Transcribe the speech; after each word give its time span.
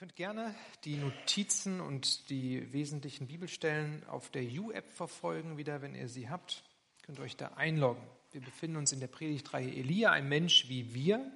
könnt 0.00 0.16
gerne 0.16 0.54
die 0.86 0.96
Notizen 0.96 1.82
und 1.82 2.30
die 2.30 2.72
wesentlichen 2.72 3.26
Bibelstellen 3.26 4.02
auf 4.08 4.30
der 4.30 4.44
U-App 4.44 4.90
verfolgen, 4.90 5.58
wieder, 5.58 5.82
wenn 5.82 5.94
ihr 5.94 6.08
sie 6.08 6.30
habt. 6.30 6.64
Ihr 6.96 7.04
könnt 7.04 7.20
euch 7.20 7.36
da 7.36 7.48
einloggen. 7.48 8.02
Wir 8.32 8.40
befinden 8.40 8.78
uns 8.78 8.92
in 8.92 9.00
der 9.00 9.08
Predigtreihe 9.08 9.68
Elia, 9.68 10.10
ein 10.10 10.26
Mensch 10.26 10.70
wie 10.70 10.94
wir. 10.94 11.30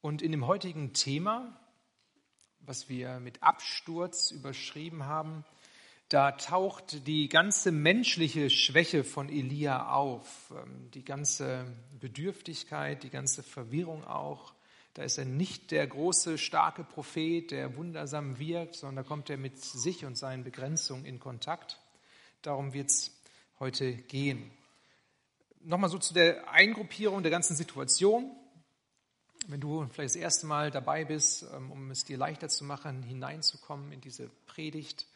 Und 0.00 0.22
in 0.22 0.32
dem 0.32 0.46
heutigen 0.46 0.94
Thema, 0.94 1.54
was 2.60 2.88
wir 2.88 3.20
mit 3.20 3.42
Absturz 3.42 4.30
überschrieben 4.30 5.04
haben, 5.04 5.44
da 6.08 6.32
taucht 6.32 7.06
die 7.06 7.28
ganze 7.28 7.70
menschliche 7.70 8.48
Schwäche 8.48 9.04
von 9.04 9.28
Elia 9.28 9.92
auf, 9.92 10.54
ähm, 10.56 10.90
die 10.92 11.04
ganze 11.04 11.66
Bedürftigkeit, 12.00 13.02
die 13.02 13.10
ganze 13.10 13.42
Verwirrung 13.42 14.04
auch 14.04 14.54
da 14.94 15.02
ist 15.04 15.16
er 15.16 15.24
nicht 15.24 15.70
der 15.70 15.86
große, 15.86 16.36
starke 16.36 16.84
Prophet, 16.84 17.50
der 17.50 17.76
wundersam 17.76 18.38
wirkt, 18.38 18.74
sondern 18.74 19.04
da 19.04 19.08
kommt 19.08 19.30
er 19.30 19.38
mit 19.38 19.58
sich 19.58 20.04
und 20.04 20.18
seinen 20.18 20.44
Begrenzungen 20.44 21.06
in 21.06 21.18
Kontakt. 21.18 21.78
Darum 22.42 22.74
wird 22.74 22.90
es 22.90 23.10
heute 23.58 23.94
gehen. 23.94 24.50
Nochmal 25.60 25.88
so 25.88 25.98
zu 25.98 26.12
der 26.12 26.50
Eingruppierung 26.50 27.22
der 27.22 27.30
ganzen 27.30 27.56
Situation. 27.56 28.30
Wenn 29.46 29.60
du 29.60 29.86
vielleicht 29.92 30.14
das 30.14 30.20
erste 30.20 30.46
Mal 30.46 30.70
dabei 30.70 31.04
bist, 31.04 31.46
ähm, 31.54 31.70
um 31.72 31.90
es 31.90 32.04
dir 32.04 32.18
leichter 32.18 32.48
zu 32.48 32.64
machen, 32.64 33.02
hineinzukommen 33.02 33.92
in 33.92 34.00
diese 34.00 34.28
Predigt. 34.46 35.06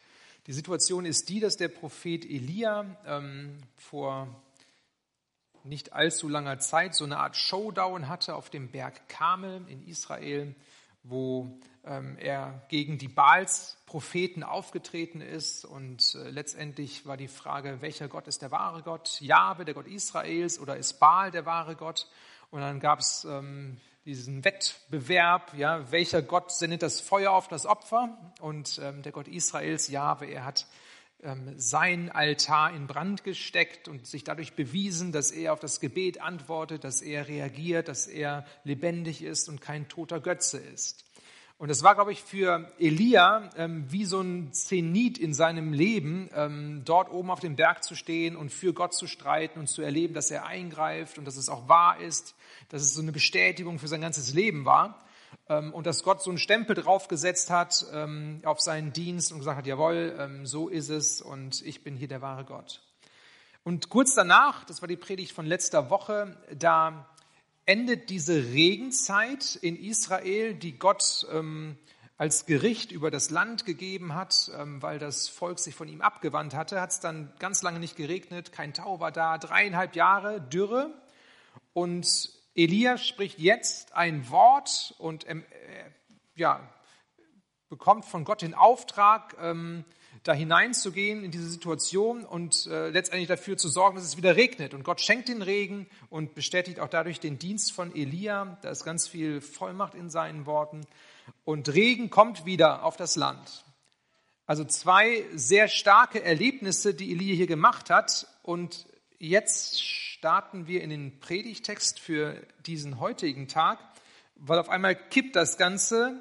Die 0.47 0.53
Situation 0.53 1.05
ist 1.05 1.29
die, 1.29 1.39
dass 1.39 1.57
der 1.57 1.67
Prophet 1.67 2.25
Elia 2.25 2.97
ähm, 3.05 3.57
vor 3.77 4.41
nicht 5.67 5.93
allzu 5.93 6.27
langer 6.29 6.59
Zeit 6.59 6.95
so 6.95 7.03
eine 7.03 7.17
Art 7.17 7.35
Showdown 7.35 8.07
hatte 8.07 8.35
auf 8.35 8.49
dem 8.49 8.69
Berg 8.69 9.07
Kamel 9.09 9.65
in 9.67 9.85
Israel, 9.87 10.55
wo 11.03 11.59
ähm, 11.85 12.17
er 12.19 12.61
gegen 12.69 12.97
die 12.97 13.07
Baals 13.07 13.77
Propheten 13.85 14.43
aufgetreten 14.43 15.21
ist. 15.21 15.65
Und 15.65 16.15
äh, 16.15 16.29
letztendlich 16.29 17.05
war 17.05 17.17
die 17.17 17.27
Frage, 17.27 17.81
welcher 17.81 18.07
Gott 18.07 18.27
ist 18.27 18.41
der 18.41 18.51
wahre 18.51 18.81
Gott? 18.81 19.19
Jahwe, 19.21 19.65
der 19.65 19.73
Gott 19.73 19.87
Israels, 19.87 20.59
oder 20.59 20.77
ist 20.77 20.99
Baal 20.99 21.31
der 21.31 21.45
wahre 21.45 21.75
Gott? 21.75 22.07
Und 22.49 22.61
dann 22.61 22.79
gab 22.79 22.99
es 22.99 23.25
ähm, 23.25 23.77
diesen 24.05 24.43
Wettbewerb, 24.45 25.53
ja, 25.55 25.91
welcher 25.91 26.21
Gott 26.21 26.51
sendet 26.51 26.81
das 26.81 27.01
Feuer 27.01 27.31
auf 27.31 27.47
das 27.47 27.65
Opfer? 27.65 28.17
Und 28.39 28.79
ähm, 28.83 29.01
der 29.01 29.11
Gott 29.11 29.27
Israels, 29.27 29.87
Jahwe, 29.89 30.25
er 30.25 30.45
hat 30.45 30.65
sein 31.55 32.11
Altar 32.11 32.73
in 32.73 32.85
Brand 32.85 33.23
gesteckt 33.23 33.87
und 33.87 34.05
sich 34.05 34.23
dadurch 34.23 34.53
bewiesen, 34.53 35.11
dass 35.11 35.31
er 35.31 35.53
auf 35.53 35.59
das 35.59 35.79
Gebet 35.79 36.21
antwortet, 36.21 36.83
dass 36.83 37.01
er 37.01 37.27
reagiert, 37.27 37.87
dass 37.87 38.07
er 38.07 38.45
lebendig 38.63 39.23
ist 39.23 39.49
und 39.49 39.59
kein 39.59 39.87
toter 39.87 40.19
Götze 40.19 40.59
ist. 40.59 41.05
Und 41.59 41.69
das 41.69 41.81
war, 41.81 41.95
glaube 41.95 42.11
ich, 42.11 42.21
für 42.21 42.71
Elia 42.77 43.49
ähm, 43.57 43.85
wie 43.89 44.05
so 44.05 44.21
ein 44.21 44.53
Zenit 44.53 45.17
in 45.17 45.33
seinem 45.33 45.73
Leben, 45.73 46.29
ähm, 46.35 46.83
dort 46.85 47.11
oben 47.11 47.31
auf 47.31 47.39
dem 47.39 47.55
Berg 47.55 47.83
zu 47.83 47.95
stehen 47.95 48.35
und 48.35 48.51
für 48.51 48.73
Gott 48.73 48.93
zu 48.93 49.07
streiten 49.07 49.59
und 49.59 49.67
zu 49.67 49.81
erleben, 49.81 50.13
dass 50.13 50.29
er 50.29 50.45
eingreift 50.45 51.17
und 51.17 51.25
dass 51.25 51.35
es 51.35 51.49
auch 51.49 51.67
wahr 51.67 51.99
ist, 51.99 52.35
dass 52.69 52.83
es 52.83 52.93
so 52.93 53.01
eine 53.01 53.11
Bestätigung 53.11 53.79
für 53.79 53.87
sein 53.87 54.01
ganzes 54.01 54.35
Leben 54.35 54.65
war. 54.65 55.03
Ähm, 55.49 55.73
und 55.73 55.87
dass 55.87 56.03
Gott 56.03 56.21
so 56.21 56.29
einen 56.29 56.39
Stempel 56.39 56.75
draufgesetzt 56.75 57.49
hat 57.49 57.85
ähm, 57.93 58.41
auf 58.43 58.59
seinen 58.59 58.93
Dienst 58.93 59.31
und 59.31 59.39
gesagt 59.39 59.57
hat, 59.57 59.67
jawohl, 59.67 60.15
ähm, 60.19 60.45
so 60.45 60.67
ist 60.67 60.89
es 60.89 61.21
und 61.21 61.61
ich 61.65 61.83
bin 61.83 61.95
hier 61.95 62.07
der 62.07 62.21
wahre 62.21 62.43
Gott. 62.43 62.81
Und 63.63 63.89
kurz 63.89 64.13
danach, 64.13 64.65
das 64.65 64.81
war 64.81 64.87
die 64.87 64.97
Predigt 64.97 65.31
von 65.31 65.45
letzter 65.45 65.89
Woche, 65.89 66.37
da 66.57 67.09
endet 67.65 68.09
diese 68.09 68.35
Regenzeit 68.53 69.57
in 69.61 69.75
Israel, 69.75 70.53
die 70.53 70.79
Gott 70.79 71.27
als 72.17 72.45
Gericht 72.45 72.93
über 72.93 73.11
das 73.11 73.29
Land 73.29 73.65
gegeben 73.65 74.15
hat, 74.15 74.49
weil 74.55 74.99
das 74.99 75.27
Volk 75.27 75.59
sich 75.59 75.75
von 75.75 75.89
ihm 75.89 75.99
abgewandt 75.99 76.55
hatte, 76.55 76.79
hat 76.79 76.91
es 76.91 77.01
dann 77.01 77.33
ganz 77.39 77.61
lange 77.61 77.79
nicht 77.79 77.97
geregnet, 77.97 78.53
kein 78.53 78.73
Tau 78.73 79.01
war 79.01 79.11
da, 79.11 79.37
dreieinhalb 79.37 79.97
Jahre 79.97 80.39
Dürre. 80.39 80.93
Und 81.73 82.36
Elia 82.57 82.97
spricht 82.97 83.37
jetzt 83.37 83.93
ein 83.93 84.29
Wort 84.31 84.95
und 84.97 85.29
ähm, 85.29 85.45
äh, 85.51 85.91
ja, 86.35 86.67
bekommt 87.69 88.03
von 88.03 88.23
Gott 88.23 88.41
den 88.41 88.55
Auftrag, 88.55 89.35
ähm, 89.39 89.85
da 90.23 90.33
hineinzugehen 90.33 91.23
in 91.23 91.29
diese 91.29 91.47
Situation 91.47 92.25
und 92.25 92.65
äh, 92.65 92.89
letztendlich 92.89 93.27
dafür 93.27 93.57
zu 93.57 93.69
sorgen, 93.69 93.95
dass 93.95 94.05
es 94.05 94.17
wieder 94.17 94.35
regnet. 94.35 94.73
Und 94.73 94.83
Gott 94.83 95.01
schenkt 95.01 95.29
den 95.29 95.43
Regen 95.43 95.87
und 96.09 96.33
bestätigt 96.33 96.79
auch 96.79 96.89
dadurch 96.89 97.19
den 97.19 97.37
Dienst 97.37 97.71
von 97.71 97.95
Elia. 97.95 98.57
Da 98.63 98.71
ist 98.71 98.83
ganz 98.83 99.07
viel 99.07 99.39
Vollmacht 99.39 99.93
in 99.93 100.09
seinen 100.09 100.47
Worten. 100.47 100.81
Und 101.43 101.71
Regen 101.73 102.09
kommt 102.09 102.45
wieder 102.45 102.83
auf 102.83 102.97
das 102.97 103.15
Land. 103.15 103.65
Also 104.47 104.65
zwei 104.65 105.25
sehr 105.35 105.67
starke 105.67 106.23
Erlebnisse, 106.23 106.95
die 106.95 107.11
Elia 107.11 107.35
hier 107.35 107.47
gemacht 107.47 107.91
hat. 107.91 108.27
Und 108.41 108.87
jetzt 109.19 109.79
starten 110.17 110.65
wir 110.65 110.81
in 110.81 110.89
den 110.89 111.19
Predigtext 111.19 111.99
für 111.99 112.41
diesen 112.65 112.99
heutigen 112.99 113.47
Tag, 113.47 113.77
weil 114.35 114.57
auf 114.57 114.67
einmal 114.67 114.95
kippt 114.95 115.35
das 115.35 115.57
Ganze 115.57 116.19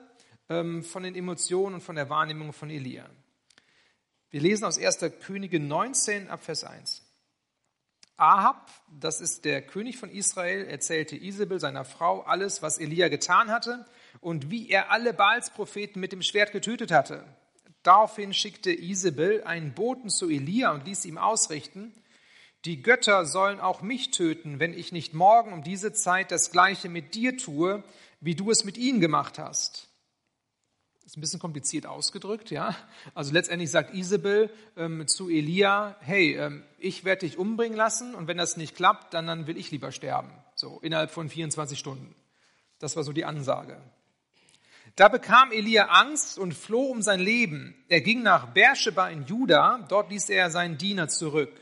ähm, 0.50 0.84
von 0.84 1.02
den 1.02 1.14
Emotionen 1.14 1.76
und 1.76 1.80
von 1.80 1.96
der 1.96 2.10
Wahrnehmung 2.10 2.52
von 2.52 2.68
Elia. 2.68 3.08
Wir 4.28 4.42
lesen 4.42 4.66
aus 4.66 4.78
1. 4.78 4.98
Könige 5.24 5.60
19 5.60 6.28
ab 6.28 6.44
Vers 6.44 6.64
1. 6.64 7.02
Ahab, 8.18 8.70
das 9.00 9.22
ist 9.22 9.46
der 9.46 9.62
König 9.62 9.96
von 9.96 10.10
Israel, 10.10 10.66
erzählte 10.66 11.16
Isabel, 11.16 11.58
seiner 11.58 11.86
Frau, 11.86 12.20
alles, 12.20 12.60
was 12.60 12.76
Elia 12.76 13.08
getan 13.08 13.50
hatte 13.50 13.86
und 14.20 14.50
wie 14.50 14.68
er 14.68 14.90
alle 14.90 15.14
Baals-Propheten 15.14 16.00
mit 16.00 16.12
dem 16.12 16.20
Schwert 16.20 16.52
getötet 16.52 16.90
hatte. 16.90 17.24
Daraufhin 17.82 18.34
schickte 18.34 18.72
Isabel 18.72 19.42
einen 19.44 19.72
Boten 19.72 20.10
zu 20.10 20.28
Elia 20.28 20.72
und 20.72 20.84
ließ 20.84 21.06
ihm 21.06 21.16
ausrichten, 21.16 21.94
die 22.66 22.82
Götter 22.82 23.24
sollen 23.24 23.60
auch 23.60 23.80
mich 23.80 24.10
töten, 24.10 24.58
wenn 24.58 24.74
ich 24.74 24.90
nicht 24.90 25.14
morgen 25.14 25.52
um 25.52 25.62
diese 25.62 25.92
Zeit 25.92 26.32
das 26.32 26.50
gleiche 26.50 26.88
mit 26.88 27.14
dir 27.14 27.36
tue, 27.36 27.84
wie 28.20 28.34
du 28.34 28.50
es 28.50 28.64
mit 28.64 28.76
ihnen 28.76 29.00
gemacht 29.00 29.38
hast. 29.38 29.88
Das 30.96 31.12
ist 31.12 31.16
ein 31.18 31.20
bisschen 31.20 31.38
kompliziert 31.38 31.86
ausgedrückt, 31.86 32.50
ja. 32.50 32.74
Also 33.14 33.32
letztendlich 33.32 33.70
sagt 33.70 33.94
Isabel 33.94 34.50
ähm, 34.76 35.06
zu 35.06 35.28
Elia, 35.28 35.94
hey, 36.00 36.34
ähm, 36.34 36.64
ich 36.78 37.04
werde 37.04 37.20
dich 37.20 37.38
umbringen 37.38 37.76
lassen 37.76 38.16
und 38.16 38.26
wenn 38.26 38.36
das 38.36 38.56
nicht 38.56 38.74
klappt, 38.74 39.14
dann, 39.14 39.28
dann 39.28 39.46
will 39.46 39.56
ich 39.56 39.70
lieber 39.70 39.92
sterben. 39.92 40.32
So, 40.56 40.80
innerhalb 40.82 41.12
von 41.12 41.28
24 41.28 41.78
Stunden. 41.78 42.16
Das 42.80 42.96
war 42.96 43.04
so 43.04 43.12
die 43.12 43.24
Ansage. 43.24 43.80
Da 44.96 45.06
bekam 45.06 45.52
Elia 45.52 45.84
Angst 45.84 46.38
und 46.38 46.54
floh 46.54 46.86
um 46.86 47.02
sein 47.02 47.20
Leben. 47.20 47.76
Er 47.88 48.00
ging 48.00 48.24
nach 48.24 48.46
Beersheba 48.46 49.08
in 49.08 49.26
Juda, 49.26 49.86
dort 49.88 50.10
ließ 50.10 50.30
er 50.30 50.50
seinen 50.50 50.78
Diener 50.78 51.06
zurück. 51.06 51.52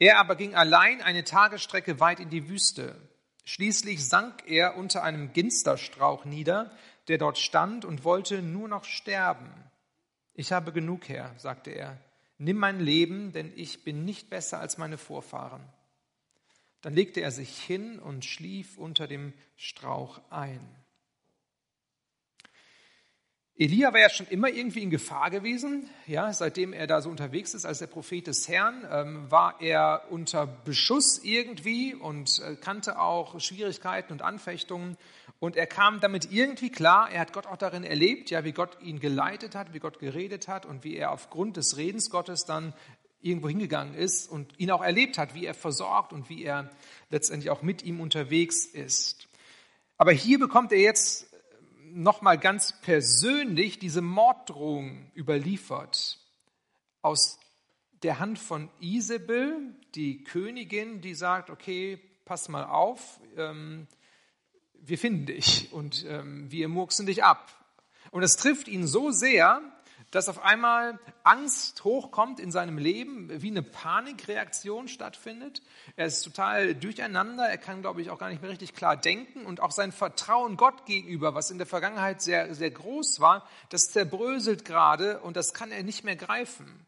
Er 0.00 0.18
aber 0.18 0.34
ging 0.34 0.54
allein 0.54 1.02
eine 1.02 1.24
Tagesstrecke 1.24 2.00
weit 2.00 2.20
in 2.20 2.30
die 2.30 2.48
Wüste. 2.48 2.96
Schließlich 3.44 4.08
sank 4.08 4.44
er 4.46 4.76
unter 4.76 5.02
einem 5.02 5.34
Ginsterstrauch 5.34 6.24
nieder, 6.24 6.74
der 7.08 7.18
dort 7.18 7.36
stand 7.36 7.84
und 7.84 8.02
wollte 8.02 8.40
nur 8.40 8.66
noch 8.66 8.84
sterben. 8.84 9.52
Ich 10.32 10.52
habe 10.52 10.72
genug, 10.72 11.08
Herr, 11.10 11.34
sagte 11.38 11.70
er. 11.70 11.98
Nimm 12.38 12.56
mein 12.56 12.80
Leben, 12.80 13.32
denn 13.32 13.52
ich 13.54 13.84
bin 13.84 14.06
nicht 14.06 14.30
besser 14.30 14.58
als 14.58 14.78
meine 14.78 14.96
Vorfahren. 14.96 15.62
Dann 16.80 16.94
legte 16.94 17.20
er 17.20 17.30
sich 17.30 17.58
hin 17.58 17.98
und 17.98 18.24
schlief 18.24 18.78
unter 18.78 19.06
dem 19.06 19.34
Strauch 19.56 20.22
ein. 20.30 20.66
Elia 23.60 23.92
war 23.92 24.00
ja 24.00 24.08
schon 24.08 24.26
immer 24.28 24.48
irgendwie 24.48 24.82
in 24.82 24.88
Gefahr 24.88 25.28
gewesen. 25.28 25.86
Ja, 26.06 26.32
seitdem 26.32 26.72
er 26.72 26.86
da 26.86 27.02
so 27.02 27.10
unterwegs 27.10 27.52
ist 27.52 27.66
als 27.66 27.80
der 27.80 27.88
Prophet 27.88 28.26
des 28.26 28.48
Herrn, 28.48 28.88
ähm, 28.90 29.30
war 29.30 29.60
er 29.60 30.04
unter 30.08 30.46
Beschuss 30.46 31.20
irgendwie 31.22 31.94
und 31.94 32.40
äh, 32.40 32.56
kannte 32.56 32.98
auch 32.98 33.38
Schwierigkeiten 33.38 34.14
und 34.14 34.22
Anfechtungen. 34.22 34.96
Und 35.40 35.56
er 35.56 35.66
kam 35.66 36.00
damit 36.00 36.32
irgendwie 36.32 36.70
klar. 36.70 37.10
Er 37.10 37.20
hat 37.20 37.34
Gott 37.34 37.46
auch 37.46 37.58
darin 37.58 37.84
erlebt, 37.84 38.30
ja, 38.30 38.44
wie 38.44 38.52
Gott 38.52 38.78
ihn 38.80 38.98
geleitet 38.98 39.54
hat, 39.54 39.74
wie 39.74 39.78
Gott 39.78 39.98
geredet 39.98 40.48
hat 40.48 40.64
und 40.64 40.82
wie 40.82 40.96
er 40.96 41.10
aufgrund 41.10 41.58
des 41.58 41.76
Redens 41.76 42.08
Gottes 42.08 42.46
dann 42.46 42.72
irgendwo 43.20 43.50
hingegangen 43.50 43.92
ist 43.92 44.26
und 44.30 44.58
ihn 44.58 44.70
auch 44.70 44.82
erlebt 44.82 45.18
hat, 45.18 45.34
wie 45.34 45.44
er 45.44 45.52
versorgt 45.52 46.14
und 46.14 46.30
wie 46.30 46.44
er 46.44 46.70
letztendlich 47.10 47.50
auch 47.50 47.60
mit 47.60 47.82
ihm 47.82 48.00
unterwegs 48.00 48.64
ist. 48.64 49.28
Aber 49.98 50.12
hier 50.12 50.38
bekommt 50.38 50.72
er 50.72 50.78
jetzt 50.78 51.29
nochmal 51.92 52.38
ganz 52.38 52.80
persönlich 52.80 53.78
diese 53.78 54.02
Morddrohung 54.02 55.10
überliefert 55.14 56.18
aus 57.02 57.38
der 58.02 58.18
Hand 58.18 58.38
von 58.38 58.70
Isabel, 58.80 59.74
die 59.94 60.24
Königin, 60.24 61.00
die 61.00 61.14
sagt, 61.14 61.50
okay, 61.50 62.00
pass 62.24 62.48
mal 62.48 62.64
auf, 62.64 63.20
ähm, 63.36 63.86
wir 64.74 64.98
finden 64.98 65.26
dich 65.26 65.72
und 65.72 66.06
ähm, 66.08 66.50
wir 66.50 66.68
murksen 66.68 67.06
dich 67.06 67.24
ab. 67.24 67.52
Und 68.10 68.22
es 68.22 68.36
trifft 68.36 68.68
ihn 68.68 68.86
so 68.86 69.10
sehr, 69.10 69.60
dass 70.10 70.28
auf 70.28 70.42
einmal 70.42 70.98
Angst 71.22 71.84
hochkommt 71.84 72.40
in 72.40 72.50
seinem 72.50 72.78
Leben, 72.78 73.28
wie 73.42 73.50
eine 73.50 73.62
Panikreaktion 73.62 74.88
stattfindet. 74.88 75.62
Er 75.96 76.06
ist 76.06 76.22
total 76.22 76.74
durcheinander, 76.74 77.48
er 77.48 77.58
kann, 77.58 77.80
glaube 77.80 78.02
ich, 78.02 78.10
auch 78.10 78.18
gar 78.18 78.28
nicht 78.28 78.42
mehr 78.42 78.50
richtig 78.50 78.74
klar 78.74 78.96
denken 78.96 79.46
und 79.46 79.60
auch 79.60 79.70
sein 79.70 79.92
Vertrauen 79.92 80.56
Gott 80.56 80.84
gegenüber, 80.86 81.34
was 81.34 81.50
in 81.50 81.58
der 81.58 81.66
Vergangenheit 81.66 82.22
sehr, 82.22 82.54
sehr 82.54 82.70
groß 82.70 83.20
war, 83.20 83.46
das 83.68 83.90
zerbröselt 83.90 84.64
gerade 84.64 85.20
und 85.20 85.36
das 85.36 85.54
kann 85.54 85.70
er 85.70 85.84
nicht 85.84 86.04
mehr 86.04 86.16
greifen. 86.16 86.86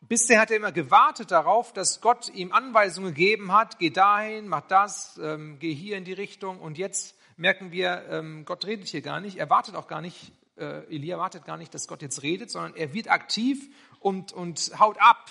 Bisher 0.00 0.40
hat 0.40 0.52
er 0.52 0.58
immer 0.58 0.70
gewartet 0.70 1.32
darauf, 1.32 1.72
dass 1.72 2.00
Gott 2.00 2.28
ihm 2.32 2.52
Anweisungen 2.52 3.14
gegeben 3.14 3.52
hat, 3.52 3.80
geh 3.80 3.90
dahin, 3.90 4.46
mach 4.46 4.60
das, 4.68 5.18
ähm, 5.20 5.58
geh 5.58 5.74
hier 5.74 5.96
in 5.96 6.04
die 6.04 6.12
Richtung 6.12 6.60
und 6.60 6.78
jetzt 6.78 7.16
merken 7.36 7.72
wir, 7.72 8.04
ähm, 8.10 8.44
Gott 8.44 8.64
redet 8.66 8.86
hier 8.86 9.02
gar 9.02 9.20
nicht, 9.20 9.38
er 9.38 9.50
wartet 9.50 9.74
auch 9.74 9.88
gar 9.88 10.00
nicht 10.00 10.30
äh, 10.56 10.84
Elia 10.94 11.18
wartet 11.18 11.44
gar 11.44 11.56
nicht, 11.56 11.74
dass 11.74 11.88
Gott 11.88 12.02
jetzt 12.02 12.22
redet, 12.22 12.50
sondern 12.50 12.74
er 12.74 12.92
wird 12.92 13.08
aktiv 13.08 13.68
und, 14.00 14.32
und 14.32 14.72
haut 14.78 14.96
ab, 15.00 15.30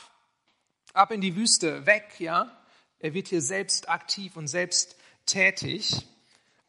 ab 0.93 1.11
in 1.11 1.21
die 1.21 1.35
Wüste, 1.35 1.85
weg, 1.85 2.19
ja. 2.19 2.51
Er 2.99 3.13
wird 3.13 3.27
hier 3.27 3.41
selbst 3.41 3.89
aktiv 3.89 4.37
und 4.37 4.47
selbst 4.47 4.95
tätig. 5.25 6.07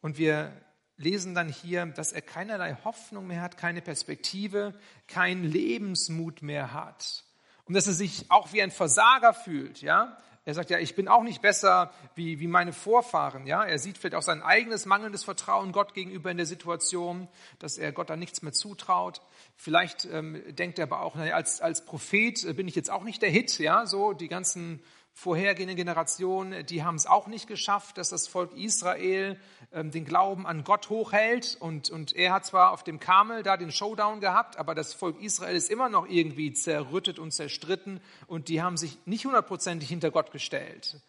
Und 0.00 0.19
wir 0.19 0.53
lesen 0.97 1.35
dann 1.35 1.49
hier, 1.49 1.87
dass 1.87 2.12
er 2.12 2.23
keinerlei 2.23 2.76
Hoffnung 2.85 3.26
mehr 3.26 3.43
hat, 3.43 3.56
keine 3.56 3.82
Perspektive, 3.82 4.75
keinen 5.08 5.44
Lebensmut 5.44 6.43
mehr 6.43 6.73
hat. 6.73 7.25
Und 7.64 7.75
dass 7.75 7.87
er 7.87 7.93
sich 7.93 8.31
auch 8.31 8.53
wie 8.53 8.62
ein 8.62 8.70
Versager 8.70 9.35
fühlt, 9.35 9.82
ja. 9.82 10.19
Er 10.46 10.54
sagt 10.54 10.70
ja, 10.70 10.78
ich 10.78 10.94
bin 10.94 11.08
auch 11.08 11.25
nicht 11.25 11.43
besser 11.43 11.93
wie, 12.14 12.38
wie 12.38 12.46
meine 12.46 12.72
Vorfahren. 12.72 13.48
Ja, 13.48 13.64
er 13.64 13.81
sieht 13.81 13.98
vielleicht 13.98 14.14
auch 14.14 14.22
sein 14.22 14.43
eigenes 14.43 14.87
mangelndes 14.87 15.25
Vertrauen 15.25 15.72
Gott 15.72 15.93
gegenüber 15.93 16.31
in 16.31 16.37
der 16.37 16.46
Situation, 16.46 17.26
dass 17.58 17.78
er 17.78 17.90
Gott 17.90 18.10
da 18.10 18.16
nichts 18.16 18.43
mehr 18.43 18.52
zutraut. 18.52 19.20
Vielleicht 19.56 20.04
ähm, 20.04 20.40
denkt 20.54 20.78
er 20.78 20.84
aber 20.84 21.00
auch, 21.00 21.16
naja, 21.16 21.34
als, 21.34 21.60
als 21.60 21.84
Prophet 21.84 22.56
bin 22.56 22.69
ich 22.69 22.76
jetzt 22.76 22.93
auch 22.93 23.02
nicht 23.02 23.22
der 23.22 23.31
Hit. 23.31 23.58
Ja, 23.58 23.87
so 23.87 24.12
die 24.12 24.28
ganzen 24.28 24.81
vorhergehenden 25.16 25.78
Generationen, 25.78 26.66
die 26.66 26.84
haben 26.84 26.96
es 26.96 27.06
auch 27.06 27.26
nicht 27.26 27.46
geschafft, 27.46 27.96
dass 27.96 28.10
das 28.10 28.28
Volk 28.28 28.54
Israel 28.54 29.40
ähm, 29.72 29.90
den 29.90 30.04
Glauben 30.04 30.46
an 30.46 30.62
Gott 30.62 30.90
hochhält. 30.90 31.56
Und, 31.58 31.88
und 31.88 32.14
er 32.14 32.34
hat 32.34 32.44
zwar 32.44 32.70
auf 32.70 32.84
dem 32.84 33.00
Kamel 33.00 33.42
da 33.42 33.56
den 33.56 33.72
Showdown 33.72 34.20
gehabt, 34.20 34.58
aber 34.58 34.74
das 34.74 34.92
Volk 34.92 35.18
Israel 35.22 35.56
ist 35.56 35.70
immer 35.70 35.88
noch 35.88 36.06
irgendwie 36.06 36.52
zerrüttet 36.52 37.18
und 37.18 37.32
zerstritten 37.32 38.02
und 38.26 38.48
die 38.48 38.60
haben 38.60 38.76
sich 38.76 38.98
nicht 39.06 39.24
hundertprozentig 39.24 39.88
hinter 39.88 40.10
Gott 40.10 40.32
gestellt. 40.32 41.00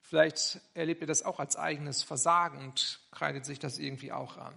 Vielleicht 0.00 0.62
erlebt 0.72 1.02
er 1.02 1.06
das 1.06 1.22
auch 1.22 1.38
als 1.38 1.56
eigenes 1.56 2.02
Versagen 2.02 2.64
und 2.64 3.00
kreidet 3.10 3.44
sich 3.44 3.58
das 3.58 3.78
irgendwie 3.78 4.12
auch 4.12 4.38
an. 4.38 4.54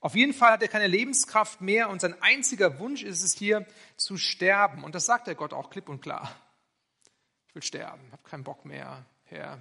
Auf 0.00 0.14
jeden 0.14 0.32
Fall 0.32 0.52
hat 0.52 0.62
er 0.62 0.68
keine 0.68 0.86
Lebenskraft 0.86 1.60
mehr 1.60 1.90
und 1.90 2.00
sein 2.00 2.14
einziger 2.22 2.78
Wunsch 2.78 3.02
ist 3.02 3.24
es 3.24 3.34
hier 3.34 3.66
zu 3.96 4.16
sterben. 4.16 4.84
Und 4.84 4.94
das 4.94 5.06
sagt 5.06 5.26
der 5.26 5.34
Gott 5.34 5.52
auch 5.52 5.70
klipp 5.70 5.88
und 5.88 6.00
klar 6.00 6.30
ich 7.50 7.54
will 7.56 7.62
sterben, 7.62 8.12
habe 8.12 8.22
keinen 8.22 8.44
Bock 8.44 8.64
mehr, 8.64 9.04
Herr, 9.24 9.58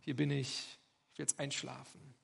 hier 0.00 0.16
bin 0.16 0.30
ich, 0.30 0.78
ich 1.12 1.18
will 1.18 1.24
jetzt 1.24 1.38
einschlafen. 1.38 2.14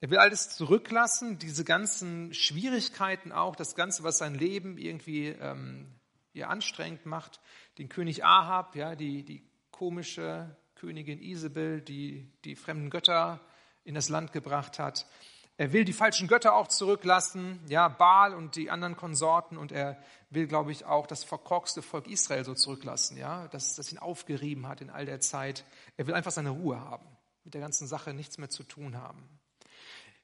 Er 0.00 0.08
will 0.08 0.16
alles 0.16 0.48
zurücklassen, 0.48 1.38
diese 1.38 1.64
ganzen 1.64 2.32
Schwierigkeiten 2.32 3.30
auch, 3.30 3.56
das 3.56 3.74
Ganze, 3.74 4.04
was 4.04 4.16
sein 4.16 4.34
Leben 4.34 4.78
irgendwie 4.78 5.26
ähm, 5.26 5.92
hier 6.32 6.48
anstrengend 6.48 7.04
macht. 7.04 7.42
Den 7.76 7.90
König 7.90 8.24
Ahab, 8.24 8.74
ja, 8.74 8.94
die, 8.94 9.22
die 9.22 9.46
komische 9.70 10.56
Königin 10.76 11.20
Isabel, 11.20 11.82
die 11.82 12.32
die 12.46 12.56
fremden 12.56 12.88
Götter 12.88 13.38
in 13.84 13.94
das 13.94 14.08
Land 14.08 14.32
gebracht 14.32 14.78
hat. 14.78 15.06
Er 15.58 15.72
will 15.72 15.84
die 15.84 15.92
falschen 15.92 16.28
Götter 16.28 16.54
auch 16.54 16.68
zurücklassen, 16.68 17.58
ja, 17.68 17.88
Baal 17.88 18.32
und 18.32 18.54
die 18.54 18.70
anderen 18.70 18.96
Konsorten 18.96 19.58
und 19.58 19.72
er 19.72 20.00
will, 20.30 20.46
glaube 20.46 20.70
ich, 20.70 20.84
auch 20.84 21.08
das 21.08 21.24
verkorkste 21.24 21.82
Volk 21.82 22.06
Israel 22.06 22.44
so 22.44 22.54
zurücklassen, 22.54 23.16
ja, 23.18 23.48
das, 23.48 23.74
das 23.74 23.90
ihn 23.90 23.98
aufgerieben 23.98 24.68
hat 24.68 24.80
in 24.80 24.88
all 24.88 25.04
der 25.04 25.18
Zeit. 25.18 25.64
Er 25.96 26.06
will 26.06 26.14
einfach 26.14 26.30
seine 26.30 26.50
Ruhe 26.50 26.80
haben, 26.80 27.04
mit 27.42 27.54
der 27.54 27.60
ganzen 27.60 27.88
Sache 27.88 28.14
nichts 28.14 28.38
mehr 28.38 28.50
zu 28.50 28.62
tun 28.62 28.96
haben. 28.96 29.28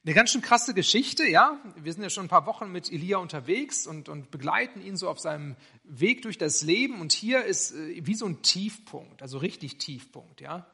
Eine 0.05 0.13
ganz 0.13 0.31
schön 0.31 0.41
krasse 0.41 0.73
Geschichte, 0.73 1.27
ja. 1.27 1.59
Wir 1.75 1.91
sind 1.91 2.03
ja 2.03 2.09
schon 2.09 2.27
ein 2.27 2.29
paar 2.29 2.45
Wochen 2.45 2.71
mit 2.71 2.89
Elia 2.89 3.17
unterwegs 3.17 3.87
und, 3.87 4.07
und 4.07 4.31
begleiten 4.31 4.79
ihn 4.79 4.95
so 4.95 5.09
auf 5.09 5.19
seinem 5.19 5.57
Weg 5.83 6.21
durch 6.21 6.37
das 6.37 6.61
Leben. 6.61 7.01
Und 7.01 7.11
hier 7.11 7.43
ist 7.43 7.73
äh, 7.73 8.05
wie 8.05 8.13
so 8.13 8.27
ein 8.27 8.41
Tiefpunkt, 8.43 9.21
also 9.23 9.39
richtig 9.39 9.79
Tiefpunkt, 9.79 10.39
ja. 10.39 10.65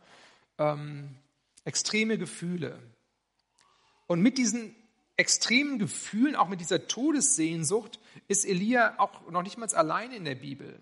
Ähm, 0.58 1.16
extreme 1.64 2.18
Gefühle, 2.18 2.78
und 4.12 4.22
mit 4.22 4.38
diesen 4.38 4.76
extremen 5.16 5.80
Gefühlen, 5.80 6.36
auch 6.36 6.50
mit 6.50 6.60
dieser 6.60 6.86
Todessehnsucht, 6.86 7.98
ist 8.28 8.44
Elia 8.44 8.96
auch 8.98 9.32
noch 9.32 9.42
nicht 9.42 9.58
mal 9.58 9.74
allein 9.74 10.12
in 10.12 10.26
der 10.26 10.36
Bibel, 10.36 10.78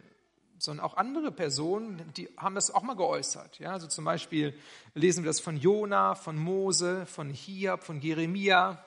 sondern 0.57 0.83
auch 0.83 0.97
andere 0.97 1.31
Personen, 1.31 2.11
die 2.17 2.27
haben 2.37 2.55
das 2.55 2.71
auch 2.71 2.81
mal 2.81 2.95
geäußert. 2.95 3.59
Ja, 3.59 3.73
also 3.73 3.85
zum 3.85 4.03
Beispiel 4.03 4.57
lesen 4.95 5.23
wir 5.23 5.29
das 5.29 5.41
von 5.41 5.57
Jona, 5.57 6.15
von 6.15 6.37
Mose, 6.37 7.05
von 7.05 7.29
Hiob, 7.29 7.83
von 7.83 8.01
Jeremia. 8.01 8.83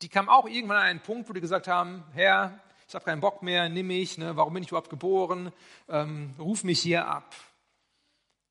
Die 0.00 0.08
kamen 0.08 0.30
auch 0.30 0.48
irgendwann 0.48 0.78
an 0.78 0.84
einen 0.84 1.02
Punkt, 1.02 1.28
wo 1.28 1.34
die 1.34 1.42
gesagt 1.42 1.68
haben, 1.68 2.02
Herr, 2.14 2.58
ich 2.88 2.94
habe 2.94 3.04
keinen 3.04 3.20
Bock 3.20 3.42
mehr, 3.42 3.68
nimm 3.68 3.88
mich, 3.88 4.16
ne, 4.16 4.36
warum 4.36 4.54
bin 4.54 4.62
ich 4.62 4.70
überhaupt 4.70 4.88
geboren, 4.88 5.52
ähm, 5.90 6.34
ruf 6.38 6.64
mich 6.64 6.80
hier 6.80 7.06
ab. 7.06 7.34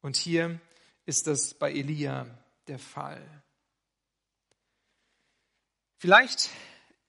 Und 0.02 0.18
hier 0.18 0.60
ist 1.08 1.26
das 1.26 1.56
bei 1.56 1.72
Elia 1.72 2.28
der 2.68 2.78
Fall. 2.78 3.43
Vielleicht 6.04 6.50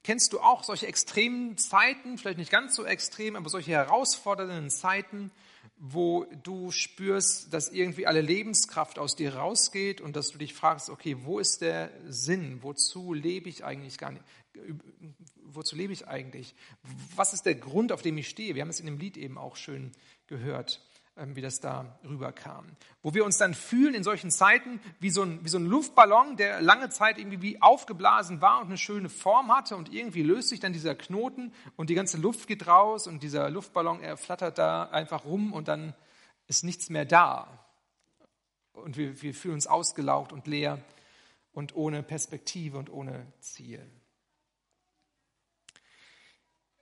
kennst 0.05 0.33
du 0.33 0.39
auch 0.39 0.63
solche 0.63 0.87
extremen 0.87 1.59
Zeiten, 1.59 2.17
vielleicht 2.17 2.39
nicht 2.39 2.53
ganz 2.53 2.77
so 2.77 2.85
extrem, 2.85 3.35
aber 3.35 3.51
solche 3.51 3.73
herausfordernden 3.73 4.71
Zeiten, 4.71 5.33
wo 5.77 6.27
du 6.45 6.71
spürst, 6.71 7.53
dass 7.53 7.71
irgendwie 7.71 8.07
alle 8.07 8.21
Lebenskraft 8.21 9.01
aus 9.01 9.17
dir 9.17 9.35
rausgeht 9.35 10.01
und 10.01 10.15
dass 10.15 10.29
du 10.29 10.39
dich 10.39 10.55
fragst, 10.55 10.91
okay, 10.91 11.17
wo 11.25 11.41
ist 11.41 11.61
der 11.61 11.91
Sinn? 12.07 12.63
Wozu 12.63 13.15
lebe 13.15 13.49
ich 13.49 13.65
eigentlich 13.65 13.99
gar 13.99 14.13
nicht? 14.13 14.25
Wozu 15.43 15.75
lebe 15.75 15.93
ich 15.93 16.07
eigentlich? 16.07 16.55
Was 17.17 17.33
ist 17.33 17.47
der 17.47 17.57
Grund, 17.57 17.91
auf 17.91 18.01
dem 18.01 18.17
ich 18.17 18.29
stehe? 18.29 18.55
Wir 18.55 18.63
haben 18.63 18.71
es 18.71 18.79
in 18.79 18.87
dem 18.87 18.99
Lied 18.99 19.17
eben 19.17 19.39
auch 19.39 19.57
schön 19.57 19.91
gehört. 20.29 20.81
Ähm, 21.17 21.37
wie 21.37 21.41
das 21.41 21.61
da 21.61 21.97
rüberkam. 22.03 22.67
Wo 23.01 23.15
wir 23.15 23.25
uns 23.25 23.39
dann 23.39 23.55
fühlen 23.55 23.95
in 23.95 24.03
solchen 24.03 24.33
Zeiten 24.33 24.81
wie 24.99 25.11
so, 25.11 25.23
ein, 25.23 25.45
wie 25.45 25.49
so 25.49 25.59
ein 25.59 25.67
Luftballon, 25.67 26.37
der 26.37 26.61
lange 26.61 26.91
Zeit 26.91 27.19
irgendwie 27.19 27.41
wie 27.41 27.63
aufgeblasen 27.63 28.41
war 28.41 28.61
und 28.61 28.67
eine 28.67 28.79
schöne 28.79 29.09
Form 29.09 29.55
hatte 29.55 29.77
und 29.77 29.93
irgendwie 29.93 30.25
löst 30.25 30.49
sich 30.49 30.59
dann 30.59 30.73
dieser 30.73 30.97
Knoten 30.97 31.53
und 31.77 31.89
die 31.89 31.95
ganze 31.95 32.19
Luft 32.19 32.49
geht 32.49 32.67
raus 32.67 33.07
und 33.07 33.23
dieser 33.23 33.49
Luftballon, 33.49 34.01
er 34.01 34.17
flattert 34.17 34.59
da 34.59 34.85
einfach 34.91 35.25
rum 35.25 35.53
und 35.53 35.69
dann 35.69 35.95
ist 36.49 36.65
nichts 36.65 36.91
mehr 36.91 37.05
da. 37.05 37.65
Und 38.73 38.97
wir, 38.97 39.23
wir 39.23 39.35
fühlen 39.35 39.55
uns 39.55 39.69
ausgelaugt 39.69 40.33
und 40.33 40.49
leer 40.49 40.83
und 41.53 41.77
ohne 41.77 42.03
Perspektive 42.03 42.77
und 42.77 42.91
ohne 42.91 43.25
Ziel. 43.39 43.89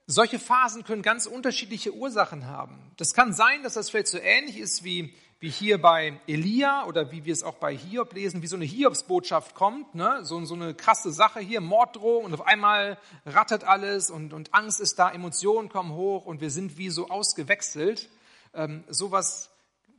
Solche 0.05 0.37
Phasen 0.37 0.83
können 0.83 1.01
ganz 1.01 1.25
unterschiedliche 1.25 1.93
Ursachen 1.93 2.47
haben. 2.47 2.91
Das 2.97 3.13
kann 3.13 3.33
sein, 3.33 3.63
dass 3.63 3.75
das 3.75 3.89
vielleicht 3.89 4.07
so 4.07 4.17
ähnlich 4.17 4.57
ist 4.57 4.83
wie, 4.83 5.15
wie 5.39 5.49
hier 5.49 5.81
bei 5.81 6.19
Elia 6.27 6.85
oder 6.85 7.11
wie 7.11 7.23
wir 7.23 7.31
es 7.31 7.43
auch 7.43 7.55
bei 7.55 7.75
Hiob 7.75 8.13
lesen, 8.13 8.41
wie 8.41 8.47
so 8.47 8.57
eine 8.57 8.65
Hiobsbotschaft 8.65 9.55
kommt, 9.55 9.95
ne? 9.95 10.19
so, 10.23 10.43
so 10.45 10.55
eine 10.55 10.73
krasse 10.73 11.11
Sache 11.11 11.39
hier, 11.39 11.61
Morddrohung 11.61 12.25
und 12.25 12.33
auf 12.33 12.45
einmal 12.45 12.97
rattert 13.25 13.63
alles 13.63 14.09
und, 14.09 14.33
und 14.33 14.53
Angst 14.53 14.81
ist 14.81 14.99
da, 14.99 15.09
Emotionen 15.09 15.69
kommen 15.69 15.93
hoch 15.93 16.25
und 16.25 16.41
wir 16.41 16.49
sind 16.49 16.77
wie 16.77 16.89
so 16.89 17.09
ausgewechselt. 17.09 18.09
Ähm, 18.53 18.83
sowas 18.89 19.51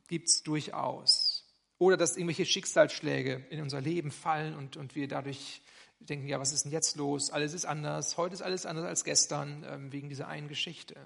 gibt's 0.08 0.42
durchaus. 0.42 1.44
Oder 1.78 1.96
dass 1.96 2.16
irgendwelche 2.16 2.46
Schicksalsschläge 2.46 3.44
in 3.50 3.60
unser 3.60 3.80
Leben 3.80 4.10
fallen 4.10 4.54
und, 4.54 4.76
und 4.76 4.94
wir 4.94 5.08
dadurch 5.08 5.60
denken, 6.08 6.28
ja, 6.28 6.40
was 6.40 6.52
ist 6.52 6.64
denn 6.64 6.72
jetzt 6.72 6.96
los? 6.96 7.30
Alles 7.30 7.54
ist 7.54 7.64
anders. 7.64 8.16
Heute 8.16 8.34
ist 8.34 8.42
alles 8.42 8.66
anders 8.66 8.84
als 8.84 9.04
gestern 9.04 9.64
ähm, 9.68 9.92
wegen 9.92 10.08
dieser 10.08 10.28
einen 10.28 10.48
Geschichte. 10.48 10.96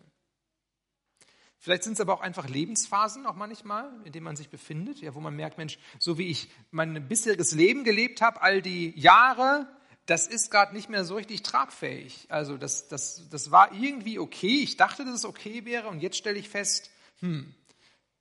Vielleicht 1.60 1.82
sind 1.82 1.94
es 1.94 2.00
aber 2.00 2.14
auch 2.14 2.20
einfach 2.20 2.48
Lebensphasen, 2.48 3.26
auch 3.26 3.34
manchmal, 3.34 3.90
in 4.04 4.12
denen 4.12 4.24
man 4.24 4.36
sich 4.36 4.48
befindet, 4.48 5.00
ja, 5.00 5.14
wo 5.14 5.20
man 5.20 5.34
merkt, 5.34 5.58
Mensch, 5.58 5.78
so 5.98 6.16
wie 6.16 6.28
ich 6.28 6.48
mein 6.70 7.08
bisheriges 7.08 7.52
Leben 7.52 7.82
gelebt 7.82 8.20
habe, 8.20 8.42
all 8.42 8.62
die 8.62 8.98
Jahre, 8.98 9.66
das 10.06 10.28
ist 10.28 10.50
gerade 10.50 10.72
nicht 10.72 10.88
mehr 10.88 11.04
so 11.04 11.16
richtig 11.16 11.42
tragfähig. 11.42 12.26
Also 12.28 12.56
das, 12.56 12.88
das, 12.88 13.28
das 13.28 13.50
war 13.50 13.74
irgendwie 13.74 14.18
okay. 14.18 14.60
Ich 14.62 14.76
dachte, 14.76 15.04
dass 15.04 15.14
es 15.14 15.24
okay 15.24 15.64
wäre 15.64 15.88
und 15.88 16.00
jetzt 16.00 16.16
stelle 16.16 16.38
ich 16.38 16.48
fest, 16.48 16.90
hm, 17.20 17.52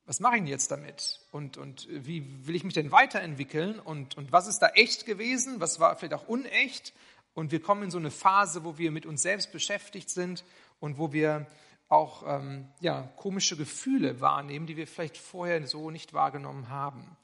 was 0.07 0.21
mache 0.21 0.35
ich 0.35 0.41
denn 0.41 0.47
jetzt 0.47 0.71
damit? 0.71 1.19
Und, 1.31 1.57
und 1.57 1.85
wie 1.89 2.47
will 2.47 2.55
ich 2.55 2.63
mich 2.63 2.73
denn 2.73 2.91
weiterentwickeln? 2.91 3.77
Und, 3.77 4.15
und 4.17 4.31
was 4.31 4.47
ist 4.47 4.59
da 4.59 4.69
echt 4.69 5.05
gewesen? 5.05 5.59
Was 5.59 5.81
war 5.81 5.97
vielleicht 5.97 6.13
auch 6.13 6.29
unecht? 6.29 6.93
Und 7.33 7.51
wir 7.51 7.61
kommen 7.61 7.83
in 7.83 7.91
so 7.91 7.97
eine 7.97 8.09
Phase, 8.09 8.63
wo 8.63 8.77
wir 8.77 8.91
mit 8.91 9.05
uns 9.05 9.21
selbst 9.21 9.51
beschäftigt 9.51 10.09
sind 10.09 10.45
und 10.79 10.97
wo 10.97 11.11
wir 11.11 11.45
auch 11.89 12.23
ähm, 12.25 12.69
ja, 12.79 13.03
komische 13.17 13.57
Gefühle 13.57 14.21
wahrnehmen, 14.21 14.65
die 14.65 14.77
wir 14.77 14.87
vielleicht 14.87 15.17
vorher 15.17 15.67
so 15.67 15.91
nicht 15.91 16.13
wahrgenommen 16.13 16.69
haben. 16.69 17.17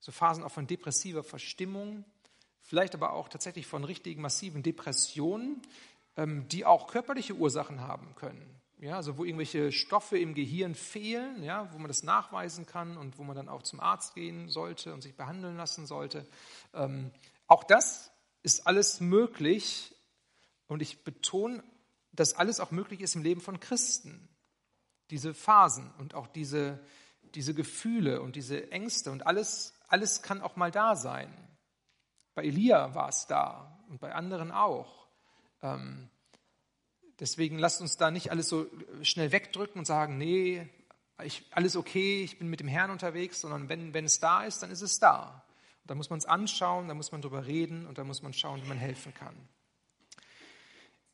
So 0.00 0.12
Phasen 0.12 0.44
auch 0.44 0.52
von 0.52 0.66
depressiver 0.66 1.24
Verstimmung, 1.24 2.04
vielleicht 2.60 2.94
aber 2.94 3.14
auch 3.14 3.28
tatsächlich 3.28 3.66
von 3.66 3.84
richtigen 3.84 4.20
massiven 4.20 4.62
Depressionen, 4.62 5.62
ähm, 6.16 6.46
die 6.48 6.66
auch 6.66 6.88
körperliche 6.88 7.34
Ursachen 7.34 7.80
haben 7.80 8.14
können. 8.16 8.59
Ja, 8.82 8.96
also 8.96 9.18
wo 9.18 9.24
irgendwelche 9.24 9.72
Stoffe 9.72 10.18
im 10.18 10.32
Gehirn 10.32 10.74
fehlen, 10.74 11.42
ja, 11.42 11.70
wo 11.74 11.78
man 11.78 11.88
das 11.88 12.02
nachweisen 12.02 12.64
kann 12.64 12.96
und 12.96 13.18
wo 13.18 13.24
man 13.24 13.36
dann 13.36 13.50
auch 13.50 13.62
zum 13.62 13.78
Arzt 13.78 14.14
gehen 14.14 14.48
sollte 14.48 14.94
und 14.94 15.02
sich 15.02 15.14
behandeln 15.14 15.58
lassen 15.58 15.84
sollte. 15.84 16.26
Ähm, 16.72 17.10
auch 17.46 17.62
das 17.62 18.10
ist 18.42 18.66
alles 18.66 19.00
möglich 19.00 19.94
und 20.66 20.80
ich 20.80 21.04
betone, 21.04 21.62
dass 22.12 22.32
alles 22.32 22.58
auch 22.58 22.70
möglich 22.70 23.02
ist 23.02 23.14
im 23.16 23.22
Leben 23.22 23.42
von 23.42 23.60
Christen. 23.60 24.30
Diese 25.10 25.34
Phasen 25.34 25.92
und 25.98 26.14
auch 26.14 26.26
diese, 26.26 26.80
diese 27.34 27.52
Gefühle 27.52 28.22
und 28.22 28.34
diese 28.34 28.72
Ängste 28.72 29.10
und 29.10 29.26
alles, 29.26 29.74
alles 29.88 30.22
kann 30.22 30.40
auch 30.40 30.56
mal 30.56 30.70
da 30.70 30.96
sein. 30.96 31.30
Bei 32.34 32.44
Elia 32.44 32.94
war 32.94 33.10
es 33.10 33.26
da 33.26 33.78
und 33.90 34.00
bei 34.00 34.14
anderen 34.14 34.50
auch. 34.50 35.06
Ähm, 35.60 36.08
Deswegen 37.20 37.58
lasst 37.58 37.80
uns 37.80 37.96
da 37.96 38.10
nicht 38.10 38.30
alles 38.30 38.48
so 38.48 38.66
schnell 39.02 39.30
wegdrücken 39.30 39.78
und 39.78 39.84
sagen, 39.84 40.16
nee, 40.16 40.66
ich, 41.22 41.44
alles 41.50 41.76
okay, 41.76 42.22
ich 42.22 42.38
bin 42.38 42.48
mit 42.48 42.60
dem 42.60 42.68
Herrn 42.68 42.90
unterwegs, 42.90 43.40
sondern 43.42 43.68
wenn, 43.68 43.92
wenn 43.94 44.06
es 44.06 44.20
da 44.20 44.44
ist, 44.44 44.62
dann 44.62 44.70
ist 44.70 44.80
es 44.80 44.98
da. 44.98 45.44
Da 45.86 45.94
muss 45.94 46.08
man 46.08 46.18
es 46.18 46.24
anschauen, 46.24 46.88
da 46.88 46.94
muss 46.94 47.12
man 47.12 47.20
drüber 47.20 47.46
reden 47.46 47.86
und 47.86 47.98
da 47.98 48.04
muss 48.04 48.22
man 48.22 48.32
schauen, 48.32 48.62
wie 48.62 48.68
man 48.68 48.78
helfen 48.78 49.12
kann. 49.12 49.36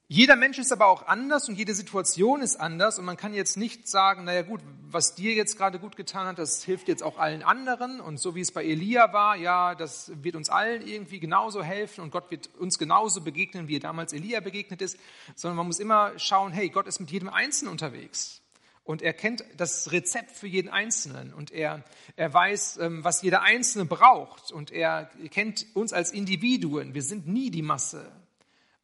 Jeder 0.09 0.37
Mensch 0.37 0.59
ist 0.59 0.71
aber 0.71 0.87
auch 0.87 1.09
anders 1.09 1.49
und 1.49 1.59
jede 1.59 1.75
Situation 1.75 2.41
ist 2.41 2.61
anders 2.61 3.01
und 3.01 3.05
man 3.05 3.17
kann 3.17 3.35
jetzt 3.35 3.57
nicht 3.57 3.89
sagen, 3.89 4.23
naja 4.23 4.43
gut, 4.43 4.61
was 4.89 5.17
dir 5.17 5.35
jetzt 5.35 5.59
gerade 5.59 5.81
gut 5.81 5.97
getan 5.97 6.29
hat, 6.29 6.39
das 6.39 6.63
hilft 6.63 6.87
jetzt 6.87 7.03
auch 7.03 7.19
allen 7.19 7.43
anderen 7.43 8.01
und 8.01 8.19
so 8.19 8.37
wie 8.37 8.41
es 8.41 8.53
bei 8.53 8.65
Elia 8.65 9.13
war, 9.13 9.35
ja, 9.35 9.75
das 9.75 10.13
wird 10.23 10.37
uns 10.37 10.49
allen 10.49 10.87
irgendwie 10.87 11.19
genauso 11.19 11.61
helfen 11.61 12.05
und 12.05 12.13
Gott 12.13 12.31
wird 12.31 12.49
uns 12.55 12.79
genauso 12.79 13.21
begegnen, 13.21 13.67
wie 13.67 13.79
er 13.79 13.81
damals 13.81 14.13
Elia 14.13 14.39
begegnet 14.39 14.81
ist, 14.81 14.97
sondern 15.35 15.57
man 15.57 15.67
muss 15.67 15.81
immer 15.81 16.17
schauen, 16.21 16.53
hey, 16.53 16.69
Gott 16.69 16.87
ist 16.87 17.01
mit 17.01 17.11
jedem 17.11 17.29
Einzelnen 17.29 17.73
unterwegs 17.73 18.43
und 18.85 19.03
er 19.03 19.13
kennt 19.13 19.43
das 19.57 19.91
Rezept 19.91 20.31
für 20.31 20.47
jeden 20.47 20.69
Einzelnen 20.69 21.35
und 21.35 21.51
er, 21.51 21.83
er 22.15 22.33
weiß, 22.33 22.77
ähm, 22.77 23.03
was 23.03 23.23
jeder 23.23 23.43
Einzelne 23.43 23.87
braucht 23.87 24.53
und 24.53 24.71
er 24.71 25.11
kennt 25.31 25.67
uns 25.75 25.93
als 25.93 26.13
Individuen, 26.13 26.95
wir 26.95 27.03
sind 27.03 27.27
nie 27.27 27.51
die 27.51 27.63
Masse. 27.63 28.13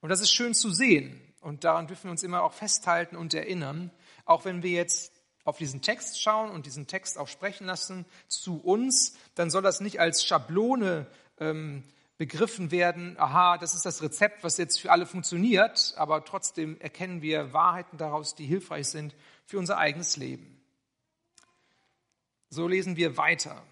Und 0.02 0.11
das 0.11 0.21
ist 0.21 0.32
schön 0.32 0.52
zu 0.52 0.71
sehen. 0.71 1.18
Und 1.40 1.64
daran 1.64 1.87
dürfen 1.87 2.04
wir 2.04 2.11
uns 2.11 2.23
immer 2.23 2.42
auch 2.42 2.52
festhalten 2.52 3.16
und 3.16 3.32
erinnern. 3.32 3.90
Auch 4.26 4.44
wenn 4.44 4.62
wir 4.62 4.73
jetzt 4.73 5.12
auf 5.44 5.56
diesen 5.56 5.80
Text 5.80 6.21
schauen 6.21 6.50
und 6.50 6.66
diesen 6.66 6.87
Text 6.87 7.16
auch 7.16 7.28
sprechen 7.28 7.66
lassen 7.66 8.04
zu 8.28 8.61
uns, 8.61 9.16
dann 9.35 9.50
soll 9.50 9.62
das 9.62 9.80
nicht 9.80 10.00
als 10.00 10.25
Schablone 10.25 11.06
ähm, 11.38 11.85
begriffen 12.18 12.71
werden, 12.71 13.16
aha, 13.18 13.59
das 13.59 13.75
ist 13.75 13.85
das 13.85 14.02
Rezept, 14.02 14.44
was 14.44 14.56
jetzt 14.56 14.80
für 14.80 14.92
alle 14.92 15.06
funktioniert, 15.06 15.94
aber 15.97 16.25
trotzdem 16.25 16.78
erkennen 16.80 17.23
wir 17.23 17.52
Wahrheiten 17.52 17.97
daraus, 17.97 18.35
die 18.37 18.47
hilfreich 18.47 18.88
sind 18.88 19.14
für 19.47 19.59
unser 19.59 19.78
eigenes 19.78 20.16
Leben. 20.16 20.61
So 22.49 22.68
lesen 22.68 22.97
wir 22.97 23.16
weiter. 23.16 23.62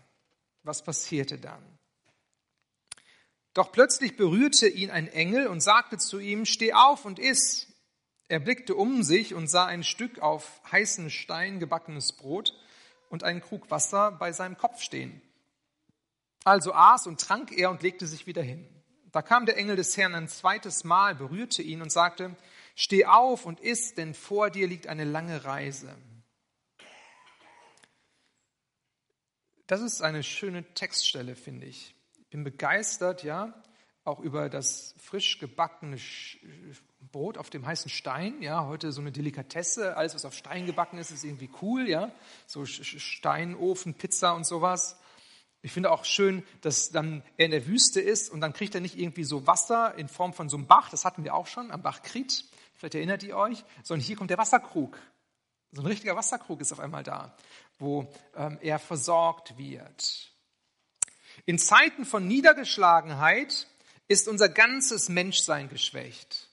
Was 0.62 0.82
passierte 0.82 1.38
dann? 1.38 1.62
Doch 3.54 3.72
plötzlich 3.72 4.16
berührte 4.16 4.68
ihn 4.68 4.90
ein 4.90 5.08
Engel 5.08 5.48
und 5.48 5.60
sagte 5.60 5.98
zu 5.98 6.20
ihm, 6.20 6.46
steh 6.46 6.72
auf 6.72 7.04
und 7.04 7.18
iss. 7.18 7.66
Er 8.28 8.38
blickte 8.38 8.76
um 8.76 9.02
sich 9.02 9.34
und 9.34 9.48
sah 9.48 9.66
ein 9.66 9.82
Stück 9.82 10.20
auf 10.20 10.60
heißen 10.70 11.10
Stein 11.10 11.58
gebackenes 11.58 12.12
Brot 12.12 12.54
und 13.08 13.24
einen 13.24 13.40
Krug 13.40 13.68
Wasser 13.70 14.12
bei 14.12 14.30
seinem 14.30 14.56
Kopf 14.56 14.80
stehen. 14.80 15.20
Also 16.44 16.72
aß 16.72 17.08
und 17.08 17.20
trank 17.20 17.50
er 17.50 17.70
und 17.70 17.82
legte 17.82 18.06
sich 18.06 18.26
wieder 18.26 18.42
hin. 18.42 18.68
Da 19.10 19.20
kam 19.20 19.46
der 19.46 19.56
Engel 19.56 19.74
des 19.74 19.96
Herrn 19.96 20.14
ein 20.14 20.28
zweites 20.28 20.84
Mal, 20.84 21.16
berührte 21.16 21.62
ihn 21.62 21.82
und 21.82 21.90
sagte, 21.90 22.36
steh 22.76 23.04
auf 23.06 23.44
und 23.46 23.58
iss, 23.58 23.94
denn 23.94 24.14
vor 24.14 24.50
dir 24.50 24.68
liegt 24.68 24.86
eine 24.86 25.04
lange 25.04 25.44
Reise. 25.44 25.98
Das 29.66 29.80
ist 29.80 30.02
eine 30.02 30.22
schöne 30.22 30.62
Textstelle, 30.74 31.34
finde 31.34 31.66
ich 31.66 31.96
bin 32.30 32.44
begeistert, 32.44 33.22
ja, 33.22 33.52
auch 34.04 34.20
über 34.20 34.48
das 34.48 34.94
frisch 34.98 35.38
gebackene 35.38 35.98
Brot 37.12 37.38
auf 37.38 37.50
dem 37.50 37.66
heißen 37.66 37.90
Stein. 37.90 38.40
Ja, 38.40 38.66
heute 38.66 38.92
so 38.92 39.00
eine 39.00 39.12
Delikatesse. 39.12 39.96
Alles, 39.96 40.14
was 40.14 40.24
auf 40.24 40.34
Stein 40.34 40.66
gebacken 40.66 40.98
ist, 40.98 41.10
ist 41.10 41.24
irgendwie 41.24 41.50
cool. 41.60 41.88
Ja, 41.88 42.12
so 42.46 42.64
Steinofen, 42.64 43.94
Pizza 43.94 44.34
und 44.34 44.46
sowas. 44.46 44.98
Ich 45.62 45.72
finde 45.72 45.90
auch 45.90 46.04
schön, 46.04 46.42
dass 46.62 46.90
dann 46.90 47.22
er 47.36 47.46
in 47.46 47.50
der 47.50 47.66
Wüste 47.66 48.00
ist 48.00 48.30
und 48.30 48.40
dann 48.40 48.54
kriegt 48.54 48.74
er 48.74 48.80
nicht 48.80 48.98
irgendwie 48.98 49.24
so 49.24 49.46
Wasser 49.46 49.94
in 49.96 50.08
Form 50.08 50.32
von 50.32 50.48
so 50.48 50.56
einem 50.56 50.66
Bach. 50.66 50.88
Das 50.88 51.04
hatten 51.04 51.22
wir 51.24 51.34
auch 51.34 51.46
schon 51.46 51.70
am 51.70 51.82
Bach 51.82 52.02
Krit. 52.02 52.44
Vielleicht 52.74 52.94
erinnert 52.94 53.22
ihr 53.22 53.36
euch. 53.36 53.62
Sondern 53.82 54.04
hier 54.04 54.16
kommt 54.16 54.30
der 54.30 54.38
Wasserkrug. 54.38 54.98
So 55.72 55.82
ein 55.82 55.86
richtiger 55.86 56.16
Wasserkrug 56.16 56.60
ist 56.62 56.72
auf 56.72 56.80
einmal 56.80 57.02
da, 57.02 57.36
wo 57.78 58.10
ähm, 58.34 58.58
er 58.62 58.78
versorgt 58.78 59.58
wird. 59.58 60.29
In 61.50 61.58
Zeiten 61.58 62.04
von 62.04 62.28
Niedergeschlagenheit 62.28 63.66
ist 64.06 64.28
unser 64.28 64.48
ganzes 64.48 65.08
Menschsein 65.08 65.68
geschwächt. 65.68 66.48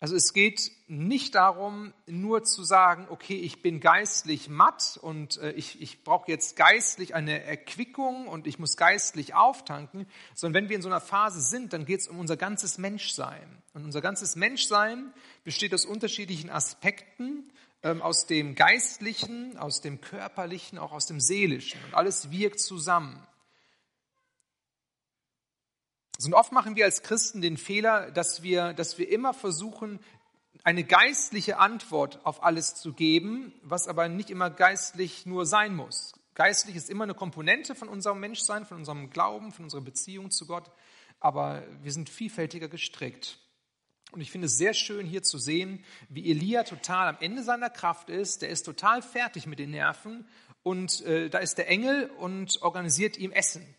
Also 0.00 0.16
es 0.16 0.32
geht 0.32 0.72
nicht 0.88 1.36
darum, 1.36 1.94
nur 2.08 2.42
zu 2.42 2.64
sagen, 2.64 3.06
okay, 3.08 3.36
ich 3.36 3.62
bin 3.62 3.78
geistlich 3.78 4.48
matt 4.48 4.98
und 5.00 5.36
äh, 5.36 5.52
ich, 5.52 5.80
ich 5.80 6.02
brauche 6.02 6.28
jetzt 6.28 6.56
geistlich 6.56 7.14
eine 7.14 7.44
Erquickung 7.44 8.26
und 8.26 8.48
ich 8.48 8.58
muss 8.58 8.76
geistlich 8.76 9.34
auftanken, 9.34 10.08
sondern 10.34 10.64
wenn 10.64 10.68
wir 10.68 10.74
in 10.74 10.82
so 10.82 10.88
einer 10.88 11.00
Phase 11.00 11.40
sind, 11.40 11.72
dann 11.72 11.84
geht 11.84 12.00
es 12.00 12.08
um 12.08 12.18
unser 12.18 12.36
ganzes 12.36 12.78
Menschsein. 12.78 13.62
Und 13.74 13.84
unser 13.84 14.00
ganzes 14.00 14.34
Menschsein 14.34 15.14
besteht 15.44 15.72
aus 15.72 15.84
unterschiedlichen 15.84 16.50
Aspekten, 16.50 17.52
ähm, 17.84 18.02
aus 18.02 18.26
dem 18.26 18.56
Geistlichen, 18.56 19.56
aus 19.56 19.80
dem 19.80 20.00
Körperlichen, 20.00 20.80
auch 20.80 20.90
aus 20.90 21.06
dem 21.06 21.20
Seelischen. 21.20 21.78
Und 21.84 21.94
alles 21.94 22.32
wirkt 22.32 22.58
zusammen. 22.58 23.24
Und 26.26 26.34
oft 26.34 26.52
machen 26.52 26.76
wir 26.76 26.84
als 26.84 27.02
Christen 27.02 27.40
den 27.40 27.56
Fehler, 27.56 28.10
dass 28.10 28.42
wir, 28.42 28.72
dass 28.74 28.98
wir 28.98 29.10
immer 29.10 29.34
versuchen, 29.34 30.00
eine 30.64 30.84
geistliche 30.84 31.58
Antwort 31.58 32.24
auf 32.24 32.42
alles 32.42 32.74
zu 32.74 32.92
geben, 32.92 33.52
was 33.62 33.88
aber 33.88 34.08
nicht 34.08 34.30
immer 34.30 34.50
geistlich 34.50 35.26
nur 35.26 35.46
sein 35.46 35.74
muss. 35.74 36.12
Geistlich 36.34 36.76
ist 36.76 36.88
immer 36.88 37.04
eine 37.04 37.14
Komponente 37.14 37.74
von 37.74 37.88
unserem 37.88 38.20
Menschsein, 38.20 38.64
von 38.64 38.78
unserem 38.78 39.10
Glauben, 39.10 39.52
von 39.52 39.64
unserer 39.64 39.82
Beziehung 39.82 40.30
zu 40.30 40.46
Gott, 40.46 40.70
aber 41.20 41.62
wir 41.82 41.92
sind 41.92 42.08
vielfältiger 42.08 42.68
gestrickt. 42.68 43.38
Und 44.12 44.20
ich 44.20 44.30
finde 44.30 44.46
es 44.46 44.56
sehr 44.56 44.74
schön 44.74 45.06
hier 45.06 45.22
zu 45.22 45.38
sehen, 45.38 45.84
wie 46.08 46.30
Elia 46.30 46.64
total 46.64 47.08
am 47.08 47.16
Ende 47.20 47.42
seiner 47.42 47.70
Kraft 47.70 48.10
ist. 48.10 48.42
Der 48.42 48.50
ist 48.50 48.64
total 48.64 49.02
fertig 49.02 49.46
mit 49.46 49.58
den 49.58 49.70
Nerven 49.70 50.26
und 50.62 51.00
äh, 51.02 51.30
da 51.30 51.38
ist 51.38 51.58
der 51.58 51.68
Engel 51.68 52.10
und 52.18 52.60
organisiert 52.62 53.16
ihm 53.16 53.32
Essen 53.32 53.74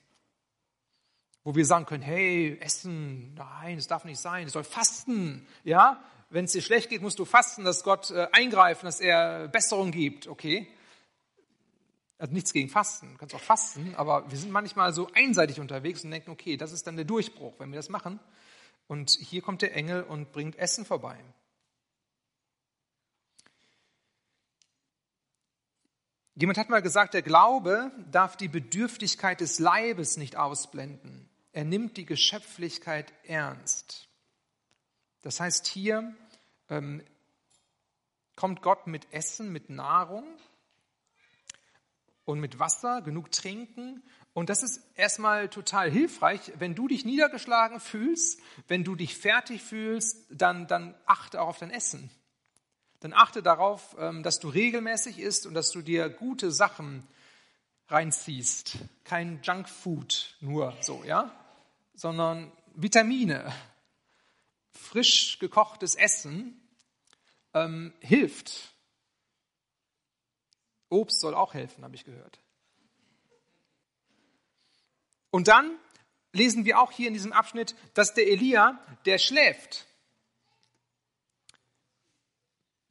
wo 1.43 1.55
wir 1.55 1.65
sagen 1.65 1.85
können, 1.85 2.03
hey, 2.03 2.57
Essen, 2.61 3.33
nein, 3.33 3.75
das 3.75 3.87
darf 3.87 4.05
nicht 4.05 4.19
sein, 4.19 4.47
es 4.47 4.53
soll 4.53 4.63
fasten, 4.63 5.45
ja? 5.63 6.01
Wenn 6.29 6.45
es 6.45 6.53
dir 6.53 6.61
schlecht 6.61 6.89
geht, 6.89 7.01
musst 7.01 7.19
du 7.19 7.25
fasten, 7.25 7.63
dass 7.63 7.83
Gott 7.83 8.09
äh, 8.09 8.27
eingreifen, 8.31 8.85
dass 8.85 8.99
er 8.99 9.47
Besserung 9.49 9.91
gibt, 9.91 10.27
okay? 10.27 10.67
Also 12.17 12.33
nichts 12.33 12.53
gegen 12.53 12.69
Fasten, 12.69 13.11
du 13.11 13.17
kannst 13.17 13.35
auch 13.35 13.41
fasten, 13.41 13.93
aber 13.95 14.31
wir 14.31 14.37
sind 14.37 14.51
manchmal 14.51 14.93
so 14.93 15.09
einseitig 15.13 15.59
unterwegs 15.59 16.03
und 16.03 16.11
denken, 16.11 16.31
okay, 16.31 16.55
das 16.55 16.71
ist 16.71 16.87
dann 16.87 16.95
der 16.95 17.05
Durchbruch, 17.05 17.53
wenn 17.59 17.71
wir 17.71 17.77
das 17.77 17.89
machen. 17.89 18.19
Und 18.87 19.11
hier 19.11 19.41
kommt 19.41 19.61
der 19.61 19.75
Engel 19.75 20.03
und 20.03 20.31
bringt 20.31 20.57
Essen 20.57 20.85
vorbei. 20.85 21.17
Jemand 26.35 26.57
hat 26.57 26.69
mal 26.69 26.81
gesagt, 26.81 27.13
der 27.13 27.21
Glaube 27.21 27.91
darf 28.11 28.37
die 28.37 28.47
Bedürftigkeit 28.47 29.39
des 29.39 29.59
Leibes 29.59 30.17
nicht 30.17 30.35
ausblenden. 30.35 31.29
Er 31.53 31.63
nimmt 31.63 31.97
die 31.97 32.05
Geschöpflichkeit 32.05 33.13
ernst. 33.25 34.07
Das 35.21 35.39
heißt, 35.39 35.67
hier 35.67 36.15
ähm, 36.69 37.03
kommt 38.35 38.63
Gott 38.63 38.87
mit 38.87 39.13
Essen, 39.13 39.51
mit 39.51 39.69
Nahrung 39.69 40.25
und 42.25 42.39
mit 42.39 42.57
Wasser, 42.57 43.03
genug 43.03 43.31
trinken. 43.31 44.01
Und 44.33 44.49
das 44.49 44.63
ist 44.63 44.81
erstmal 44.95 45.47
total 45.47 45.91
hilfreich. 45.91 46.51
Wenn 46.57 46.73
du 46.73 46.87
dich 46.87 47.05
niedergeschlagen 47.05 47.79
fühlst, 47.79 48.41
wenn 48.67 48.83
du 48.83 48.95
dich 48.95 49.15
fertig 49.15 49.61
fühlst, 49.61 50.25
dann, 50.31 50.65
dann 50.65 50.95
achte 51.05 51.39
auch 51.39 51.49
auf 51.49 51.59
dein 51.59 51.69
Essen. 51.69 52.09
Dann 52.99 53.13
achte 53.13 53.43
darauf, 53.43 53.95
ähm, 53.99 54.23
dass 54.23 54.39
du 54.39 54.49
regelmäßig 54.49 55.19
isst 55.19 55.45
und 55.45 55.53
dass 55.53 55.69
du 55.69 55.83
dir 55.83 56.09
gute 56.09 56.51
Sachen 56.51 57.05
reinziehst. 57.89 58.77
Kein 59.03 59.41
Junkfood 59.43 60.35
nur 60.41 60.75
so, 60.81 61.03
ja? 61.03 61.31
Sondern 61.93 62.51
Vitamine, 62.75 63.53
frisch 64.71 65.39
gekochtes 65.39 65.95
Essen 65.95 66.59
ähm, 67.53 67.93
hilft. 67.99 68.73
Obst 70.89 71.19
soll 71.19 71.33
auch 71.33 71.53
helfen, 71.53 71.83
habe 71.83 71.95
ich 71.95 72.03
gehört. 72.03 72.39
Und 75.31 75.47
dann 75.47 75.77
lesen 76.31 76.65
wir 76.65 76.79
auch 76.79 76.91
hier 76.91 77.07
in 77.07 77.13
diesem 77.13 77.33
Abschnitt, 77.33 77.75
dass 77.93 78.13
der 78.13 78.27
Elia, 78.27 78.79
der 79.05 79.17
schläft, 79.17 79.87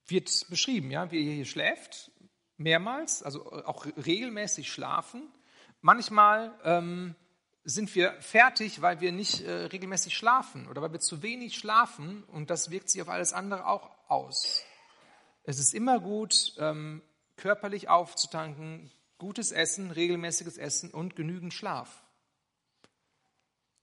wird 0.07 0.47
beschrieben, 0.49 0.91
ja, 0.91 1.11
wie 1.11 1.27
er 1.27 1.35
hier 1.35 1.45
schläft, 1.45 2.11
mehrmals, 2.57 3.23
also 3.23 3.51
auch 3.65 3.87
regelmäßig 3.87 4.73
schlafen. 4.73 5.33
Manchmal 5.81 6.59
ähm, 6.65 7.15
sind 7.65 7.95
wir 7.95 8.13
fertig, 8.21 8.83
weil 8.83 9.01
wir 9.01 9.13
nicht 9.13 9.43
äh, 9.43 9.51
regelmäßig 9.51 10.17
schlafen 10.17 10.67
oder 10.69 10.83
weil 10.83 10.93
wir 10.93 11.01
zu 11.01 11.23
wenig 11.23 11.57
schlafen 11.57 12.25
und 12.25 12.51
das 12.51 12.71
wirkt 12.71 12.91
sich 12.91 13.01
auf 13.03 13.09
alles 13.09 13.33
andere 13.33 13.67
auch 13.67 13.91
aus. 14.09 14.63
Es 15.45 15.59
ist 15.59 15.75
immer 15.75 16.01
gut, 16.01 16.55
ähm, 16.59 17.03
körperlich 17.37 17.89
aufzutanken, 17.89 18.91
gutes 19.19 19.53
Essen, 19.53 19.91
regelmäßiges 19.91 20.59
Essen 20.59 20.91
und 20.91 21.17
genügend 21.17 21.55
Schlaf. 21.55 22.03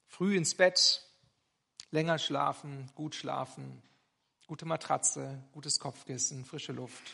Früh 0.08 0.36
ins 0.36 0.56
Bett, 0.56 1.04
länger 1.92 2.18
schlafen, 2.18 2.90
gut 2.96 3.16
schlafen, 3.16 3.82
gute 4.48 4.66
Matratze, 4.66 5.44
gutes 5.54 5.80
Kopfkissen, 5.80 6.44
frische 6.44 6.74
Luft. 6.74 7.14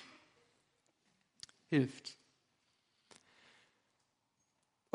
Hilft. 1.70 2.18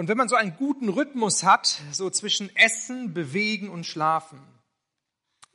Und 0.00 0.08
wenn 0.08 0.16
man 0.16 0.30
so 0.30 0.34
einen 0.34 0.56
guten 0.56 0.88
Rhythmus 0.88 1.44
hat, 1.44 1.78
so 1.92 2.08
zwischen 2.08 2.56
Essen, 2.56 3.12
Bewegen 3.12 3.68
und 3.68 3.84
Schlafen, 3.84 4.40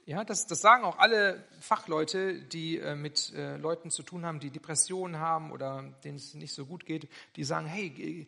ja, 0.06 0.24
das, 0.24 0.46
das 0.46 0.62
sagen 0.62 0.84
auch 0.84 1.00
alle 1.00 1.44
Fachleute, 1.62 2.44
die 2.44 2.78
äh, 2.78 2.94
mit 2.94 3.34
äh, 3.34 3.58
Leuten 3.58 3.90
zu 3.90 4.04
tun 4.04 4.24
haben, 4.24 4.40
die 4.40 4.52
Depressionen 4.52 5.20
haben 5.20 5.52
oder 5.52 5.84
denen 6.04 6.18
es 6.18 6.36
nicht 6.36 6.54
so 6.54 6.68
gut 6.68 6.86
geht, 6.86 7.10
die 7.38 7.44
sagen, 7.44 7.66
hey, 7.66 8.28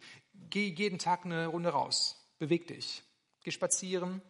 geh, 0.49 0.69
jeden 0.69 0.97
Tag 0.97 1.23
eine 1.23 1.45
Runde 1.45 1.69
raus, 1.69 2.19
beweg 2.39 2.65
dich, 2.65 3.03
geh 3.43 3.51
spazieren, 3.51 4.23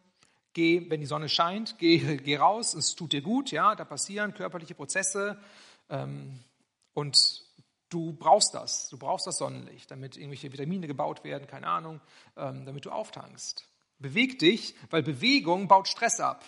geh, 0.51 0.89
wenn 0.89 0.99
die 0.99 1.07
Sonne 1.07 1.29
scheint, 1.29 1.77
geh, 1.79 2.17
geh 2.17 2.35
raus, 2.35 2.73
es 2.73 2.95
tut 2.95 3.13
dir 3.13 3.21
gut, 3.21 3.51
ja, 3.51 3.75
da 3.75 3.85
passieren 3.85 4.33
körperliche 4.33 4.75
Prozesse 4.75 5.39
ähm, 5.89 6.37
und 6.93 7.46
Du 7.89 8.13
brauchst 8.13 8.53
das, 8.53 8.89
du 8.89 8.97
brauchst 8.97 9.27
das 9.27 9.37
Sonnenlicht, 9.37 9.89
damit 9.89 10.17
irgendwelche 10.17 10.51
Vitamine 10.51 10.87
gebaut 10.87 11.23
werden, 11.23 11.47
keine 11.47 11.67
Ahnung, 11.67 12.01
ähm, 12.35 12.65
damit 12.65 12.85
du 12.85 12.91
auftankst. 12.91 13.65
Beweg 13.99 14.39
dich, 14.39 14.75
weil 14.89 15.03
Bewegung 15.03 15.67
baut 15.67 15.87
Stress 15.87 16.19
ab. 16.19 16.43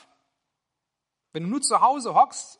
Wenn 1.31 1.43
du 1.43 1.49
nur 1.49 1.61
zu 1.61 1.81
Hause 1.81 2.13
hockst, 2.13 2.59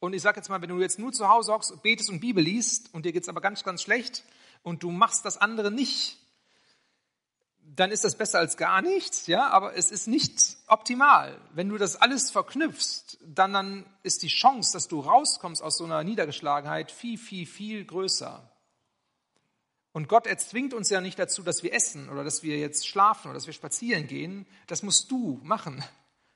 und 0.00 0.12
ich 0.14 0.22
sage 0.22 0.38
jetzt 0.38 0.48
mal, 0.48 0.60
wenn 0.62 0.68
du 0.68 0.80
jetzt 0.80 0.98
nur 0.98 1.12
zu 1.12 1.28
Hause 1.28 1.52
hockst, 1.52 1.82
betest 1.82 2.10
und 2.10 2.20
Bibel 2.20 2.42
liest 2.42 2.92
und 2.94 3.04
dir 3.04 3.12
geht 3.12 3.22
es 3.22 3.28
aber 3.28 3.40
ganz, 3.40 3.64
ganz 3.64 3.82
schlecht 3.82 4.24
und 4.62 4.82
du 4.82 4.90
machst 4.90 5.24
das 5.24 5.38
andere 5.38 5.70
nicht, 5.70 6.18
dann 7.76 7.90
ist 7.90 8.04
das 8.04 8.16
besser 8.16 8.38
als 8.38 8.56
gar 8.56 8.82
nichts, 8.82 9.26
ja, 9.26 9.48
aber 9.50 9.76
es 9.76 9.90
ist 9.90 10.06
nicht 10.06 10.56
optimal. 10.66 11.38
Wenn 11.52 11.68
du 11.68 11.76
das 11.76 11.96
alles 11.96 12.30
verknüpfst, 12.30 13.18
dann, 13.20 13.52
dann 13.52 13.86
ist 14.02 14.22
die 14.22 14.28
Chance, 14.28 14.72
dass 14.72 14.88
du 14.88 15.00
rauskommst 15.00 15.62
aus 15.62 15.76
so 15.76 15.84
einer 15.84 16.02
Niedergeschlagenheit 16.02 16.90
viel, 16.90 17.18
viel, 17.18 17.46
viel 17.46 17.84
größer. 17.84 18.50
Und 19.92 20.08
Gott 20.08 20.26
erzwingt 20.26 20.74
uns 20.74 20.90
ja 20.90 21.00
nicht 21.00 21.18
dazu, 21.18 21.42
dass 21.42 21.62
wir 21.62 21.72
essen 21.72 22.08
oder 22.08 22.24
dass 22.24 22.42
wir 22.42 22.58
jetzt 22.58 22.86
schlafen 22.86 23.28
oder 23.28 23.34
dass 23.34 23.46
wir 23.46 23.54
spazieren 23.54 24.06
gehen. 24.06 24.46
Das 24.66 24.82
musst 24.82 25.10
du 25.10 25.40
machen. 25.42 25.82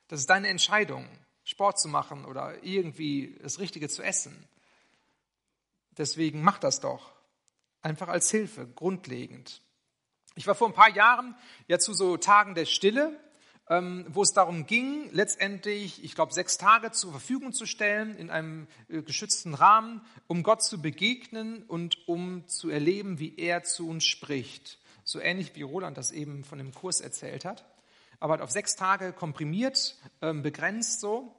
Das 0.09 0.19
ist 0.19 0.29
deine 0.29 0.49
Entscheidung, 0.49 1.07
Sport 1.43 1.79
zu 1.79 1.87
machen 1.87 2.25
oder 2.25 2.63
irgendwie 2.63 3.39
das 3.41 3.59
Richtige 3.59 3.89
zu 3.89 4.03
essen. 4.03 4.47
Deswegen 5.97 6.43
mach 6.43 6.59
das 6.59 6.79
doch. 6.79 7.11
Einfach 7.81 8.07
als 8.07 8.29
Hilfe, 8.29 8.67
grundlegend. 8.67 9.62
Ich 10.35 10.47
war 10.47 10.55
vor 10.55 10.67
ein 10.67 10.73
paar 10.73 10.89
Jahren 10.89 11.35
ja 11.67 11.77
zu 11.77 11.93
so 11.93 12.17
Tagen 12.17 12.55
der 12.55 12.65
Stille, 12.65 13.15
ähm, 13.69 14.05
wo 14.09 14.23
es 14.23 14.33
darum 14.33 14.65
ging, 14.65 15.09
letztendlich, 15.11 16.03
ich 16.03 16.15
glaube, 16.15 16.33
sechs 16.33 16.57
Tage 16.57 16.91
zur 16.91 17.11
Verfügung 17.11 17.53
zu 17.53 17.67
stellen 17.67 18.15
in 18.15 18.31
einem 18.31 18.67
äh, 18.89 19.03
geschützten 19.03 19.53
Rahmen, 19.53 20.01
um 20.25 20.41
Gott 20.41 20.63
zu 20.63 20.81
begegnen 20.81 21.61
und 21.63 22.07
um 22.07 22.47
zu 22.47 22.69
erleben, 22.69 23.19
wie 23.19 23.37
er 23.37 23.63
zu 23.63 23.87
uns 23.87 24.05
spricht. 24.05 24.79
So 25.03 25.19
ähnlich 25.19 25.55
wie 25.55 25.61
Roland 25.61 25.99
das 25.99 26.11
eben 26.11 26.43
von 26.43 26.57
dem 26.57 26.73
Kurs 26.73 26.99
erzählt 26.99 27.45
hat. 27.45 27.63
Aber 28.19 28.33
halt 28.33 28.41
auf 28.41 28.51
sechs 28.51 28.75
Tage 28.75 29.13
komprimiert, 29.13 29.97
ähm, 30.23 30.41
begrenzt 30.41 30.99
so. 30.99 31.35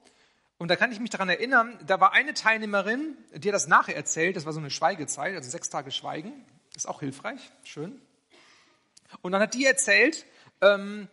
Und 0.57 0.69
da 0.69 0.77
kann 0.77 0.93
ich 0.93 1.01
mich 1.01 1.09
daran 1.09 1.27
erinnern, 1.27 1.77
da 1.85 1.99
war 1.99 2.13
eine 2.13 2.33
Teilnehmerin, 2.33 3.17
die 3.33 3.49
hat 3.49 3.55
das 3.55 3.67
nachher 3.67 3.95
erzählt, 3.97 4.37
das 4.37 4.45
war 4.45 4.53
so 4.53 4.59
eine 4.59 4.69
Schweigezeit, 4.69 5.35
also 5.35 5.49
sechs 5.49 5.69
Tage 5.69 5.91
Schweigen, 5.91 6.31
ist 6.77 6.87
auch 6.87 7.01
hilfreich, 7.01 7.51
schön. 7.65 7.99
Und 9.21 9.31
dann 9.31 9.41
hat 9.41 9.53
die 9.53 9.65
erzählt, 9.65 10.25
ähm, 10.61 11.07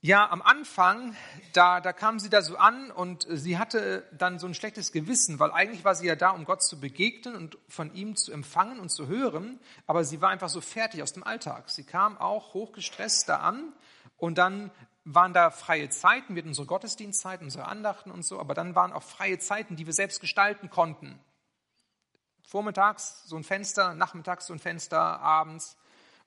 ja, 0.00 0.30
am 0.30 0.42
Anfang, 0.42 1.16
da, 1.52 1.80
da 1.80 1.92
kam 1.92 2.20
sie 2.20 2.30
da 2.30 2.40
so 2.40 2.56
an 2.56 2.92
und 2.92 3.26
sie 3.28 3.58
hatte 3.58 4.06
dann 4.16 4.38
so 4.38 4.46
ein 4.46 4.54
schlechtes 4.54 4.92
Gewissen, 4.92 5.40
weil 5.40 5.50
eigentlich 5.50 5.84
war 5.84 5.96
sie 5.96 6.06
ja 6.06 6.14
da, 6.14 6.30
um 6.30 6.44
Gott 6.44 6.62
zu 6.62 6.78
begegnen 6.78 7.34
und 7.34 7.58
von 7.68 7.92
ihm 7.94 8.14
zu 8.14 8.30
empfangen 8.30 8.78
und 8.78 8.90
zu 8.90 9.08
hören, 9.08 9.58
aber 9.88 10.04
sie 10.04 10.20
war 10.20 10.30
einfach 10.30 10.50
so 10.50 10.60
fertig 10.60 11.02
aus 11.02 11.14
dem 11.14 11.24
Alltag. 11.24 11.68
Sie 11.68 11.82
kam 11.82 12.16
auch 12.16 12.54
hochgestresst 12.54 13.28
da 13.28 13.38
an 13.38 13.72
und 14.16 14.38
dann 14.38 14.70
waren 15.04 15.32
da 15.32 15.50
freie 15.50 15.88
Zeiten, 15.90 16.36
wir 16.36 16.42
hatten 16.42 16.50
unsere 16.50 16.66
Gottesdienstzeiten, 16.66 17.46
unsere 17.46 17.66
Andachten 17.66 18.12
und 18.12 18.24
so, 18.24 18.38
aber 18.38 18.54
dann 18.54 18.76
waren 18.76 18.92
auch 18.92 19.02
freie 19.02 19.40
Zeiten, 19.40 19.74
die 19.74 19.86
wir 19.86 19.94
selbst 19.94 20.20
gestalten 20.20 20.70
konnten. 20.70 21.18
Vormittags 22.46 23.24
so 23.24 23.36
ein 23.36 23.42
Fenster, 23.42 23.94
nachmittags 23.94 24.46
so 24.46 24.52
ein 24.52 24.60
Fenster, 24.60 25.00
abends. 25.00 25.76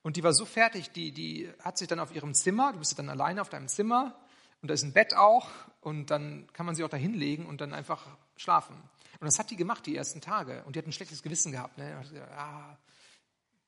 Und 0.02 0.16
die 0.16 0.24
war 0.24 0.32
so 0.32 0.44
fertig, 0.44 0.90
die, 0.90 1.12
die 1.12 1.52
hat 1.60 1.78
sich 1.78 1.88
dann 1.88 2.00
auf 2.00 2.14
ihrem 2.14 2.34
Zimmer, 2.34 2.72
du 2.72 2.80
bist 2.80 2.98
dann 2.98 3.08
alleine 3.08 3.40
auf 3.40 3.48
deinem 3.48 3.68
Zimmer 3.68 4.18
und 4.60 4.68
da 4.68 4.74
ist 4.74 4.82
ein 4.82 4.92
Bett 4.92 5.14
auch 5.14 5.48
und 5.80 6.10
dann 6.10 6.48
kann 6.52 6.66
man 6.66 6.74
sie 6.74 6.82
auch 6.84 6.88
da 6.88 6.96
hinlegen 6.96 7.46
und 7.46 7.60
dann 7.60 7.72
einfach 7.72 8.06
schlafen. 8.36 8.76
Und 9.20 9.26
das 9.26 9.38
hat 9.38 9.50
die 9.50 9.56
gemacht 9.56 9.86
die 9.86 9.96
ersten 9.96 10.20
Tage 10.20 10.64
und 10.64 10.74
die 10.74 10.80
hat 10.80 10.86
ein 10.86 10.92
schlechtes 10.92 11.22
Gewissen 11.22 11.52
gehabt. 11.52 11.78
Ne? 11.78 12.02
Ja, 12.12 12.76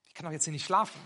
ich 0.06 0.14
kann 0.14 0.26
doch 0.26 0.32
jetzt 0.32 0.44
hier 0.44 0.52
nicht 0.52 0.64
schlafen. 0.64 1.00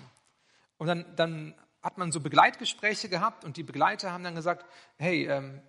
Und 0.78 0.86
dann, 0.86 1.04
dann 1.16 1.54
hat 1.82 1.98
man 1.98 2.12
so 2.12 2.20
Begleitgespräche 2.20 3.08
gehabt 3.08 3.44
und 3.44 3.56
die 3.56 3.62
Begleiter 3.62 4.12
haben 4.12 4.24
dann 4.24 4.34
gesagt, 4.34 4.64
hey, 4.96 5.26
ähm, 5.26 5.60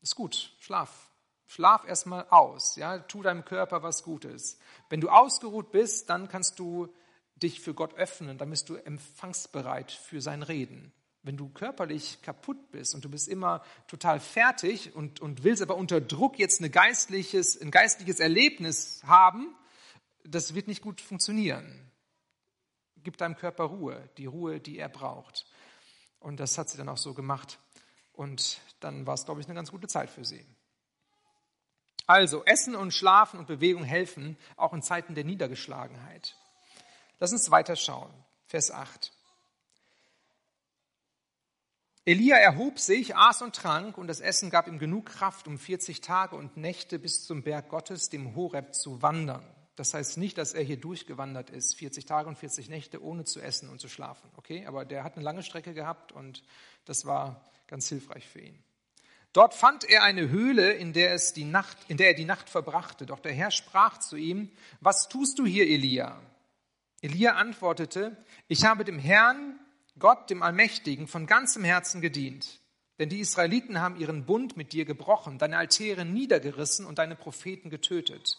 ist 0.00 0.14
gut, 0.14 0.52
schlaf. 0.60 1.10
Schlaf 1.46 1.84
erstmal 1.86 2.26
aus, 2.30 2.76
ja, 2.76 2.98
tu 2.98 3.22
deinem 3.22 3.44
Körper 3.44 3.82
was 3.82 4.02
Gutes. 4.02 4.58
Wenn 4.88 5.00
du 5.00 5.08
ausgeruht 5.08 5.72
bist, 5.72 6.08
dann 6.08 6.28
kannst 6.28 6.58
du 6.58 6.94
dich 7.36 7.60
für 7.60 7.74
Gott 7.74 7.94
öffnen, 7.94 8.38
dann 8.38 8.50
bist 8.50 8.68
du 8.68 8.76
empfangsbereit 8.76 9.90
für 9.92 10.20
sein 10.20 10.42
Reden. 10.42 10.92
Wenn 11.22 11.36
du 11.36 11.48
körperlich 11.48 12.20
kaputt 12.22 12.70
bist 12.70 12.94
und 12.94 13.04
du 13.04 13.08
bist 13.08 13.28
immer 13.28 13.64
total 13.88 14.20
fertig 14.20 14.94
und, 14.94 15.20
und 15.20 15.42
willst 15.42 15.62
aber 15.62 15.76
unter 15.76 16.00
Druck 16.00 16.38
jetzt 16.38 16.60
eine 16.60 16.70
geistliches, 16.70 17.60
ein 17.60 17.70
geistliches 17.70 18.20
Erlebnis 18.20 19.02
haben, 19.06 19.54
das 20.22 20.54
wird 20.54 20.68
nicht 20.68 20.82
gut 20.82 21.00
funktionieren. 21.00 21.90
Gib 23.02 23.16
deinem 23.16 23.36
Körper 23.36 23.64
Ruhe, 23.64 24.08
die 24.18 24.26
Ruhe, 24.26 24.60
die 24.60 24.78
er 24.78 24.88
braucht. 24.88 25.46
Und 26.20 26.40
das 26.40 26.56
hat 26.56 26.70
sie 26.70 26.78
dann 26.78 26.88
auch 26.88 26.98
so 26.98 27.14
gemacht. 27.14 27.58
Und 28.12 28.60
dann 28.80 29.06
war 29.06 29.14
es, 29.14 29.24
glaube 29.24 29.40
ich, 29.40 29.46
eine 29.46 29.54
ganz 29.54 29.70
gute 29.70 29.88
Zeit 29.88 30.10
für 30.10 30.24
sie. 30.24 30.44
Also, 32.06 32.44
Essen 32.44 32.76
und 32.76 32.92
Schlafen 32.92 33.38
und 33.38 33.46
Bewegung 33.46 33.84
helfen, 33.84 34.36
auch 34.56 34.74
in 34.74 34.82
Zeiten 34.82 35.14
der 35.14 35.24
Niedergeschlagenheit. 35.24 36.36
Lass 37.24 37.32
uns 37.32 37.50
weiter 37.50 37.74
schauen. 37.74 38.12
Vers 38.44 38.70
8. 38.70 39.10
Elia 42.04 42.36
erhob 42.36 42.78
sich, 42.78 43.16
aß 43.16 43.40
und 43.40 43.56
trank, 43.56 43.96
und 43.96 44.08
das 44.08 44.20
Essen 44.20 44.50
gab 44.50 44.68
ihm 44.68 44.78
genug 44.78 45.06
Kraft, 45.06 45.48
um 45.48 45.58
40 45.58 46.02
Tage 46.02 46.36
und 46.36 46.58
Nächte 46.58 46.98
bis 46.98 47.24
zum 47.24 47.42
Berg 47.42 47.70
Gottes, 47.70 48.10
dem 48.10 48.36
Horeb, 48.36 48.74
zu 48.74 49.00
wandern. 49.00 49.42
Das 49.74 49.94
heißt 49.94 50.18
nicht, 50.18 50.36
dass 50.36 50.52
er 50.52 50.64
hier 50.64 50.76
durchgewandert 50.76 51.48
ist, 51.48 51.76
40 51.76 52.04
Tage 52.04 52.28
und 52.28 52.36
40 52.36 52.68
Nächte, 52.68 53.02
ohne 53.02 53.24
zu 53.24 53.40
essen 53.40 53.70
und 53.70 53.80
zu 53.80 53.88
schlafen. 53.88 54.30
Okay, 54.36 54.66
aber 54.66 54.84
der 54.84 55.02
hat 55.02 55.14
eine 55.14 55.24
lange 55.24 55.42
Strecke 55.42 55.72
gehabt 55.72 56.12
und 56.12 56.42
das 56.84 57.06
war 57.06 57.50
ganz 57.68 57.88
hilfreich 57.88 58.28
für 58.28 58.40
ihn. 58.40 58.62
Dort 59.32 59.54
fand 59.54 59.84
er 59.84 60.02
eine 60.02 60.28
Höhle, 60.28 60.74
in 60.74 60.92
der, 60.92 61.14
es 61.14 61.32
die 61.32 61.46
Nacht, 61.46 61.78
in 61.88 61.96
der 61.96 62.08
er 62.08 62.14
die 62.14 62.26
Nacht 62.26 62.50
verbrachte. 62.50 63.06
Doch 63.06 63.20
der 63.20 63.32
Herr 63.32 63.50
sprach 63.50 63.96
zu 63.96 64.16
ihm, 64.16 64.50
was 64.82 65.08
tust 65.08 65.38
du 65.38 65.46
hier, 65.46 65.66
Elia? 65.66 66.20
Elia 67.04 67.34
antwortete, 67.34 68.16
ich 68.48 68.64
habe 68.64 68.82
dem 68.82 68.98
Herrn, 68.98 69.60
Gott, 69.98 70.30
dem 70.30 70.42
Allmächtigen, 70.42 71.06
von 71.06 71.26
ganzem 71.26 71.62
Herzen 71.62 72.00
gedient. 72.00 72.60
Denn 72.98 73.10
die 73.10 73.20
Israeliten 73.20 73.78
haben 73.78 73.96
ihren 73.96 74.24
Bund 74.24 74.56
mit 74.56 74.72
dir 74.72 74.86
gebrochen, 74.86 75.36
deine 75.36 75.58
Altäre 75.58 76.06
niedergerissen 76.06 76.86
und 76.86 76.98
deine 76.98 77.14
Propheten 77.14 77.68
getötet. 77.68 78.38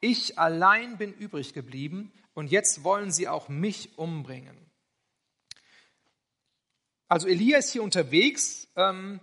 Ich 0.00 0.40
allein 0.40 0.98
bin 0.98 1.12
übrig 1.12 1.52
geblieben 1.52 2.10
und 2.34 2.50
jetzt 2.50 2.82
wollen 2.82 3.12
sie 3.12 3.28
auch 3.28 3.48
mich 3.48 3.96
umbringen. 3.96 4.58
Also 7.06 7.28
Elia 7.28 7.58
ist 7.58 7.70
hier 7.70 7.84
unterwegs, 7.84 8.66
ähm, 8.74 9.20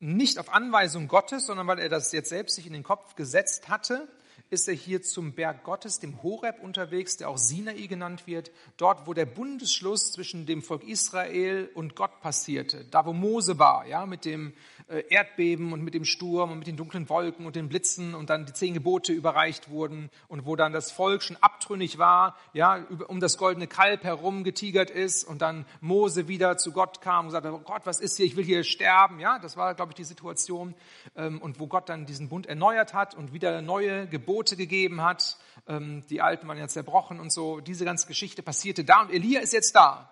nicht 0.00 0.40
auf 0.40 0.52
Anweisung 0.52 1.06
Gottes, 1.06 1.46
sondern 1.46 1.68
weil 1.68 1.78
er 1.78 1.88
das 1.88 2.10
jetzt 2.10 2.30
selbst 2.30 2.56
sich 2.56 2.66
in 2.66 2.72
den 2.72 2.82
Kopf 2.82 3.14
gesetzt 3.14 3.68
hatte 3.68 4.08
ist 4.50 4.66
er 4.66 4.74
hier 4.74 5.00
zum 5.00 5.32
Berg 5.32 5.62
Gottes, 5.62 6.00
dem 6.00 6.22
Horeb 6.24 6.60
unterwegs, 6.60 7.16
der 7.16 7.28
auch 7.28 7.38
Sinai 7.38 7.86
genannt 7.86 8.26
wird, 8.26 8.50
dort, 8.76 9.06
wo 9.06 9.14
der 9.14 9.24
Bundesschluss 9.24 10.10
zwischen 10.10 10.44
dem 10.44 10.60
Volk 10.60 10.82
Israel 10.82 11.70
und 11.74 11.94
Gott 11.94 12.20
passierte, 12.20 12.84
da 12.90 13.06
wo 13.06 13.12
Mose 13.12 13.60
war, 13.60 13.86
ja, 13.86 14.06
mit 14.06 14.24
dem 14.24 14.52
äh, 14.88 15.04
Erdbeben 15.08 15.72
und 15.72 15.82
mit 15.82 15.94
dem 15.94 16.04
Sturm 16.04 16.50
und 16.50 16.58
mit 16.58 16.66
den 16.66 16.76
dunklen 16.76 17.08
Wolken 17.08 17.46
und 17.46 17.54
den 17.54 17.68
Blitzen 17.68 18.14
und 18.14 18.28
dann 18.28 18.44
die 18.44 18.52
zehn 18.52 18.74
Gebote 18.74 19.12
überreicht 19.12 19.70
wurden 19.70 20.10
und 20.26 20.46
wo 20.46 20.56
dann 20.56 20.72
das 20.72 20.90
Volk 20.90 21.22
schon 21.22 21.36
abtrünnig 21.36 21.98
war, 21.98 22.36
ja, 22.52 22.84
um 23.06 23.20
das 23.20 23.38
goldene 23.38 23.68
Kalb 23.68 24.02
herum 24.02 24.42
getigert 24.42 24.90
ist 24.90 25.22
und 25.22 25.42
dann 25.42 25.64
Mose 25.80 26.26
wieder 26.26 26.58
zu 26.58 26.72
Gott 26.72 27.00
kam 27.02 27.26
und 27.26 27.30
sagte, 27.30 27.52
oh 27.52 27.60
Gott, 27.60 27.82
was 27.84 28.00
ist 28.00 28.16
hier, 28.16 28.26
ich 28.26 28.34
will 28.34 28.44
hier 28.44 28.64
sterben, 28.64 29.20
ja, 29.20 29.38
das 29.38 29.56
war, 29.56 29.74
glaube 29.74 29.92
ich, 29.92 29.96
die 29.96 30.04
Situation 30.04 30.74
ähm, 31.14 31.40
und 31.40 31.60
wo 31.60 31.68
Gott 31.68 31.88
dann 31.88 32.04
diesen 32.04 32.28
Bund 32.28 32.46
erneuert 32.46 32.94
hat 32.94 33.14
und 33.14 33.32
wieder 33.32 33.62
neue 33.62 34.08
Gebote 34.08 34.39
gegeben 34.56 35.02
hat, 35.02 35.36
ähm, 35.66 36.04
die 36.08 36.20
alten 36.20 36.48
waren 36.48 36.58
ja 36.58 36.68
zerbrochen 36.68 37.20
und 37.20 37.32
so, 37.32 37.60
diese 37.60 37.84
ganze 37.84 38.06
Geschichte 38.06 38.42
passierte 38.42 38.84
da 38.84 39.02
und 39.02 39.10
Elia 39.12 39.40
ist 39.40 39.52
jetzt 39.52 39.74
da. 39.74 40.10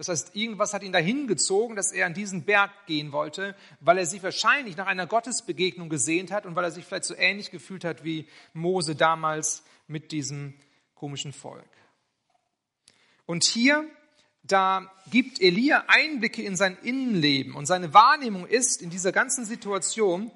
Das 0.00 0.08
heißt, 0.08 0.34
irgendwas 0.34 0.72
hat 0.72 0.82
ihn 0.82 0.92
dahin 0.92 1.26
gezogen, 1.26 1.76
dass 1.76 1.92
er 1.92 2.06
an 2.06 2.14
diesen 2.14 2.44
Berg 2.44 2.70
gehen 2.86 3.12
wollte, 3.12 3.54
weil 3.80 3.98
er 3.98 4.06
sich 4.06 4.22
wahrscheinlich 4.22 4.78
nach 4.78 4.86
einer 4.86 5.06
Gottesbegegnung 5.06 5.90
gesehnt 5.90 6.30
hat 6.30 6.46
und 6.46 6.56
weil 6.56 6.64
er 6.64 6.70
sich 6.70 6.86
vielleicht 6.86 7.04
so 7.04 7.14
ähnlich 7.14 7.50
gefühlt 7.50 7.84
hat 7.84 8.02
wie 8.02 8.26
Mose 8.54 8.94
damals 8.94 9.62
mit 9.88 10.10
diesem 10.10 10.54
komischen 10.94 11.34
Volk. 11.34 11.68
Und 13.26 13.44
hier, 13.44 13.84
da 14.42 14.90
gibt 15.10 15.40
Elia 15.40 15.84
Einblicke 15.88 16.42
in 16.42 16.56
sein 16.56 16.78
Innenleben 16.82 17.54
und 17.54 17.66
seine 17.66 17.92
Wahrnehmung 17.92 18.46
ist 18.46 18.80
in 18.80 18.88
dieser 18.88 19.12
ganzen 19.12 19.44
Situation, 19.44 20.30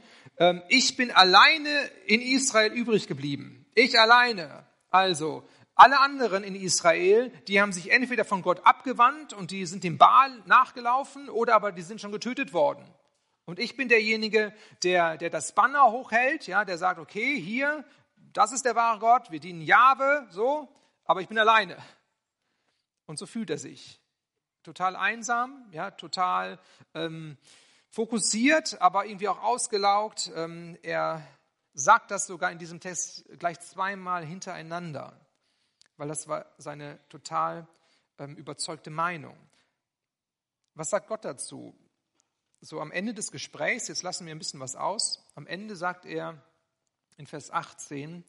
ich 0.69 0.97
bin 0.97 1.11
alleine 1.11 1.71
in 2.07 2.21
Israel 2.21 2.73
übrig 2.73 3.07
geblieben. 3.07 3.67
Ich 3.75 3.99
alleine. 3.99 4.65
Also, 4.91 5.47
alle 5.77 6.01
anderen 6.01 6.45
in 6.45 6.55
Israel, 6.55 7.31
die 7.49 7.61
haben 7.61 7.73
sich 7.73 7.91
entweder 7.91 8.25
von 8.25 8.43
Gott 8.43 8.65
abgewandt 8.65 9.33
und 9.33 9.51
die 9.51 9.67
sind 9.67 9.83
dem 9.83 9.99
Baal 9.99 10.31
nachgelaufen 10.47 11.29
oder 11.29 11.55
aber 11.55 11.73
die 11.73 11.83
sind 11.83 12.01
schon 12.01 12.13
getötet 12.13 12.53
worden. 12.53 12.85
Und 13.45 13.59
ich 13.59 13.77
bin 13.77 13.89
derjenige, 13.89 14.55
der, 14.85 15.17
der 15.17 15.31
das 15.31 15.53
Banner 15.53 15.91
hochhält, 15.91 16.47
ja, 16.47 16.65
der 16.65 16.79
sagt, 16.79 17.01
okay, 17.01 17.41
hier, 17.41 17.85
das 18.33 18.53
ist 18.53 18.65
der 18.65 18.75
wahre 18.75 19.01
Gott, 19.01 19.31
wir 19.31 19.41
dienen 19.41 19.61
Jahwe, 19.61 20.27
so, 20.31 20.69
aber 21.05 21.21
ich 21.21 21.29
bin 21.29 21.39
alleine. 21.39 21.77
Und 23.07 23.19
so 23.19 23.27
fühlt 23.27 23.51
er 23.51 23.59
sich. 23.59 24.01
Total 24.63 24.97
einsam, 24.97 25.67
ja, 25.73 25.91
total 25.91 26.59
ähm, 26.95 27.37
fokussiert, 27.95 28.81
aber 28.81 29.07
irgendwie 29.07 29.29
auch 29.29 29.43
ausgelaugt. 29.43 30.31
Ähm, 30.35 30.79
er 30.83 31.27
sagt 31.73 32.11
das 32.11 32.27
sogar 32.27 32.51
in 32.53 32.59
diesem 32.59 32.81
Text 32.81 33.25
gleich 33.39 33.61
zweimal 33.61 34.25
hintereinander 34.25 35.19
weil 35.97 36.09
das 36.09 36.29
war 36.29 36.47
seine 36.59 36.99
total 37.09 37.67
ähm, 38.19 38.37
überzeugte 38.37 38.91
Meinung. 38.91 39.37
Was 40.75 40.91
sagt 40.91 41.09
Gott 41.09 41.25
dazu? 41.25 41.75
So 42.61 42.81
am 42.81 42.91
Ende 42.91 43.15
des 43.15 43.31
Gesprächs, 43.31 43.89
jetzt 43.89 44.03
lassen 44.03 44.27
wir 44.27 44.35
ein 44.35 44.39
bisschen 44.39 44.61
was 44.61 44.75
aus, 44.75 45.25
am 45.35 45.47
Ende 45.47 45.77
sagt 45.77 46.07
er 46.07 46.43
in 47.17 47.27
Vers 47.27 47.51
18, 47.51 48.25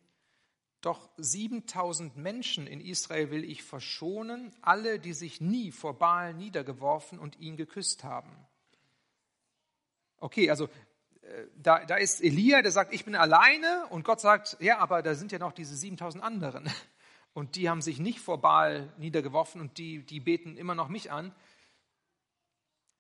doch 0.82 1.10
7000 1.18 2.18
Menschen 2.18 2.68
in 2.68 2.82
Israel 2.82 3.32
will 3.32 3.44
ich 3.44 3.64
verschonen, 3.64 4.56
alle, 4.62 5.00
die 5.00 5.14
sich 5.14 5.42
nie 5.42 5.72
vor 5.72 5.98
Baal 5.98 6.36
niedergeworfen 6.36 7.18
und 7.18 7.40
ihn 7.40 7.58
geküsst 7.58 8.04
haben. 8.04 8.46
Okay, 10.26 10.50
also 10.50 10.66
äh, 11.22 11.46
da, 11.56 11.86
da 11.86 11.98
ist 11.98 12.20
Elia, 12.20 12.64
der 12.64 12.72
sagt, 12.72 12.96
ich 12.96 13.06
bin 13.06 13.14
alleine 13.14 13.86
und 13.92 14.04
Gott 14.04 14.20
sagt, 14.20 14.58
ja, 14.60 14.80
aber 14.80 15.04
da 15.04 15.14
sind 15.14 15.32
ja 15.32 15.38
noch 15.38 15.52
diese 15.52 15.76
7000 15.76 16.24
anderen 16.24 16.68
und 17.34 17.56
die 17.56 17.70
haben 17.70 17.84
sich 17.84 18.00
nicht 18.00 18.20
vor 18.20 18.42
Baal 18.42 18.92
niedergeworfen 18.98 19.62
und 19.62 19.78
die, 19.78 20.04
die 20.04 20.20
beten 20.20 20.58
immer 20.58 20.74
noch 20.74 20.90
mich 20.90 21.12
an. 21.12 21.32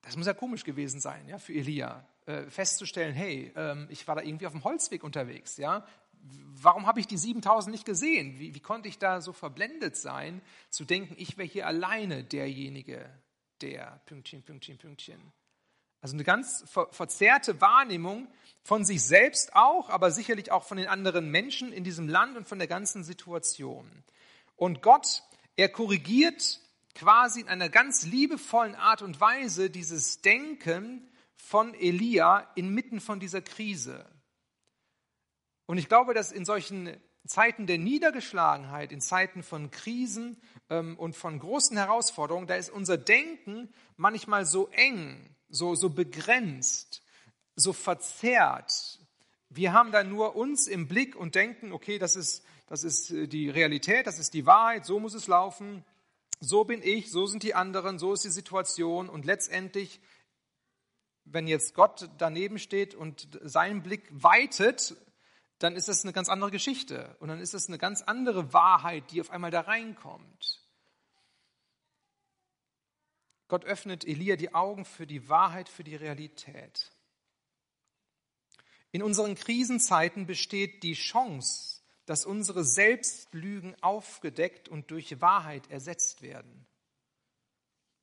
Das 0.03 0.15
muss 0.15 0.27
ja 0.27 0.35
komisch 0.35 0.63
gewesen 0.63 0.99
sein, 0.99 1.27
ja, 1.27 1.39
für 1.39 1.53
Elia, 1.53 2.07
äh, 2.27 2.43
festzustellen, 2.43 3.15
hey, 3.15 3.51
ähm, 3.55 3.88
ich 3.89 4.07
war 4.07 4.13
da 4.13 4.21
irgendwie 4.21 4.45
auf 4.45 4.53
dem 4.53 4.63
Holzweg 4.63 5.03
unterwegs, 5.03 5.57
ja. 5.57 5.83
Warum 6.61 6.85
habe 6.85 6.99
ich 6.99 7.07
die 7.07 7.17
7000 7.17 7.71
nicht 7.71 7.85
gesehen? 7.85 8.38
Wie, 8.38 8.53
wie 8.53 8.59
konnte 8.59 8.88
ich 8.88 8.99
da 8.99 9.19
so 9.19 9.33
verblendet 9.33 9.97
sein, 9.97 10.43
zu 10.69 10.85
denken, 10.85 11.15
ich 11.17 11.39
wäre 11.39 11.47
hier 11.47 11.65
alleine 11.65 12.23
derjenige, 12.23 13.09
der 13.61 13.99
Pünktchen, 14.05 14.43
Pünktchen, 14.43 14.77
Pünktchen. 14.77 15.33
Also 16.05 16.17
eine 16.17 16.23
ganz 16.23 16.63
ver 16.67 16.87
verzerrte 16.91 17.59
Wahrnehmung 17.61 18.27
von 18.61 18.85
sich 18.85 19.03
selbst 19.03 19.55
auch, 19.55 19.89
aber 19.89 20.11
sicherlich 20.11 20.51
auch 20.51 20.63
von 20.63 20.77
den 20.77 20.85
anderen 20.85 21.31
Menschen 21.31 21.73
in 21.73 21.83
diesem 21.83 22.07
Land 22.07 22.37
und 22.37 22.47
von 22.47 22.59
der 22.59 22.67
ganzen 22.67 23.03
Situation. 23.03 23.89
Und 24.55 24.83
Gott, 24.83 25.23
er 25.55 25.67
korrigiert 25.67 26.59
quasi 26.93 27.41
in 27.41 27.47
einer 27.47 27.69
ganz 27.69 28.05
liebevollen 28.05 28.75
Art 28.75 29.01
und 29.01 29.19
Weise 29.19 29.71
dieses 29.71 30.21
Denken 30.21 31.09
von 31.37 31.73
Elia 31.73 32.51
inmitten 32.53 33.01
von 33.01 33.19
dieser 33.19 33.41
Krise. 33.41 34.05
Und 35.65 35.79
ich 35.79 35.87
glaube, 35.87 36.13
dass 36.13 36.31
in 36.31 36.45
solchen 36.45 36.95
Zeiten 37.25 37.65
der 37.65 37.79
Niedergeschlagenheit, 37.79 38.91
in 38.91 39.01
Zeiten 39.01 39.41
von 39.41 39.71
Krisen 39.71 40.39
ähm, 40.69 40.99
und 40.99 41.15
von 41.15 41.39
großen 41.39 41.75
Herausforderungen, 41.75 42.45
da 42.45 42.53
ist 42.53 42.69
unser 42.69 42.99
Denken 42.99 43.73
manchmal 43.97 44.45
so 44.45 44.67
eng, 44.67 45.35
so, 45.55 45.75
so 45.75 45.89
begrenzt, 45.89 47.01
so 47.55 47.73
verzerrt. 47.73 48.99
Wir 49.49 49.73
haben 49.73 49.91
da 49.91 50.03
nur 50.03 50.35
uns 50.35 50.67
im 50.67 50.87
Blick 50.87 51.15
und 51.15 51.35
denken, 51.35 51.71
okay, 51.71 51.97
das 51.97 52.15
ist 52.15 52.43
das 52.67 52.83
ist 52.83 53.11
äh, 53.11 53.27
die 53.27 53.49
Realität, 53.49 54.07
das 54.07 54.19
ist 54.19 54.33
die 54.33 54.45
Wahrheit, 54.45 54.85
so 54.85 54.99
muss 54.99 55.13
es 55.13 55.27
laufen, 55.27 55.83
so 56.39 56.63
bin 56.63 56.81
ich, 56.83 57.11
so 57.11 57.25
sind 57.25 57.43
die 57.43 57.55
anderen, 57.55 57.99
so 57.99 58.13
ist 58.13 58.23
die 58.23 58.29
Situation 58.29 59.09
und 59.09 59.25
letztendlich, 59.25 60.01
wenn 61.23 61.47
jetzt 61.47 61.73
Gott 61.73 62.09
daneben 62.17 62.59
steht 62.59 62.93
und 62.93 63.27
seinen 63.41 63.83
Blick 63.83 64.07
weitet, 64.11 64.95
dann 65.59 65.75
ist 65.75 65.87
das 65.87 66.03
eine 66.03 66.13
ganz 66.13 66.27
andere 66.27 66.51
Geschichte 66.51 67.15
und 67.19 67.29
dann 67.29 67.39
ist 67.39 67.53
das 67.53 67.67
eine 67.67 67.77
ganz 67.77 68.01
andere 68.01 68.51
Wahrheit, 68.53 69.11
die 69.11 69.21
auf 69.21 69.31
einmal 69.31 69.51
da 69.51 69.61
reinkommt. 69.61 70.64
Gott 73.47 73.65
öffnet 73.65 74.05
Elia 74.05 74.36
die 74.36 74.53
Augen 74.53 74.86
für 74.86 75.05
die 75.05 75.29
Wahrheit, 75.29 75.69
für 75.69 75.84
die 75.84 75.95
Realität. 75.95 76.91
In 78.91 79.03
unseren 79.03 79.36
Krisenzeiten 79.36 80.25
besteht 80.25 80.81
die 80.84 80.93
Chance, 80.93 81.81
dass 82.05 82.25
unsere 82.25 82.63
Selbstlügen 82.63 83.75
aufgedeckt 83.81 84.69
und 84.69 84.89
durch 84.91 85.21
Wahrheit 85.21 85.69
ersetzt 85.69 86.21
werden. 86.21 86.65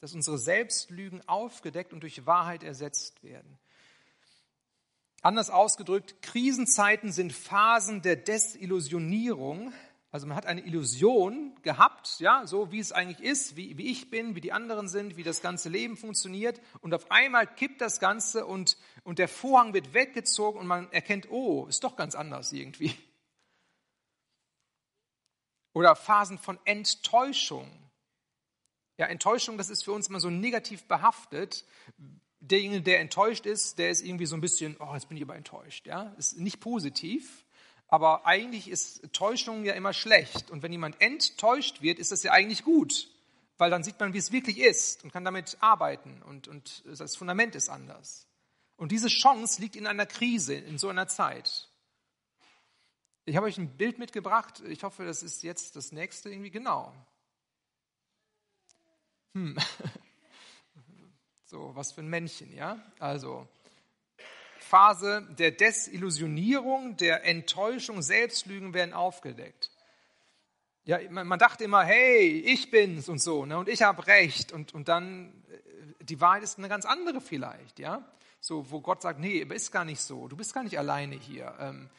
Dass 0.00 0.14
unsere 0.14 0.38
Selbstlügen 0.38 1.26
aufgedeckt 1.28 1.92
und 1.92 2.02
durch 2.02 2.26
Wahrheit 2.26 2.62
ersetzt 2.62 3.22
werden. 3.22 3.58
Anders 5.22 5.50
ausgedrückt, 5.50 6.20
Krisenzeiten 6.20 7.12
sind 7.12 7.32
Phasen 7.32 8.02
der 8.02 8.16
Desillusionierung. 8.16 9.72
Also 10.12 10.26
man 10.26 10.36
hat 10.36 10.44
eine 10.44 10.60
Illusion 10.60 11.56
gehabt, 11.62 12.20
ja, 12.20 12.46
so 12.46 12.70
wie 12.70 12.80
es 12.80 12.92
eigentlich 12.92 13.26
ist, 13.26 13.56
wie, 13.56 13.78
wie 13.78 13.90
ich 13.90 14.10
bin, 14.10 14.34
wie 14.34 14.42
die 14.42 14.52
anderen 14.52 14.86
sind, 14.86 15.16
wie 15.16 15.22
das 15.22 15.40
ganze 15.40 15.70
Leben 15.70 15.96
funktioniert. 15.96 16.60
Und 16.82 16.92
auf 16.92 17.10
einmal 17.10 17.46
kippt 17.46 17.80
das 17.80 17.98
Ganze 17.98 18.44
und, 18.44 18.76
und 19.04 19.18
der 19.18 19.28
Vorhang 19.28 19.72
wird 19.72 19.94
weggezogen 19.94 20.60
und 20.60 20.66
man 20.66 20.92
erkennt, 20.92 21.30
oh, 21.30 21.64
ist 21.66 21.82
doch 21.82 21.96
ganz 21.96 22.14
anders 22.14 22.52
irgendwie. 22.52 22.94
Oder 25.72 25.96
Phasen 25.96 26.36
von 26.36 26.58
Enttäuschung. 26.66 27.70
Ja, 28.98 29.06
Enttäuschung, 29.06 29.56
das 29.56 29.70
ist 29.70 29.82
für 29.82 29.92
uns 29.92 30.08
immer 30.08 30.20
so 30.20 30.28
negativ 30.28 30.84
behaftet. 30.84 31.64
Derjenige, 32.40 32.82
der 32.82 33.00
enttäuscht 33.00 33.46
ist, 33.46 33.78
der 33.78 33.90
ist 33.90 34.02
irgendwie 34.02 34.26
so 34.26 34.36
ein 34.36 34.42
bisschen, 34.42 34.76
oh, 34.78 34.92
jetzt 34.92 35.08
bin 35.08 35.16
ich 35.16 35.22
aber 35.22 35.36
enttäuscht. 35.36 35.86
Ja, 35.86 36.14
ist 36.18 36.36
nicht 36.36 36.60
positiv. 36.60 37.46
Aber 37.92 38.24
eigentlich 38.24 38.68
ist 38.68 39.12
Täuschung 39.12 39.66
ja 39.66 39.74
immer 39.74 39.92
schlecht. 39.92 40.50
Und 40.50 40.62
wenn 40.62 40.72
jemand 40.72 40.98
enttäuscht 41.02 41.82
wird, 41.82 41.98
ist 41.98 42.10
das 42.10 42.22
ja 42.22 42.32
eigentlich 42.32 42.64
gut. 42.64 43.10
Weil 43.58 43.70
dann 43.70 43.84
sieht 43.84 44.00
man, 44.00 44.14
wie 44.14 44.18
es 44.18 44.32
wirklich 44.32 44.60
ist 44.60 45.04
und 45.04 45.12
kann 45.12 45.26
damit 45.26 45.58
arbeiten. 45.60 46.22
Und, 46.22 46.48
und 46.48 46.82
das 46.86 47.16
Fundament 47.16 47.54
ist 47.54 47.68
anders. 47.68 48.26
Und 48.76 48.92
diese 48.92 49.08
Chance 49.08 49.60
liegt 49.60 49.76
in 49.76 49.86
einer 49.86 50.06
Krise, 50.06 50.54
in 50.54 50.78
so 50.78 50.88
einer 50.88 51.06
Zeit. 51.06 51.68
Ich 53.26 53.36
habe 53.36 53.44
euch 53.44 53.58
ein 53.58 53.76
Bild 53.76 53.98
mitgebracht. 53.98 54.62
Ich 54.68 54.84
hoffe, 54.84 55.04
das 55.04 55.22
ist 55.22 55.42
jetzt 55.42 55.76
das 55.76 55.92
nächste 55.92 56.30
irgendwie 56.30 56.50
genau. 56.50 56.94
Hm. 59.34 59.58
So, 61.44 61.72
was 61.74 61.92
für 61.92 62.00
ein 62.00 62.08
Männchen, 62.08 62.50
ja? 62.54 62.80
Also, 62.98 63.46
Phase 64.72 65.28
der 65.38 65.50
Desillusionierung, 65.50 66.96
der 66.96 67.26
Enttäuschung, 67.26 68.00
Selbstlügen 68.00 68.72
werden 68.72 68.94
aufgedeckt. 68.94 69.70
Ja, 70.84 70.98
man, 71.10 71.26
man 71.26 71.38
dachte 71.38 71.64
immer, 71.64 71.84
hey, 71.84 72.40
ich 72.40 72.70
bin's 72.70 73.10
und 73.10 73.20
so, 73.20 73.44
ne, 73.44 73.58
und 73.58 73.68
ich 73.68 73.82
habe 73.82 74.06
recht. 74.06 74.50
Und, 74.50 74.72
und 74.72 74.88
dann, 74.88 75.44
äh, 75.50 76.04
die 76.04 76.22
Wahrheit 76.22 76.42
ist 76.42 76.56
eine 76.56 76.70
ganz 76.70 76.86
andere 76.86 77.20
vielleicht, 77.20 77.80
ja? 77.80 78.02
So, 78.40 78.70
wo 78.70 78.80
Gott 78.80 79.02
sagt, 79.02 79.20
nee, 79.20 79.40
ist 79.40 79.72
gar 79.72 79.84
nicht 79.84 80.00
so, 80.00 80.26
du 80.26 80.38
bist 80.38 80.54
gar 80.54 80.64
nicht 80.64 80.78
alleine 80.78 81.16
hier. 81.16 81.54
Ähm, 81.60 81.90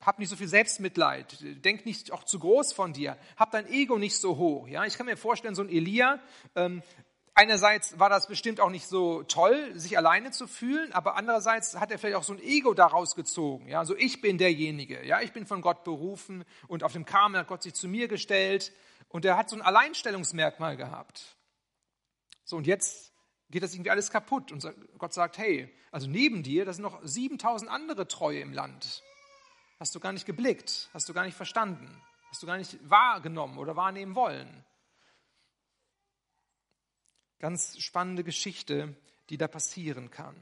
hab 0.00 0.20
nicht 0.20 0.28
so 0.28 0.36
viel 0.36 0.46
Selbstmitleid, 0.46 1.64
denk 1.64 1.84
nicht 1.84 2.12
auch 2.12 2.22
zu 2.22 2.38
groß 2.38 2.72
von 2.72 2.92
dir, 2.92 3.18
hab 3.36 3.50
dein 3.50 3.66
Ego 3.66 3.98
nicht 3.98 4.16
so 4.16 4.36
hoch. 4.36 4.68
Ja, 4.68 4.84
ich 4.84 4.96
kann 4.96 5.06
mir 5.06 5.16
vorstellen, 5.16 5.56
so 5.56 5.62
ein 5.62 5.68
Elia, 5.68 6.20
ähm, 6.54 6.80
einerseits 7.38 7.98
war 8.00 8.10
das 8.10 8.26
bestimmt 8.26 8.60
auch 8.60 8.68
nicht 8.68 8.88
so 8.88 9.22
toll, 9.22 9.72
sich 9.78 9.96
alleine 9.96 10.32
zu 10.32 10.48
fühlen, 10.48 10.92
aber 10.92 11.16
andererseits 11.16 11.78
hat 11.78 11.92
er 11.92 11.98
vielleicht 11.98 12.16
auch 12.16 12.24
so 12.24 12.32
ein 12.32 12.42
Ego 12.42 12.74
daraus 12.74 13.14
gezogen. 13.14 13.68
Ja, 13.68 13.84
so 13.84 13.96
ich 13.96 14.20
bin 14.20 14.38
derjenige, 14.38 15.06
ja, 15.06 15.20
ich 15.20 15.32
bin 15.32 15.46
von 15.46 15.60
Gott 15.60 15.84
berufen 15.84 16.44
und 16.66 16.82
auf 16.82 16.92
dem 16.92 17.04
Karmel 17.04 17.40
hat 17.40 17.46
Gott 17.46 17.62
sich 17.62 17.74
zu 17.74 17.86
mir 17.86 18.08
gestellt 18.08 18.72
und 19.08 19.24
er 19.24 19.36
hat 19.36 19.48
so 19.48 19.56
ein 19.56 19.62
Alleinstellungsmerkmal 19.62 20.76
gehabt. 20.76 21.36
So 22.44 22.56
und 22.56 22.66
jetzt 22.66 23.12
geht 23.50 23.62
das 23.62 23.72
irgendwie 23.72 23.90
alles 23.90 24.10
kaputt 24.10 24.50
und 24.50 24.68
Gott 24.98 25.14
sagt, 25.14 25.38
hey, 25.38 25.72
also 25.92 26.08
neben 26.08 26.42
dir, 26.42 26.64
da 26.64 26.72
sind 26.72 26.82
noch 26.82 27.00
7000 27.04 27.70
andere 27.70 28.08
Treue 28.08 28.40
im 28.40 28.52
Land. 28.52 29.04
Hast 29.78 29.94
du 29.94 30.00
gar 30.00 30.12
nicht 30.12 30.26
geblickt, 30.26 30.90
hast 30.92 31.08
du 31.08 31.14
gar 31.14 31.24
nicht 31.24 31.36
verstanden, 31.36 32.02
hast 32.30 32.42
du 32.42 32.48
gar 32.48 32.58
nicht 32.58 32.78
wahrgenommen 32.90 33.58
oder 33.58 33.76
wahrnehmen 33.76 34.16
wollen. 34.16 34.64
Ganz 37.38 37.78
spannende 37.78 38.24
Geschichte, 38.24 38.96
die 39.30 39.38
da 39.38 39.46
passieren 39.48 40.10
kann. 40.10 40.36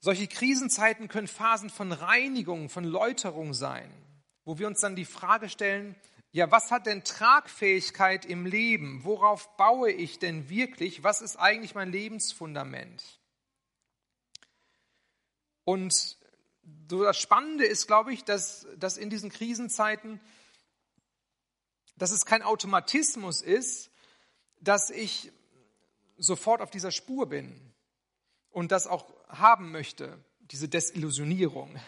Solche 0.00 0.28
Krisenzeiten 0.28 1.08
können 1.08 1.26
Phasen 1.26 1.70
von 1.70 1.90
Reinigung, 1.90 2.68
von 2.68 2.84
Läuterung 2.84 3.54
sein, 3.54 3.90
wo 4.44 4.58
wir 4.58 4.68
uns 4.68 4.80
dann 4.80 4.94
die 4.94 5.04
Frage 5.04 5.48
stellen, 5.48 5.96
ja, 6.30 6.50
was 6.50 6.70
hat 6.70 6.86
denn 6.86 7.02
Tragfähigkeit 7.02 8.26
im 8.26 8.44
Leben? 8.44 9.04
Worauf 9.04 9.56
baue 9.56 9.90
ich 9.90 10.18
denn 10.18 10.50
wirklich? 10.50 11.02
Was 11.02 11.22
ist 11.22 11.36
eigentlich 11.36 11.74
mein 11.74 11.90
Lebensfundament? 11.90 13.02
Und 15.64 16.18
so 16.88 17.02
das 17.02 17.18
Spannende 17.18 17.64
ist, 17.64 17.86
glaube 17.86 18.12
ich, 18.12 18.22
dass, 18.22 18.66
dass 18.76 18.98
in 18.98 19.08
diesen 19.10 19.30
Krisenzeiten, 19.30 20.20
dass 21.96 22.10
es 22.10 22.26
kein 22.26 22.42
Automatismus 22.42 23.40
ist, 23.40 23.90
dass 24.60 24.90
ich 24.90 25.32
sofort 26.16 26.60
auf 26.60 26.70
dieser 26.70 26.90
Spur 26.90 27.28
bin 27.28 27.60
und 28.50 28.72
das 28.72 28.86
auch 28.86 29.06
haben 29.28 29.70
möchte, 29.70 30.18
diese 30.40 30.68
Desillusionierung. 30.68 31.78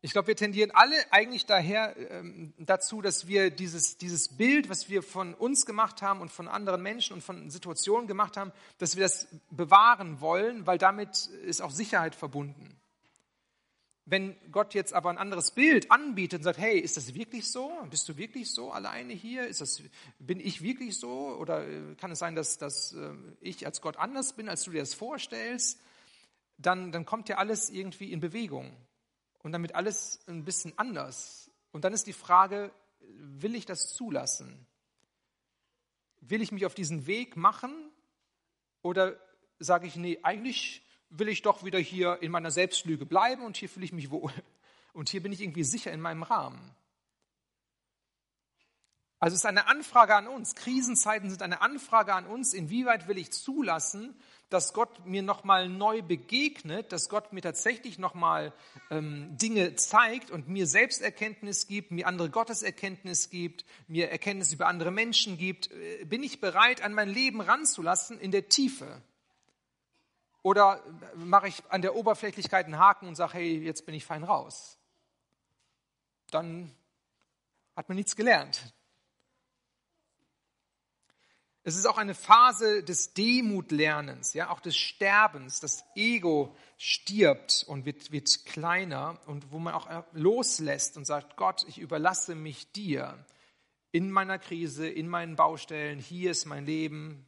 Ich 0.00 0.12
glaube, 0.12 0.28
wir 0.28 0.36
tendieren 0.36 0.70
alle 0.70 0.94
eigentlich 1.10 1.44
daher 1.44 1.96
ähm, 2.10 2.54
dazu, 2.58 3.02
dass 3.02 3.26
wir 3.26 3.50
dieses, 3.50 3.98
dieses 3.98 4.36
Bild, 4.36 4.68
was 4.68 4.88
wir 4.88 5.02
von 5.02 5.34
uns 5.34 5.66
gemacht 5.66 6.02
haben 6.02 6.20
und 6.20 6.30
von 6.30 6.46
anderen 6.46 6.82
Menschen 6.82 7.14
und 7.14 7.22
von 7.22 7.50
Situationen 7.50 8.06
gemacht 8.06 8.36
haben, 8.36 8.52
dass 8.78 8.94
wir 8.94 9.02
das 9.02 9.26
bewahren 9.50 10.20
wollen, 10.20 10.66
weil 10.68 10.78
damit 10.78 11.26
ist 11.26 11.60
auch 11.60 11.72
Sicherheit 11.72 12.14
verbunden. 12.14 12.77
Wenn 14.10 14.36
Gott 14.50 14.72
jetzt 14.72 14.94
aber 14.94 15.10
ein 15.10 15.18
anderes 15.18 15.50
Bild 15.50 15.90
anbietet 15.90 16.38
und 16.38 16.44
sagt, 16.44 16.58
hey, 16.58 16.78
ist 16.78 16.96
das 16.96 17.12
wirklich 17.12 17.46
so? 17.50 17.70
Bist 17.90 18.08
du 18.08 18.16
wirklich 18.16 18.50
so 18.50 18.72
alleine 18.72 19.12
hier? 19.12 19.46
Ist 19.46 19.60
das, 19.60 19.82
bin 20.18 20.40
ich 20.40 20.62
wirklich 20.62 20.98
so? 20.98 21.36
Oder 21.38 21.68
äh, 21.68 21.94
kann 21.96 22.10
es 22.10 22.18
sein, 22.18 22.34
dass, 22.34 22.56
dass 22.56 22.94
äh, 22.94 23.12
ich 23.42 23.66
als 23.66 23.82
Gott 23.82 23.98
anders 23.98 24.32
bin, 24.32 24.48
als 24.48 24.62
du 24.62 24.70
dir 24.70 24.80
das 24.80 24.94
vorstellst? 24.94 25.78
Dann, 26.56 26.90
dann 26.90 27.04
kommt 27.04 27.28
ja 27.28 27.36
alles 27.36 27.68
irgendwie 27.68 28.10
in 28.10 28.20
Bewegung 28.20 28.74
und 29.40 29.52
damit 29.52 29.74
alles 29.74 30.20
ein 30.26 30.42
bisschen 30.42 30.72
anders. 30.78 31.50
Und 31.72 31.84
dann 31.84 31.92
ist 31.92 32.06
die 32.06 32.14
Frage, 32.14 32.72
will 33.00 33.54
ich 33.54 33.66
das 33.66 33.92
zulassen? 33.92 34.66
Will 36.22 36.40
ich 36.40 36.50
mich 36.50 36.64
auf 36.64 36.74
diesen 36.74 37.06
Weg 37.06 37.36
machen? 37.36 37.74
Oder 38.80 39.20
sage 39.58 39.86
ich, 39.86 39.96
nee, 39.96 40.18
eigentlich 40.22 40.82
will 41.10 41.28
ich 41.28 41.42
doch 41.42 41.64
wieder 41.64 41.78
hier 41.78 42.18
in 42.22 42.30
meiner 42.30 42.50
Selbstlüge 42.50 43.06
bleiben 43.06 43.42
und 43.44 43.56
hier 43.56 43.68
fühle 43.68 43.84
ich 43.84 43.92
mich 43.92 44.10
wohl. 44.10 44.32
Und 44.92 45.08
hier 45.08 45.22
bin 45.22 45.32
ich 45.32 45.40
irgendwie 45.40 45.64
sicher 45.64 45.92
in 45.92 46.00
meinem 46.00 46.22
Rahmen. 46.22 46.74
Also 49.20 49.34
es 49.34 49.40
ist 49.40 49.46
eine 49.46 49.66
Anfrage 49.66 50.14
an 50.14 50.28
uns. 50.28 50.54
Krisenzeiten 50.54 51.28
sind 51.28 51.42
eine 51.42 51.60
Anfrage 51.60 52.14
an 52.14 52.26
uns. 52.26 52.54
Inwieweit 52.54 53.08
will 53.08 53.18
ich 53.18 53.32
zulassen, 53.32 54.14
dass 54.48 54.72
Gott 54.72 55.06
mir 55.06 55.22
nochmal 55.22 55.68
neu 55.68 56.02
begegnet, 56.02 56.92
dass 56.92 57.08
Gott 57.08 57.32
mir 57.32 57.40
tatsächlich 57.40 57.98
nochmal 57.98 58.52
ähm, 58.90 59.36
Dinge 59.36 59.74
zeigt 59.74 60.30
und 60.30 60.48
mir 60.48 60.68
Selbsterkenntnis 60.68 61.66
gibt, 61.66 61.90
mir 61.90 62.06
andere 62.06 62.30
Gotteserkenntnis 62.30 63.28
gibt, 63.28 63.64
mir 63.88 64.08
Erkenntnis 64.08 64.52
über 64.52 64.68
andere 64.68 64.92
Menschen 64.92 65.36
gibt. 65.36 65.70
Äh, 65.72 66.04
bin 66.04 66.22
ich 66.22 66.40
bereit, 66.40 66.82
an 66.82 66.94
mein 66.94 67.08
Leben 67.08 67.40
ranzulassen 67.40 68.20
in 68.20 68.30
der 68.30 68.48
Tiefe? 68.48 69.02
Oder 70.42 70.82
mache 71.14 71.48
ich 71.48 71.62
an 71.68 71.82
der 71.82 71.94
Oberflächlichkeit 71.94 72.66
einen 72.66 72.78
Haken 72.78 73.08
und 73.08 73.16
sage, 73.16 73.34
hey, 73.34 73.58
jetzt 73.58 73.86
bin 73.86 73.94
ich 73.94 74.04
fein 74.04 74.24
raus? 74.24 74.78
Dann 76.30 76.72
hat 77.76 77.88
man 77.88 77.96
nichts 77.96 78.16
gelernt. 78.16 78.72
Es 81.68 81.76
ist 81.76 81.86
auch 81.86 81.98
eine 81.98 82.14
Phase 82.14 82.82
des 82.82 83.12
Demutlernens, 83.12 84.32
ja, 84.32 84.48
auch 84.48 84.60
des 84.60 84.74
Sterbens. 84.74 85.60
Das 85.60 85.84
Ego 85.94 86.56
stirbt 86.78 87.62
und 87.68 87.84
wird, 87.84 88.10
wird 88.10 88.46
kleiner 88.46 89.20
und 89.26 89.52
wo 89.52 89.58
man 89.58 89.74
auch 89.74 90.04
loslässt 90.12 90.96
und 90.96 91.04
sagt, 91.04 91.36
Gott, 91.36 91.66
ich 91.68 91.78
überlasse 91.78 92.34
mich 92.34 92.72
dir 92.72 93.22
in 93.92 94.10
meiner 94.10 94.38
Krise, 94.38 94.88
in 94.88 95.08
meinen 95.08 95.36
Baustellen. 95.36 95.98
Hier 95.98 96.30
ist 96.30 96.46
mein 96.46 96.64
Leben 96.64 97.27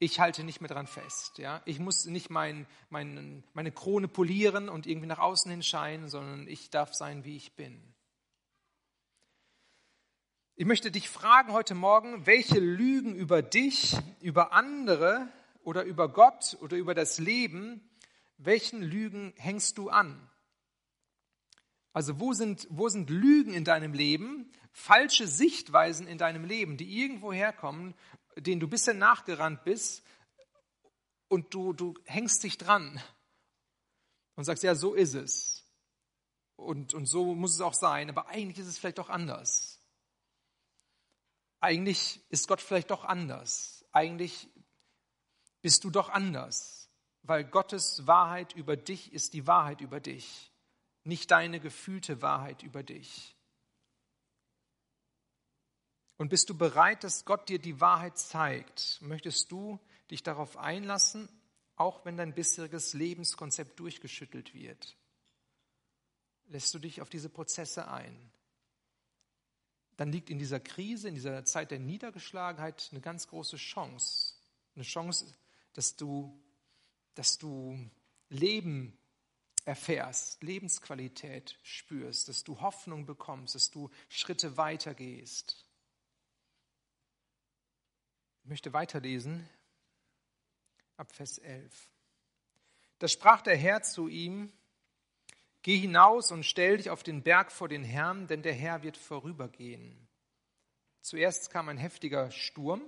ich 0.00 0.18
halte 0.18 0.44
nicht 0.44 0.62
mehr 0.62 0.68
dran 0.68 0.86
fest. 0.86 1.38
Ja? 1.38 1.60
Ich 1.66 1.78
muss 1.78 2.06
nicht 2.06 2.30
mein, 2.30 2.66
mein, 2.88 3.44
meine 3.52 3.70
Krone 3.70 4.08
polieren 4.08 4.68
und 4.70 4.86
irgendwie 4.86 5.06
nach 5.06 5.18
außen 5.18 5.50
hin 5.50 5.62
scheinen, 5.62 6.08
sondern 6.08 6.48
ich 6.48 6.70
darf 6.70 6.94
sein, 6.94 7.24
wie 7.24 7.36
ich 7.36 7.54
bin. 7.54 7.80
Ich 10.56 10.66
möchte 10.66 10.90
dich 10.90 11.08
fragen 11.08 11.52
heute 11.52 11.74
Morgen, 11.74 12.26
welche 12.26 12.58
Lügen 12.58 13.14
über 13.14 13.42
dich, 13.42 13.96
über 14.20 14.52
andere 14.54 15.28
oder 15.62 15.84
über 15.84 16.08
Gott 16.08 16.56
oder 16.62 16.78
über 16.78 16.94
das 16.94 17.18
Leben, 17.18 17.86
welchen 18.38 18.82
Lügen 18.82 19.34
hängst 19.36 19.76
du 19.76 19.90
an? 19.90 20.30
Also 21.92 22.20
wo 22.20 22.32
sind, 22.32 22.66
wo 22.70 22.88
sind 22.88 23.10
Lügen 23.10 23.52
in 23.52 23.64
deinem 23.64 23.92
Leben, 23.92 24.50
falsche 24.72 25.26
Sichtweisen 25.26 26.06
in 26.06 26.18
deinem 26.18 26.44
Leben, 26.44 26.76
die 26.76 27.02
irgendwo 27.02 27.32
herkommen 27.32 27.94
denen 28.36 28.60
du 28.60 28.68
bisher 28.68 28.94
nachgerannt 28.94 29.64
bist 29.64 30.02
und 31.28 31.54
du, 31.54 31.72
du 31.72 31.94
hängst 32.04 32.42
dich 32.42 32.58
dran 32.58 33.00
und 34.36 34.44
sagst, 34.44 34.62
ja, 34.62 34.74
so 34.74 34.94
ist 34.94 35.14
es. 35.14 35.64
Und, 36.56 36.92
und 36.94 37.06
so 37.06 37.34
muss 37.34 37.54
es 37.54 37.60
auch 37.60 37.74
sein, 37.74 38.10
aber 38.10 38.28
eigentlich 38.28 38.58
ist 38.58 38.66
es 38.66 38.78
vielleicht 38.78 38.98
doch 38.98 39.08
anders. 39.08 39.80
Eigentlich 41.60 42.20
ist 42.30 42.48
Gott 42.48 42.60
vielleicht 42.60 42.90
doch 42.90 43.04
anders. 43.04 43.84
Eigentlich 43.92 44.48
bist 45.62 45.84
du 45.84 45.90
doch 45.90 46.08
anders, 46.08 46.90
weil 47.22 47.44
Gottes 47.44 48.06
Wahrheit 48.06 48.54
über 48.54 48.76
dich 48.76 49.12
ist 49.12 49.34
die 49.34 49.46
Wahrheit 49.46 49.80
über 49.80 50.00
dich, 50.00 50.52
nicht 51.04 51.30
deine 51.30 51.60
gefühlte 51.60 52.22
Wahrheit 52.22 52.62
über 52.62 52.82
dich. 52.82 53.36
Und 56.20 56.28
bist 56.28 56.50
du 56.50 56.54
bereit, 56.54 57.02
dass 57.02 57.24
Gott 57.24 57.48
dir 57.48 57.58
die 57.58 57.80
Wahrheit 57.80 58.18
zeigt? 58.18 58.98
Möchtest 59.00 59.50
du 59.50 59.80
dich 60.10 60.22
darauf 60.22 60.58
einlassen, 60.58 61.30
auch 61.76 62.04
wenn 62.04 62.18
dein 62.18 62.34
bisheriges 62.34 62.92
Lebenskonzept 62.92 63.80
durchgeschüttelt 63.80 64.52
wird? 64.52 64.98
Lässt 66.48 66.74
du 66.74 66.78
dich 66.78 67.00
auf 67.00 67.08
diese 67.08 67.30
Prozesse 67.30 67.88
ein? 67.88 68.30
Dann 69.96 70.12
liegt 70.12 70.28
in 70.28 70.38
dieser 70.38 70.60
Krise, 70.60 71.08
in 71.08 71.14
dieser 71.14 71.42
Zeit 71.46 71.70
der 71.70 71.78
Niedergeschlagenheit 71.78 72.90
eine 72.90 73.00
ganz 73.00 73.26
große 73.26 73.56
Chance. 73.56 74.34
Eine 74.74 74.84
Chance, 74.84 75.24
dass 75.72 75.96
du, 75.96 76.38
dass 77.14 77.38
du 77.38 77.78
Leben 78.28 78.92
erfährst, 79.64 80.42
Lebensqualität 80.42 81.58
spürst, 81.62 82.28
dass 82.28 82.44
du 82.44 82.60
Hoffnung 82.60 83.06
bekommst, 83.06 83.54
dass 83.54 83.70
du 83.70 83.88
Schritte 84.10 84.58
weitergehst. 84.58 85.64
Ich 88.42 88.48
möchte 88.48 88.72
weiterlesen 88.72 89.48
ab 90.96 91.12
Vers 91.12 91.38
11. 91.38 91.88
Da 92.98 93.08
sprach 93.08 93.42
der 93.42 93.56
Herr 93.56 93.82
zu 93.82 94.08
ihm, 94.08 94.52
Geh 95.62 95.76
hinaus 95.76 96.32
und 96.32 96.44
stell 96.44 96.78
dich 96.78 96.88
auf 96.88 97.02
den 97.02 97.22
Berg 97.22 97.52
vor 97.52 97.68
den 97.68 97.84
Herrn, 97.84 98.26
denn 98.26 98.42
der 98.42 98.54
Herr 98.54 98.82
wird 98.82 98.96
vorübergehen. 98.96 100.08
Zuerst 101.02 101.50
kam 101.50 101.68
ein 101.68 101.76
heftiger 101.76 102.30
Sturm, 102.30 102.82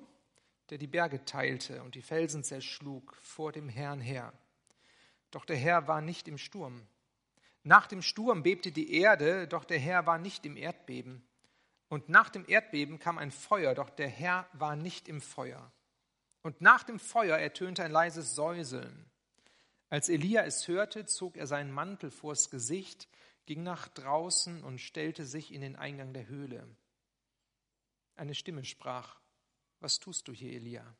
der 0.70 0.78
die 0.78 0.86
Berge 0.86 1.24
teilte 1.26 1.82
und 1.82 1.94
die 1.94 2.02
Felsen 2.02 2.44
zerschlug 2.44 3.14
vor 3.20 3.52
dem 3.52 3.68
Herrn 3.68 4.00
her. 4.00 4.32
Doch 5.30 5.44
der 5.44 5.56
Herr 5.56 5.86
war 5.86 6.00
nicht 6.00 6.28
im 6.28 6.38
Sturm. 6.38 6.86
Nach 7.62 7.86
dem 7.86 8.00
Sturm 8.00 8.42
bebte 8.42 8.72
die 8.72 8.94
Erde, 8.94 9.46
doch 9.46 9.64
der 9.64 9.78
Herr 9.78 10.06
war 10.06 10.18
nicht 10.18 10.46
im 10.46 10.56
Erdbeben. 10.56 11.22
Und 11.92 12.08
nach 12.08 12.30
dem 12.30 12.48
Erdbeben 12.48 12.98
kam 12.98 13.18
ein 13.18 13.30
Feuer, 13.30 13.74
doch 13.74 13.90
der 13.90 14.08
Herr 14.08 14.48
war 14.54 14.76
nicht 14.76 15.08
im 15.08 15.20
Feuer. 15.20 15.70
Und 16.40 16.62
nach 16.62 16.84
dem 16.84 16.98
Feuer 16.98 17.36
ertönte 17.36 17.84
ein 17.84 17.92
leises 17.92 18.34
Säuseln. 18.34 19.10
Als 19.90 20.08
Elia 20.08 20.42
es 20.44 20.66
hörte, 20.68 21.04
zog 21.04 21.36
er 21.36 21.46
seinen 21.46 21.70
Mantel 21.70 22.10
vors 22.10 22.48
Gesicht, 22.48 23.10
ging 23.44 23.62
nach 23.62 23.88
draußen 23.88 24.64
und 24.64 24.80
stellte 24.80 25.26
sich 25.26 25.52
in 25.52 25.60
den 25.60 25.76
Eingang 25.76 26.14
der 26.14 26.28
Höhle. 26.28 26.66
Eine 28.16 28.34
Stimme 28.34 28.64
sprach, 28.64 29.20
was 29.80 30.00
tust 30.00 30.28
du 30.28 30.32
hier, 30.32 30.54
Elia? 30.54 30.96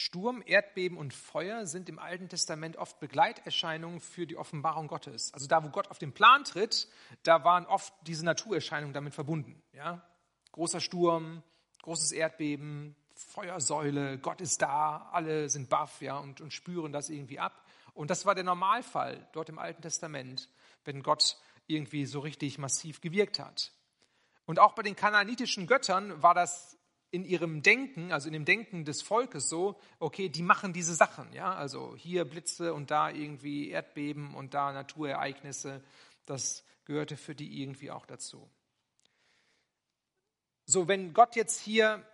Sturm, 0.00 0.42
Erdbeben 0.46 0.96
und 0.96 1.12
Feuer 1.12 1.66
sind 1.66 1.90
im 1.90 1.98
Alten 1.98 2.30
Testament 2.30 2.78
oft 2.78 2.98
Begleiterscheinungen 3.00 4.00
für 4.00 4.26
die 4.26 4.38
Offenbarung 4.38 4.88
Gottes. 4.88 5.34
Also 5.34 5.46
da, 5.46 5.62
wo 5.62 5.68
Gott 5.68 5.88
auf 5.88 5.98
den 5.98 6.12
Plan 6.12 6.42
tritt, 6.44 6.88
da 7.22 7.44
waren 7.44 7.66
oft 7.66 7.92
diese 8.06 8.24
Naturerscheinungen 8.24 8.94
damit 8.94 9.12
verbunden. 9.12 9.62
Ja? 9.74 10.02
Großer 10.52 10.80
Sturm, 10.80 11.42
großes 11.82 12.12
Erdbeben, 12.12 12.96
Feuersäule, 13.14 14.18
Gott 14.18 14.40
ist 14.40 14.62
da, 14.62 15.10
alle 15.12 15.50
sind 15.50 15.68
baff 15.68 16.00
ja, 16.00 16.16
und, 16.16 16.40
und 16.40 16.54
spüren 16.54 16.92
das 16.92 17.10
irgendwie 17.10 17.38
ab. 17.38 17.62
Und 17.92 18.10
das 18.10 18.24
war 18.24 18.34
der 18.34 18.44
Normalfall 18.44 19.28
dort 19.32 19.50
im 19.50 19.58
Alten 19.58 19.82
Testament, 19.82 20.48
wenn 20.86 21.02
Gott 21.02 21.36
irgendwie 21.66 22.06
so 22.06 22.20
richtig 22.20 22.56
massiv 22.56 23.02
gewirkt 23.02 23.38
hat. 23.38 23.70
Und 24.46 24.60
auch 24.60 24.72
bei 24.72 24.82
den 24.82 24.96
kanaanitischen 24.96 25.66
Göttern 25.66 26.22
war 26.22 26.32
das 26.32 26.79
in 27.10 27.24
ihrem 27.24 27.62
Denken, 27.62 28.12
also 28.12 28.28
in 28.28 28.32
dem 28.32 28.44
Denken 28.44 28.84
des 28.84 29.02
Volkes 29.02 29.48
so, 29.48 29.80
okay, 29.98 30.28
die 30.28 30.42
machen 30.42 30.72
diese 30.72 30.94
Sachen, 30.94 31.32
ja, 31.32 31.54
also 31.54 31.96
hier 31.96 32.24
Blitze 32.24 32.72
und 32.72 32.90
da 32.90 33.10
irgendwie 33.10 33.70
Erdbeben 33.70 34.34
und 34.34 34.54
da 34.54 34.72
Naturereignisse, 34.72 35.82
das 36.26 36.64
gehörte 36.84 37.16
für 37.16 37.34
die 37.34 37.62
irgendwie 37.62 37.90
auch 37.90 38.06
dazu. 38.06 38.48
So, 40.66 40.86
wenn 40.86 41.12
Gott 41.12 41.34
jetzt 41.34 41.60
hier 41.60 42.06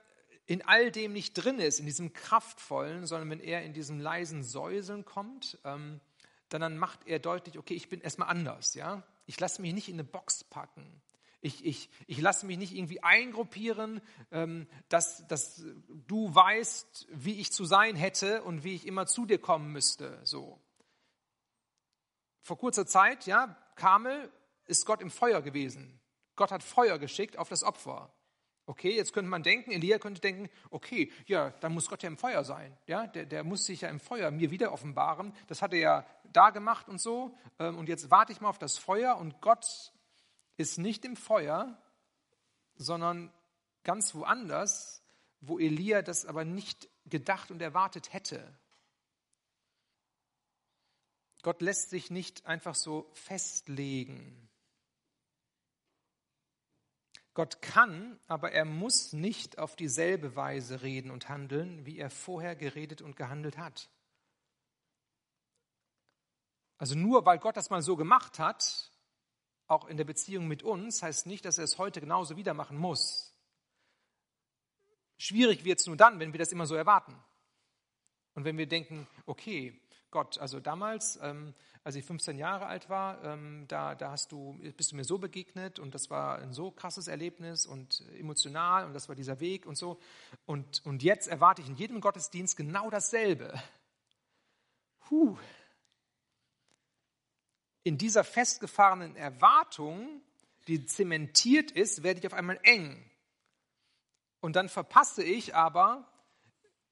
in 0.47 0.63
all 0.63 0.91
dem 0.91 1.13
nicht 1.13 1.35
drin 1.35 1.59
ist, 1.59 1.81
in 1.81 1.87
diesem 1.87 2.13
kraftvollen, 2.13 3.05
sondern 3.05 3.29
wenn 3.31 3.41
er 3.41 3.63
in 3.65 3.75
diesem 3.75 4.01
leisen 4.01 4.43
Säuseln 4.43 5.05
kommt, 5.05 5.59
ähm, 5.65 6.01
dann, 6.49 6.61
dann 6.61 6.79
macht 6.79 7.07
er 7.07 7.19
deutlich, 7.19 7.59
okay, 7.59 7.75
ich 7.75 7.89
bin 7.89 8.01
erstmal 8.01 8.29
anders, 8.29 8.75
ja. 8.75 9.03
Ich 9.27 9.39
lasse 9.41 9.61
mich 9.61 9.75
nicht 9.75 9.89
in 9.89 9.97
eine 9.97 10.05
Box 10.05 10.45
packen. 10.45 11.03
Ich, 11.47 11.65
ich, 11.65 11.89
ich 12.09 12.21
lasse 12.21 12.45
mich 12.45 12.59
nicht 12.59 12.75
irgendwie 12.75 13.05
eingruppieren, 13.05 14.01
ähm, 14.33 14.67
dass, 14.89 15.25
dass 15.29 15.65
du 16.09 16.35
weißt, 16.35 17.07
wie 17.13 17.41
ich 17.41 17.53
zu 17.53 17.65
sein 17.65 17.95
hätte 17.95 18.43
und 18.43 18.65
wie 18.65 18.75
ich 18.75 18.85
immer 18.85 19.07
zu 19.07 19.27
dir 19.27 19.39
kommen 19.39 19.71
müsste. 19.71 20.19
So. 20.25 20.61
Vor 22.43 22.59
kurzer 22.59 22.85
Zeit, 22.85 23.27
ja, 23.27 23.57
Kamel 23.77 24.29
ist 24.65 24.87
Gott 24.87 25.01
im 25.01 25.11
Feuer 25.13 25.41
gewesen. 25.41 26.01
Gott 26.35 26.51
hat 26.51 26.65
Feuer 26.65 26.99
geschickt 26.99 27.39
auf 27.39 27.49
das 27.49 27.63
Opfer. 27.63 28.13
Okay, 28.69 28.97
jetzt 28.97 29.13
könnte 29.13 29.31
man 29.31 29.45
denken, 29.45 29.71
Elia 29.71 29.99
könnte 29.99 30.21
denken, 30.21 30.51
okay, 30.71 31.13
ja, 31.27 31.51
dann 31.61 31.73
muss 31.73 31.89
Gott 31.89 32.03
ja 32.03 32.09
im 32.09 32.17
Feuer 32.17 32.43
sein. 32.43 32.77
Ja, 32.89 33.07
der, 33.07 33.25
der 33.25 33.45
muss 33.45 33.65
sich 33.67 33.83
ja 33.83 33.89
im 33.89 34.01
Feuer 34.01 34.33
mir 34.33 34.51
wieder 34.51 34.73
offenbaren. 34.73 35.33
Das 35.47 35.63
hat 35.63 35.73
er 35.73 35.79
ja 35.79 36.07
da 36.33 36.51
gemacht 36.51 36.89
und 36.89 37.01
so. 37.01 37.39
Ähm, 37.61 37.79
und 37.79 37.89
jetzt 37.89 38.11
warte 38.11 38.33
ich 38.33 38.41
mal 38.41 38.49
auf 38.49 38.59
das 38.59 38.79
Feuer 38.79 39.17
und 39.17 39.41
Gott 39.41 39.93
ist 40.57 40.79
nicht 40.79 41.05
im 41.05 41.17
Feuer, 41.17 41.81
sondern 42.77 43.33
ganz 43.85 44.15
woanders, 44.15 45.03
wo 45.41 45.59
Elia 45.59 46.03
das 46.03 46.27
aber 46.27 46.45
nicht 46.45 46.89
gedacht 47.05 47.51
und 47.51 47.63
erwartet 47.63 48.13
hätte. 48.13 48.59
Gott 51.43 51.63
lässt 51.63 51.91
sich 51.91 52.11
nicht 52.11 52.47
einfach 52.47 52.75
so 52.75 53.09
festlegen. 53.13 54.47
Gott 57.35 57.61
kann, 57.61 58.19
aber 58.27 58.53
er 58.53 58.65
muss 58.65 59.13
nicht 59.13 59.59
auf 59.59 59.77
dieselbe 59.77 60.37
Weise 60.37 60.81
reden 60.83 61.11
und 61.11 61.29
handeln, 61.29 61.85
wie 61.85 61.99
er 61.99 62.11
vorher 62.11 62.57
geredet 62.57 63.03
und 63.03 63.15
gehandelt 63.15 63.59
hat. 63.59 63.91
Also 66.79 66.95
nur 66.95 67.27
weil 67.27 67.39
Gott 67.39 67.57
das 67.57 67.71
mal 67.71 67.83
so 67.83 67.95
gemacht 67.95 68.39
hat, 68.39 68.91
auch 69.67 69.87
in 69.87 69.97
der 69.97 70.05
Beziehung 70.05 70.47
mit 70.47 70.63
uns, 70.63 71.03
heißt 71.03 71.27
nicht, 71.27 71.45
dass 71.45 71.59
er 71.59 71.65
es 71.65 71.79
heute 71.79 72.01
genauso 72.01 72.37
wieder 72.37 72.55
machen 72.55 72.79
muss. 72.79 73.33
Schwierig 75.19 75.65
wird 75.65 75.81
es 75.81 75.87
nur 75.87 75.97
dann, 75.97 76.21
wenn 76.21 76.33
wir 76.33 76.39
das 76.39 76.53
immer 76.53 76.67
so 76.67 76.75
erwarten. 76.75 77.17
Und 78.35 78.45
wenn 78.45 78.59
wir 78.59 78.67
denken, 78.67 79.07
okay, 79.25 79.81
Gott, 80.11 80.39
also 80.39 80.61
damals, 80.61 81.19
ähm, 81.23 81.55
als 81.83 81.97
ich 81.97 82.05
15 82.05 82.39
Jahre 82.39 82.67
alt 82.67 82.89
war, 82.89 83.23
ähm, 83.25 83.65
da, 83.69 83.95
da 83.95 84.11
hast 84.11 84.31
du, 84.31 84.59
bist 84.77 84.93
du 84.93 84.97
mir 84.97 85.05
so 85.05 85.19
begegnet 85.19 85.79
und 85.79 85.95
das 85.95 86.11
war 86.11 86.39
ein 86.39 86.53
so 86.53 86.71
krasses 86.71 87.09
Erlebnis 87.09 87.67
und 87.67 88.05
emotional 88.19 88.87
und 88.87 88.93
das 88.93 89.09
war 89.09 89.15
dieser 89.15 89.41
Weg 89.41 89.67
und 89.67 89.77
so. 89.77 89.99
Und, 90.45 90.85
und 90.85 91.03
jetzt 91.03 91.29
erwarte 91.29 91.63
ich 91.63 91.69
in 91.69 91.77
jedem 91.77 92.01
Gottesdienst 92.01 92.57
genau 92.57 92.91
dasselbe. 92.91 93.55
Puh, 95.01 95.37
in 97.87 97.99
dieser 97.99 98.25
festgefahrenen 98.25 99.15
Erwartung, 99.15 100.21
die 100.67 100.87
zementiert 100.87 101.71
ist, 101.71 102.03
werde 102.03 102.19
ich 102.19 102.27
auf 102.27 102.35
einmal 102.35 102.59
eng. 102.65 103.09
Und 104.41 104.57
dann 104.57 104.69
verpasse 104.69 105.23
ich 105.23 105.55
aber, 105.55 106.05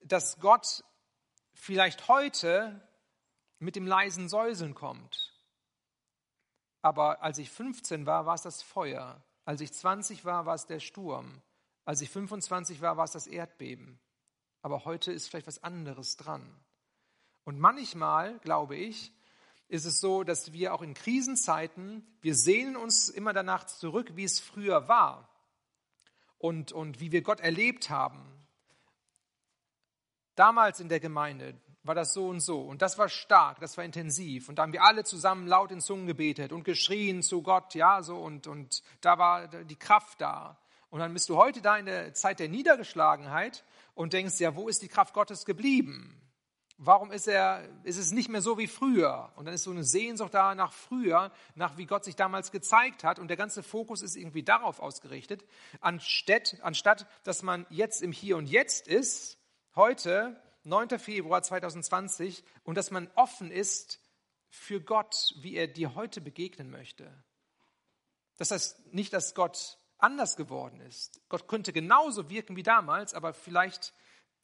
dass 0.04 0.38
Gott 0.38 0.84
vielleicht 1.52 2.06
heute 2.06 2.80
mit 3.58 3.74
dem 3.74 3.88
leisen 3.88 4.28
Säuseln 4.28 4.76
kommt. 4.76 5.34
Aber 6.80 7.24
als 7.24 7.38
ich 7.38 7.50
15 7.50 8.06
war, 8.06 8.24
war 8.24 8.36
es 8.36 8.42
das 8.42 8.62
Feuer. 8.62 9.20
Als 9.44 9.62
ich 9.62 9.72
20 9.72 10.24
war, 10.24 10.46
war 10.46 10.54
es 10.54 10.66
der 10.66 10.78
Sturm. 10.78 11.42
Als 11.84 12.02
ich 12.02 12.10
25 12.10 12.82
war, 12.82 12.96
war 12.96 13.04
es 13.04 13.10
das 13.10 13.26
Erdbeben. 13.26 13.98
Aber 14.62 14.84
heute 14.84 15.10
ist 15.10 15.26
vielleicht 15.26 15.48
was 15.48 15.60
anderes 15.60 16.16
dran. 16.16 16.64
Und 17.42 17.58
manchmal, 17.58 18.38
glaube 18.38 18.76
ich, 18.76 19.12
ist 19.74 19.86
es 19.86 20.00
so, 20.00 20.22
dass 20.22 20.52
wir 20.52 20.72
auch 20.72 20.82
in 20.82 20.94
Krisenzeiten, 20.94 22.06
wir 22.20 22.36
sehnen 22.36 22.76
uns 22.76 23.08
immer 23.08 23.32
danach 23.32 23.64
zurück, 23.64 24.12
wie 24.14 24.22
es 24.22 24.38
früher 24.38 24.86
war 24.86 25.28
und, 26.38 26.70
und 26.70 27.00
wie 27.00 27.10
wir 27.10 27.22
Gott 27.22 27.40
erlebt 27.40 27.90
haben. 27.90 28.22
Damals 30.36 30.78
in 30.78 30.88
der 30.88 31.00
Gemeinde 31.00 31.60
war 31.82 31.96
das 31.96 32.14
so 32.14 32.28
und 32.28 32.38
so 32.38 32.60
und 32.60 32.82
das 32.82 32.98
war 32.98 33.08
stark, 33.08 33.58
das 33.58 33.76
war 33.76 33.84
intensiv 33.84 34.48
und 34.48 34.58
da 34.58 34.62
haben 34.62 34.72
wir 34.72 34.84
alle 34.84 35.02
zusammen 35.02 35.48
laut 35.48 35.72
in 35.72 35.80
Zungen 35.80 36.06
gebetet 36.06 36.52
und 36.52 36.62
geschrien 36.62 37.24
zu 37.24 37.42
Gott, 37.42 37.74
ja, 37.74 38.00
so 38.02 38.16
und, 38.16 38.46
und 38.46 38.80
da 39.00 39.18
war 39.18 39.48
die 39.48 39.76
Kraft 39.76 40.20
da. 40.20 40.56
Und 40.88 41.00
dann 41.00 41.12
bist 41.12 41.28
du 41.28 41.36
heute 41.36 41.60
da 41.60 41.76
in 41.76 41.86
der 41.86 42.14
Zeit 42.14 42.38
der 42.38 42.48
Niedergeschlagenheit 42.48 43.64
und 43.96 44.12
denkst, 44.12 44.38
ja, 44.38 44.54
wo 44.54 44.68
ist 44.68 44.82
die 44.82 44.88
Kraft 44.88 45.14
Gottes 45.14 45.44
geblieben? 45.44 46.23
Warum 46.76 47.12
ist, 47.12 47.28
er, 47.28 47.68
ist 47.84 47.98
es 47.98 48.10
nicht 48.10 48.28
mehr 48.28 48.42
so 48.42 48.58
wie 48.58 48.66
früher? 48.66 49.32
Und 49.36 49.44
dann 49.44 49.54
ist 49.54 49.62
so 49.62 49.70
eine 49.70 49.84
Sehnsucht 49.84 50.34
da 50.34 50.56
nach 50.56 50.72
früher, 50.72 51.30
nach 51.54 51.76
wie 51.76 51.86
Gott 51.86 52.04
sich 52.04 52.16
damals 52.16 52.50
gezeigt 52.50 53.04
hat. 53.04 53.20
Und 53.20 53.28
der 53.28 53.36
ganze 53.36 53.62
Fokus 53.62 54.02
ist 54.02 54.16
irgendwie 54.16 54.42
darauf 54.42 54.80
ausgerichtet, 54.80 55.44
anstatt, 55.80 56.56
anstatt 56.62 57.06
dass 57.22 57.42
man 57.42 57.64
jetzt 57.70 58.02
im 58.02 58.10
Hier 58.10 58.36
und 58.36 58.46
Jetzt 58.46 58.88
ist, 58.88 59.38
heute, 59.76 60.40
9. 60.64 60.98
Februar 60.98 61.42
2020, 61.42 62.42
und 62.64 62.76
dass 62.76 62.90
man 62.90 63.08
offen 63.14 63.52
ist 63.52 64.00
für 64.48 64.80
Gott, 64.80 65.14
wie 65.36 65.54
er 65.54 65.68
dir 65.68 65.94
heute 65.94 66.20
begegnen 66.20 66.70
möchte. 66.70 67.12
Das 68.36 68.50
heißt 68.50 68.92
nicht, 68.92 69.12
dass 69.12 69.34
Gott 69.34 69.78
anders 69.98 70.36
geworden 70.36 70.80
ist. 70.80 71.20
Gott 71.28 71.46
könnte 71.46 71.72
genauso 71.72 72.30
wirken 72.30 72.56
wie 72.56 72.62
damals, 72.62 73.14
aber 73.14 73.32
vielleicht 73.32 73.94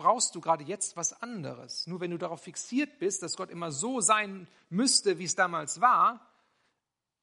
brauchst 0.01 0.35
du 0.35 0.41
gerade 0.41 0.65
jetzt 0.65 0.97
was 0.97 1.13
anderes. 1.23 1.87
Nur 1.87 2.01
wenn 2.01 2.11
du 2.11 2.17
darauf 2.17 2.41
fixiert 2.41 2.99
bist, 2.99 3.23
dass 3.23 3.37
Gott 3.37 3.51
immer 3.51 3.71
so 3.71 4.01
sein 4.01 4.49
müsste, 4.71 5.19
wie 5.19 5.25
es 5.25 5.35
damals 5.35 5.83
war, 5.83 6.27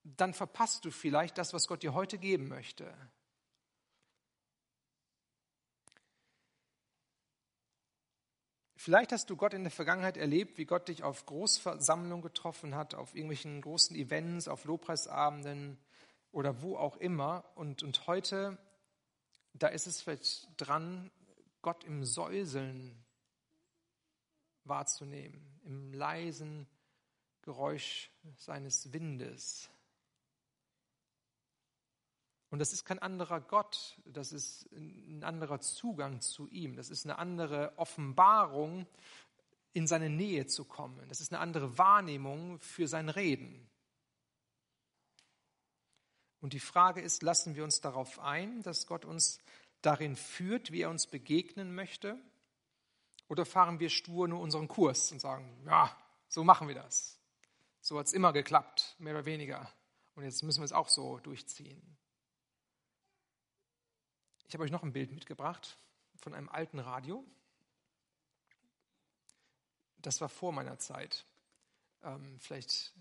dann 0.03 0.31
verpasst 0.35 0.85
du 0.85 0.91
vielleicht 0.91 1.39
das, 1.39 1.53
was 1.53 1.67
Gott 1.67 1.81
dir 1.81 1.95
heute 1.95 2.19
geben 2.19 2.47
möchte. 2.47 2.93
Vielleicht 8.75 9.11
hast 9.11 9.31
du 9.31 9.35
Gott 9.35 9.55
in 9.55 9.63
der 9.63 9.71
Vergangenheit 9.71 10.15
erlebt, 10.15 10.59
wie 10.59 10.65
Gott 10.65 10.87
dich 10.87 11.01
auf 11.01 11.25
Großversammlungen 11.25 12.21
getroffen 12.21 12.75
hat, 12.75 12.93
auf 12.93 13.15
irgendwelchen 13.15 13.59
großen 13.59 13.95
Events, 13.95 14.47
auf 14.47 14.65
Lobpreisabenden 14.65 15.79
oder 16.31 16.61
wo 16.61 16.77
auch 16.77 16.97
immer. 16.97 17.43
Und, 17.55 17.81
und 17.81 18.05
heute, 18.05 18.59
da 19.53 19.67
ist 19.67 19.87
es 19.87 20.03
vielleicht 20.03 20.47
dran, 20.57 21.09
Gott 21.61 21.83
im 21.83 22.03
Säuseln 22.03 23.03
wahrzunehmen, 24.63 25.59
im 25.63 25.93
leisen 25.93 26.67
Geräusch 27.41 28.11
seines 28.35 28.91
Windes. 28.93 29.69
Und 32.49 32.59
das 32.59 32.71
ist 32.71 32.85
kein 32.85 32.99
anderer 32.99 33.41
Gott, 33.41 33.99
das 34.05 34.31
ist 34.31 34.71
ein 34.71 35.23
anderer 35.23 35.59
Zugang 35.59 36.21
zu 36.21 36.47
ihm, 36.47 36.75
das 36.75 36.89
ist 36.89 37.05
eine 37.05 37.17
andere 37.17 37.77
Offenbarung, 37.77 38.87
in 39.73 39.85
seine 39.85 40.09
Nähe 40.09 40.47
zu 40.47 40.65
kommen. 40.65 41.07
Das 41.07 41.21
ist 41.21 41.31
eine 41.31 41.39
andere 41.39 41.77
Wahrnehmung 41.77 42.59
für 42.59 42.87
sein 42.87 43.09
Reden. 43.09 43.69
Und 46.41 46.53
die 46.53 46.59
Frage 46.59 47.01
ist, 47.01 47.21
lassen 47.21 47.55
wir 47.55 47.63
uns 47.63 47.79
darauf 47.81 48.19
ein, 48.19 48.63
dass 48.63 48.87
Gott 48.87 49.05
uns 49.05 49.39
darin 49.81 50.15
führt, 50.15 50.71
wie 50.71 50.81
er 50.81 50.89
uns 50.89 51.07
begegnen 51.07 51.73
möchte? 51.73 52.19
Oder 53.27 53.45
fahren 53.45 53.79
wir 53.79 53.89
stur 53.89 54.27
nur 54.27 54.39
unseren 54.39 54.67
Kurs 54.67 55.11
und 55.11 55.19
sagen, 55.19 55.61
ja, 55.65 55.95
so 56.27 56.43
machen 56.43 56.67
wir 56.67 56.75
das. 56.75 57.19
So 57.81 57.99
hat 57.99 58.07
es 58.07 58.13
immer 58.13 58.33
geklappt, 58.33 58.95
mehr 58.99 59.13
oder 59.13 59.25
weniger. 59.25 59.71
Und 60.15 60.23
jetzt 60.23 60.43
müssen 60.43 60.61
wir 60.61 60.65
es 60.65 60.71
auch 60.73 60.89
so 60.89 61.19
durchziehen. 61.19 61.97
Ich 64.47 64.53
habe 64.53 64.63
euch 64.63 64.71
noch 64.71 64.83
ein 64.83 64.93
Bild 64.93 65.11
mitgebracht 65.11 65.77
von 66.15 66.33
einem 66.33 66.49
alten 66.49 66.79
Radio. 66.79 67.25
Das 69.99 70.21
war 70.21 70.29
vor 70.29 70.53
meiner 70.53 70.79
Zeit. 70.79 71.25
Ähm, 72.03 72.39
vielleicht 72.39 72.93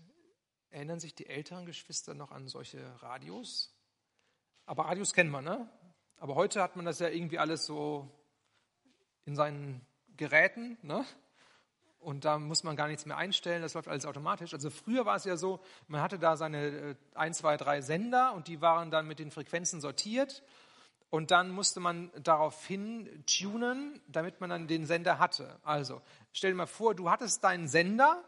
erinnern 0.69 0.99
sich 0.99 1.15
die 1.15 1.27
älteren 1.27 1.65
Geschwister 1.65 2.13
noch 2.13 2.31
an 2.31 2.47
solche 2.47 3.01
Radios. 3.01 3.73
Aber 4.65 4.85
Radios 4.85 5.13
kennt 5.13 5.31
man, 5.31 5.45
ne? 5.45 5.69
Aber 6.19 6.35
heute 6.35 6.61
hat 6.61 6.75
man 6.75 6.85
das 6.85 6.99
ja 6.99 7.09
irgendwie 7.09 7.37
alles 7.37 7.65
so 7.65 8.09
in 9.25 9.35
seinen 9.35 9.81
Geräten, 10.15 10.77
ne? 10.81 11.05
Und 11.99 12.25
da 12.25 12.37
muss 12.39 12.63
man 12.63 12.75
gar 12.75 12.87
nichts 12.87 13.05
mehr 13.05 13.17
einstellen, 13.17 13.61
das 13.61 13.73
läuft 13.73 13.87
alles 13.87 14.05
automatisch. 14.05 14.53
Also 14.53 14.69
früher 14.69 15.05
war 15.05 15.15
es 15.15 15.25
ja 15.25 15.35
so, 15.35 15.59
man 15.87 16.01
hatte 16.01 16.19
da 16.19 16.37
seine 16.37 16.67
äh, 16.67 16.95
ein, 17.15 17.33
zwei, 17.33 17.57
drei 17.57 17.81
Sender 17.81 18.33
und 18.33 18.47
die 18.47 18.61
waren 18.61 18.91
dann 18.91 19.07
mit 19.07 19.19
den 19.19 19.31
Frequenzen 19.31 19.81
sortiert. 19.81 20.43
Und 21.09 21.31
dann 21.31 21.51
musste 21.51 21.79
man 21.79 22.11
daraufhin 22.21 23.23
tunen, 23.25 24.01
damit 24.07 24.41
man 24.41 24.49
dann 24.49 24.67
den 24.67 24.85
Sender 24.85 25.19
hatte. 25.19 25.59
Also 25.63 26.01
stell 26.33 26.51
dir 26.51 26.57
mal 26.57 26.67
vor, 26.67 26.95
du 26.95 27.09
hattest 27.09 27.43
deinen 27.43 27.67
Sender 27.67 28.23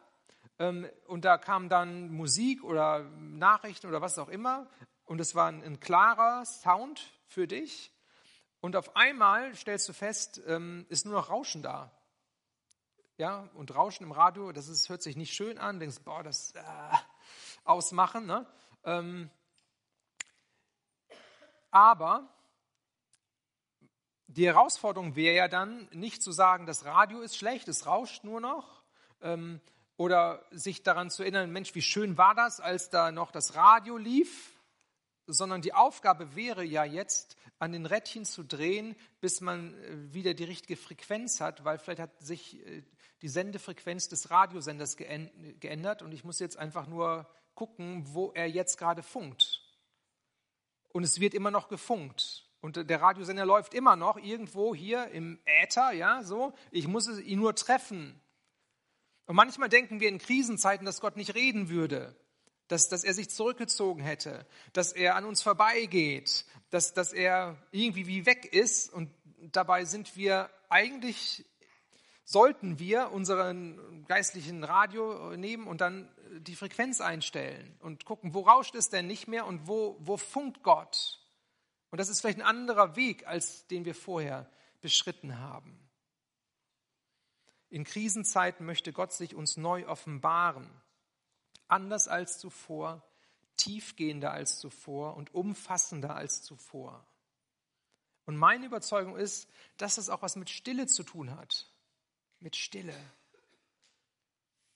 ähm, 0.59 0.87
und 1.07 1.25
da 1.25 1.37
kam 1.37 1.69
dann 1.69 2.09
Musik 2.11 2.63
oder 2.63 3.03
Nachrichten 3.19 3.87
oder 3.87 4.01
was 4.01 4.17
auch 4.17 4.29
immer 4.29 4.67
und 5.05 5.19
es 5.19 5.35
war 5.35 5.47
ein, 5.47 5.63
ein 5.63 5.79
klarer 5.79 6.45
Sound 6.45 7.18
für 7.29 7.47
dich. 7.47 7.93
Und 8.59 8.75
auf 8.75 8.95
einmal 8.95 9.55
stellst 9.55 9.87
du 9.87 9.93
fest, 9.93 10.41
ähm, 10.47 10.85
ist 10.89 11.05
nur 11.05 11.13
noch 11.15 11.29
Rauschen 11.29 11.63
da. 11.63 11.91
Ja, 13.17 13.49
und 13.53 13.73
Rauschen 13.73 14.03
im 14.03 14.11
Radio, 14.11 14.51
das 14.51 14.67
ist, 14.67 14.89
hört 14.89 15.01
sich 15.01 15.15
nicht 15.15 15.33
schön 15.33 15.57
an, 15.57 15.79
denkst, 15.79 15.99
boah, 16.03 16.23
das 16.23 16.53
äh, 16.55 16.63
ausmachen. 17.63 18.25
Ne? 18.25 18.45
Ähm, 18.83 19.29
aber 21.71 22.27
die 24.27 24.45
Herausforderung 24.45 25.15
wäre 25.15 25.35
ja 25.35 25.47
dann, 25.47 25.87
nicht 25.91 26.21
zu 26.21 26.31
sagen, 26.31 26.65
das 26.65 26.85
Radio 26.85 27.21
ist 27.21 27.37
schlecht, 27.37 27.67
es 27.67 27.85
rauscht 27.85 28.23
nur 28.23 28.41
noch, 28.41 28.83
ähm, 29.21 29.61
oder 29.97 30.45
sich 30.51 30.81
daran 30.81 31.09
zu 31.09 31.23
erinnern, 31.23 31.51
Mensch, 31.51 31.75
wie 31.75 31.81
schön 31.81 32.17
war 32.17 32.35
das, 32.35 32.59
als 32.59 32.89
da 32.89 33.11
noch 33.11 33.31
das 33.31 33.55
Radio 33.55 33.97
lief, 33.97 34.58
sondern 35.33 35.61
die 35.61 35.73
Aufgabe 35.73 36.35
wäre 36.35 36.63
ja 36.63 36.83
jetzt, 36.83 37.37
an 37.59 37.73
den 37.73 37.85
Rädchen 37.85 38.25
zu 38.25 38.43
drehen, 38.43 38.95
bis 39.19 39.41
man 39.41 39.73
äh, 39.83 40.13
wieder 40.13 40.33
die 40.33 40.45
richtige 40.45 40.77
Frequenz 40.77 41.41
hat, 41.41 41.65
weil 41.65 41.77
vielleicht 41.77 41.99
hat 41.99 42.21
sich 42.21 42.65
äh, 42.65 42.83
die 43.21 43.27
Sendefrequenz 43.27 44.07
des 44.07 44.31
Radiosenders 44.31 44.95
geändert 44.95 46.01
und 46.01 46.13
ich 46.13 46.23
muss 46.23 46.39
jetzt 46.39 46.57
einfach 46.57 46.87
nur 46.87 47.29
gucken, 47.53 48.05
wo 48.13 48.31
er 48.31 48.47
jetzt 48.47 48.77
gerade 48.77 49.03
funkt. 49.03 49.61
Und 50.93 51.03
es 51.03 51.19
wird 51.19 51.33
immer 51.33 51.51
noch 51.51 51.67
gefunkt. 51.67 52.45
Und 52.61 52.89
der 52.89 53.01
Radiosender 53.01 53.45
läuft 53.45 53.73
immer 53.73 53.95
noch 53.95 54.17
irgendwo 54.17 54.73
hier 54.73 55.09
im 55.09 55.39
Äther, 55.45 55.91
ja, 55.91 56.23
so. 56.23 56.53
Ich 56.71 56.87
muss 56.87 57.07
ihn 57.19 57.39
nur 57.39 57.55
treffen. 57.55 58.21
Und 59.25 59.35
manchmal 59.35 59.69
denken 59.69 59.99
wir 59.99 60.09
in 60.09 60.17
Krisenzeiten, 60.17 60.85
dass 60.85 61.01
Gott 61.01 61.15
nicht 61.15 61.35
reden 61.35 61.69
würde, 61.69 62.15
dass, 62.69 62.87
dass 62.87 63.03
er 63.03 63.13
sich 63.13 63.29
zurückgezogen 63.29 64.01
hätte, 64.01 64.45
dass 64.73 64.93
er 64.93 65.15
an 65.15 65.25
uns 65.25 65.41
vorbeigeht, 65.41 66.45
dass, 66.69 66.93
dass 66.93 67.11
er 67.11 67.57
irgendwie 67.71 68.07
wie 68.07 68.25
weg 68.25 68.45
ist. 68.45 68.93
Und 68.93 69.11
dabei 69.51 69.85
sind 69.85 70.15
wir 70.15 70.49
eigentlich, 70.69 71.45
sollten 72.23 72.79
wir 72.79 73.11
unseren 73.11 74.05
geistlichen 74.07 74.63
Radio 74.63 75.35
nehmen 75.35 75.67
und 75.67 75.81
dann 75.81 76.09
die 76.41 76.55
Frequenz 76.55 77.01
einstellen 77.01 77.75
und 77.79 78.05
gucken, 78.05 78.35
wo 78.35 78.41
rauscht 78.41 78.75
es 78.75 78.89
denn 78.89 79.07
nicht 79.07 79.27
mehr 79.27 79.47
und 79.47 79.67
wo, 79.67 79.97
wo 79.99 80.15
funkt 80.15 80.61
Gott. 80.61 81.19
Und 81.89 81.97
das 81.99 82.07
ist 82.09 82.21
vielleicht 82.21 82.37
ein 82.37 82.45
anderer 82.45 82.95
Weg, 82.95 83.25
als 83.25 83.65
den 83.65 83.83
wir 83.83 83.95
vorher 83.95 84.47
beschritten 84.79 85.39
haben. 85.39 85.89
In 87.69 87.83
Krisenzeiten 87.83 88.63
möchte 88.65 88.93
Gott 88.93 89.11
sich 89.11 89.33
uns 89.33 89.57
neu 89.57 89.87
offenbaren, 89.87 90.69
anders 91.69 92.07
als 92.07 92.39
zuvor, 92.39 93.03
tiefgehender 93.57 94.31
als 94.31 94.59
zuvor 94.59 95.15
und 95.15 95.33
umfassender 95.33 96.15
als 96.15 96.41
zuvor. 96.41 97.05
Und 98.25 98.37
meine 98.37 98.65
Überzeugung 98.65 99.17
ist, 99.17 99.49
dass 99.77 99.97
es 99.97 100.09
auch 100.09 100.21
was 100.21 100.35
mit 100.35 100.49
Stille 100.49 100.87
zu 100.87 101.03
tun 101.03 101.35
hat. 101.35 101.67
Mit 102.39 102.55
Stille. 102.55 102.95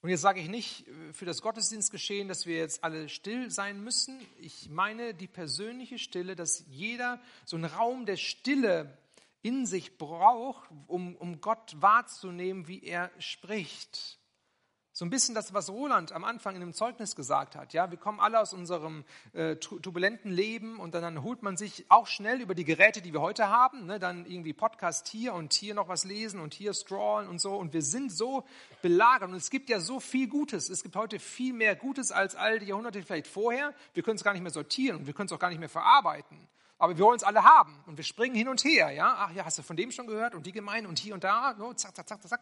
Und 0.02 0.10
jetzt 0.10 0.22
sage 0.22 0.42
ich 0.42 0.50
nicht 0.50 0.86
für 1.14 1.26
das 1.26 1.42
Gottesdienstgeschehen, 1.42 2.28
dass 2.28 2.46
wir 2.46 2.58
jetzt 2.58 2.84
alle 2.84 3.08
still 3.08 3.52
sein 3.52 3.82
müssen. 3.82 4.20
Ich 4.38 4.70
meine 4.70 5.14
die 5.14 5.28
persönliche 5.28 5.98
Stille, 5.98 6.36
dass 6.36 6.66
jeder 6.68 7.22
so 7.46 7.56
einen 7.56 7.66
Raum 7.66 8.06
der 8.06 8.18
Stille 8.18 8.98
in 9.44 9.66
sich 9.66 9.98
braucht, 9.98 10.70
um, 10.88 11.16
um 11.16 11.40
Gott 11.40 11.76
wahrzunehmen, 11.80 12.68
wie 12.68 12.84
er 12.84 13.12
spricht. 13.20 14.20
So 14.96 15.06
ein 15.06 15.10
bisschen 15.10 15.34
das, 15.34 15.56
was 15.56 15.72
Roland 15.72 16.12
am 16.12 16.24
Anfang 16.24 16.54
in 16.54 16.62
dem 16.62 16.72
Zeugnis 16.72 17.16
gesagt 17.16 17.56
hat. 17.56 17.74
Ja, 17.74 17.90
wir 17.90 17.98
kommen 17.98 18.20
alle 18.20 18.40
aus 18.40 18.54
unserem 18.54 19.06
äh, 19.34 19.56
turbulenten 19.56 20.32
Leben 20.32 20.80
und 20.80 20.94
dann, 20.94 21.02
dann, 21.02 21.24
holt 21.24 21.42
man 21.42 21.58
sich 21.58 21.86
auch 21.90 22.06
schnell 22.06 22.42
über 22.42 22.54
die 22.54 22.64
Geräte, 22.64 23.02
die 23.02 23.12
wir 23.12 23.20
heute 23.20 23.50
haben, 23.50 23.88
ne, 23.88 23.98
dann 23.98 24.28
irgendwie 24.28 24.54
Podcast 24.54 25.08
hier 25.08 25.34
und 25.34 25.52
hier 25.52 25.74
noch 25.74 25.88
was 25.88 26.04
lesen 26.04 26.40
und 26.40 26.54
hier 26.54 26.76
scrollen 26.76 27.28
und 27.28 27.42
so. 27.42 27.56
Und 27.56 27.74
wir 27.74 27.82
sind 27.82 28.12
so 28.12 28.46
belagert 28.84 29.32
und 29.32 29.36
es 29.36 29.50
gibt 29.50 29.72
ja 29.72 29.80
so 29.80 30.00
viel 30.00 30.28
Gutes. 30.28 30.70
Es 30.70 30.84
gibt 30.84 30.96
heute 30.96 31.18
viel 31.18 31.54
mehr 31.54 31.76
Gutes 31.76 32.12
als 32.12 32.36
all 32.36 32.60
die 32.60 32.68
Jahrhunderte 32.68 33.02
vielleicht 33.02 33.26
vorher. 33.26 33.74
Wir 33.96 34.04
können 34.04 34.18
es 34.18 34.24
gar 34.24 34.34
nicht 34.34 34.44
mehr 34.44 34.52
sortieren 34.52 34.98
und 34.98 35.08
wir 35.08 35.16
können 35.16 35.26
es 35.26 35.34
auch 35.34 35.40
gar 35.40 35.50
nicht 35.50 35.60
mehr 35.60 35.70
verarbeiten 35.70 36.38
aber 36.80 36.98
wir 36.98 37.06
wollen 37.06 37.16
es 37.16 37.24
alle 37.24 37.46
haben 37.46 37.82
und 37.86 37.96
wir 37.96 38.04
springen 38.04 38.36
hin 38.36 38.50
und 38.50 38.66
her, 38.66 38.92
ja. 38.92 39.16
Ach 39.18 39.32
ja, 39.32 39.46
hast 39.46 39.58
du 39.58 39.64
von 39.64 39.78
dem 39.78 39.90
schon 39.90 40.06
gehört 40.06 40.36
und 40.36 40.46
die 40.46 40.52
Gemeinde 40.52 40.90
und 40.90 41.00
hier 41.00 41.14
und 41.14 41.24
da, 41.24 41.54
no, 41.54 41.74
zack, 41.74 41.96
zack, 41.96 42.10
zack, 42.10 42.28
zack. 42.28 42.42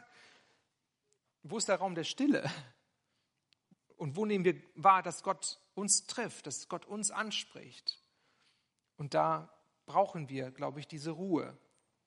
Wo 1.44 1.58
ist 1.58 1.68
der 1.68 1.78
Raum 1.78 1.96
der 1.96 2.04
Stille? 2.04 2.50
Und 3.98 4.16
wo 4.16 4.26
nehmen 4.26 4.46
wir 4.46 4.62
wahr, 4.76 5.04
dass 5.04 5.24
Gott 5.24 5.60
uns 5.74 6.06
trifft, 6.08 6.48
dass 6.48 6.68
Gott 6.68 6.86
uns 6.86 7.12
anspricht? 7.12 8.02
Und 8.98 9.14
da 9.14 9.54
brauchen 9.86 10.30
wir, 10.30 10.52
glaube 10.52 10.80
ich, 10.80 10.88
diese 10.88 11.12
Ruhe, 11.12 11.58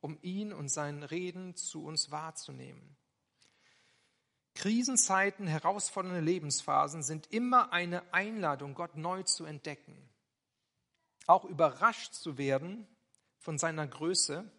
um 0.00 0.18
ihn 0.22 0.52
und 0.52 0.68
sein 0.68 1.02
Reden 1.02 1.56
zu 1.56 1.84
uns 1.84 2.10
wahrzunehmen. 2.10 2.96
Krisenzeiten, 4.54 5.46
herausfordernde 5.46 6.20
Lebensphasen 6.20 7.02
sind 7.02 7.26
immer 7.32 7.72
eine 7.72 8.12
Einladung, 8.12 8.74
Gott 8.74 8.96
neu 8.96 9.22
zu 9.24 9.44
entdecken 9.44 10.08
auch 11.26 11.44
überrascht 11.44 12.14
zu 12.14 12.38
werden 12.38 12.86
von 13.38 13.58
seiner 13.58 13.86
Größe, 13.86 14.50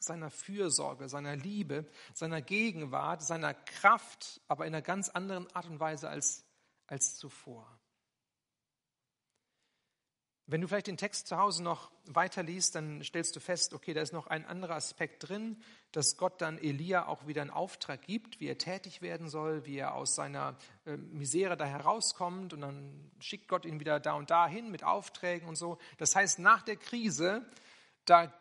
seiner 0.00 0.30
Fürsorge, 0.30 1.08
seiner 1.08 1.36
Liebe, 1.36 1.86
seiner 2.14 2.42
Gegenwart, 2.42 3.22
seiner 3.22 3.54
Kraft, 3.54 4.40
aber 4.48 4.66
in 4.66 4.74
einer 4.74 4.82
ganz 4.82 5.08
anderen 5.08 5.54
Art 5.54 5.66
und 5.66 5.78
Weise 5.78 6.08
als, 6.08 6.44
als 6.86 7.16
zuvor. 7.16 7.80
Wenn 10.50 10.62
du 10.62 10.66
vielleicht 10.66 10.88
den 10.88 10.96
Text 10.96 11.28
zu 11.28 11.38
Hause 11.38 11.62
noch 11.62 11.92
weiter 12.06 12.42
liest, 12.42 12.74
dann 12.74 13.04
stellst 13.04 13.36
du 13.36 13.40
fest, 13.40 13.72
okay, 13.72 13.94
da 13.94 14.00
ist 14.00 14.12
noch 14.12 14.26
ein 14.26 14.44
anderer 14.44 14.74
Aspekt 14.74 15.28
drin, 15.28 15.62
dass 15.92 16.16
Gott 16.16 16.40
dann 16.40 16.58
Elia 16.58 17.06
auch 17.06 17.28
wieder 17.28 17.42
einen 17.42 17.52
Auftrag 17.52 18.02
gibt, 18.02 18.40
wie 18.40 18.48
er 18.48 18.58
tätig 18.58 19.00
werden 19.00 19.28
soll, 19.28 19.64
wie 19.64 19.76
er 19.76 19.94
aus 19.94 20.16
seiner 20.16 20.56
äh, 20.86 20.96
Misere 20.96 21.56
da 21.56 21.66
herauskommt 21.66 22.52
und 22.52 22.62
dann 22.62 23.12
schickt 23.20 23.46
Gott 23.46 23.64
ihn 23.64 23.78
wieder 23.78 24.00
da 24.00 24.14
und 24.14 24.30
da 24.30 24.48
hin 24.48 24.72
mit 24.72 24.82
Aufträgen 24.82 25.48
und 25.48 25.54
so. 25.54 25.78
Das 25.98 26.16
heißt, 26.16 26.40
nach 26.40 26.62
der 26.62 26.76
Krise, 26.76 27.46
da 28.04 28.34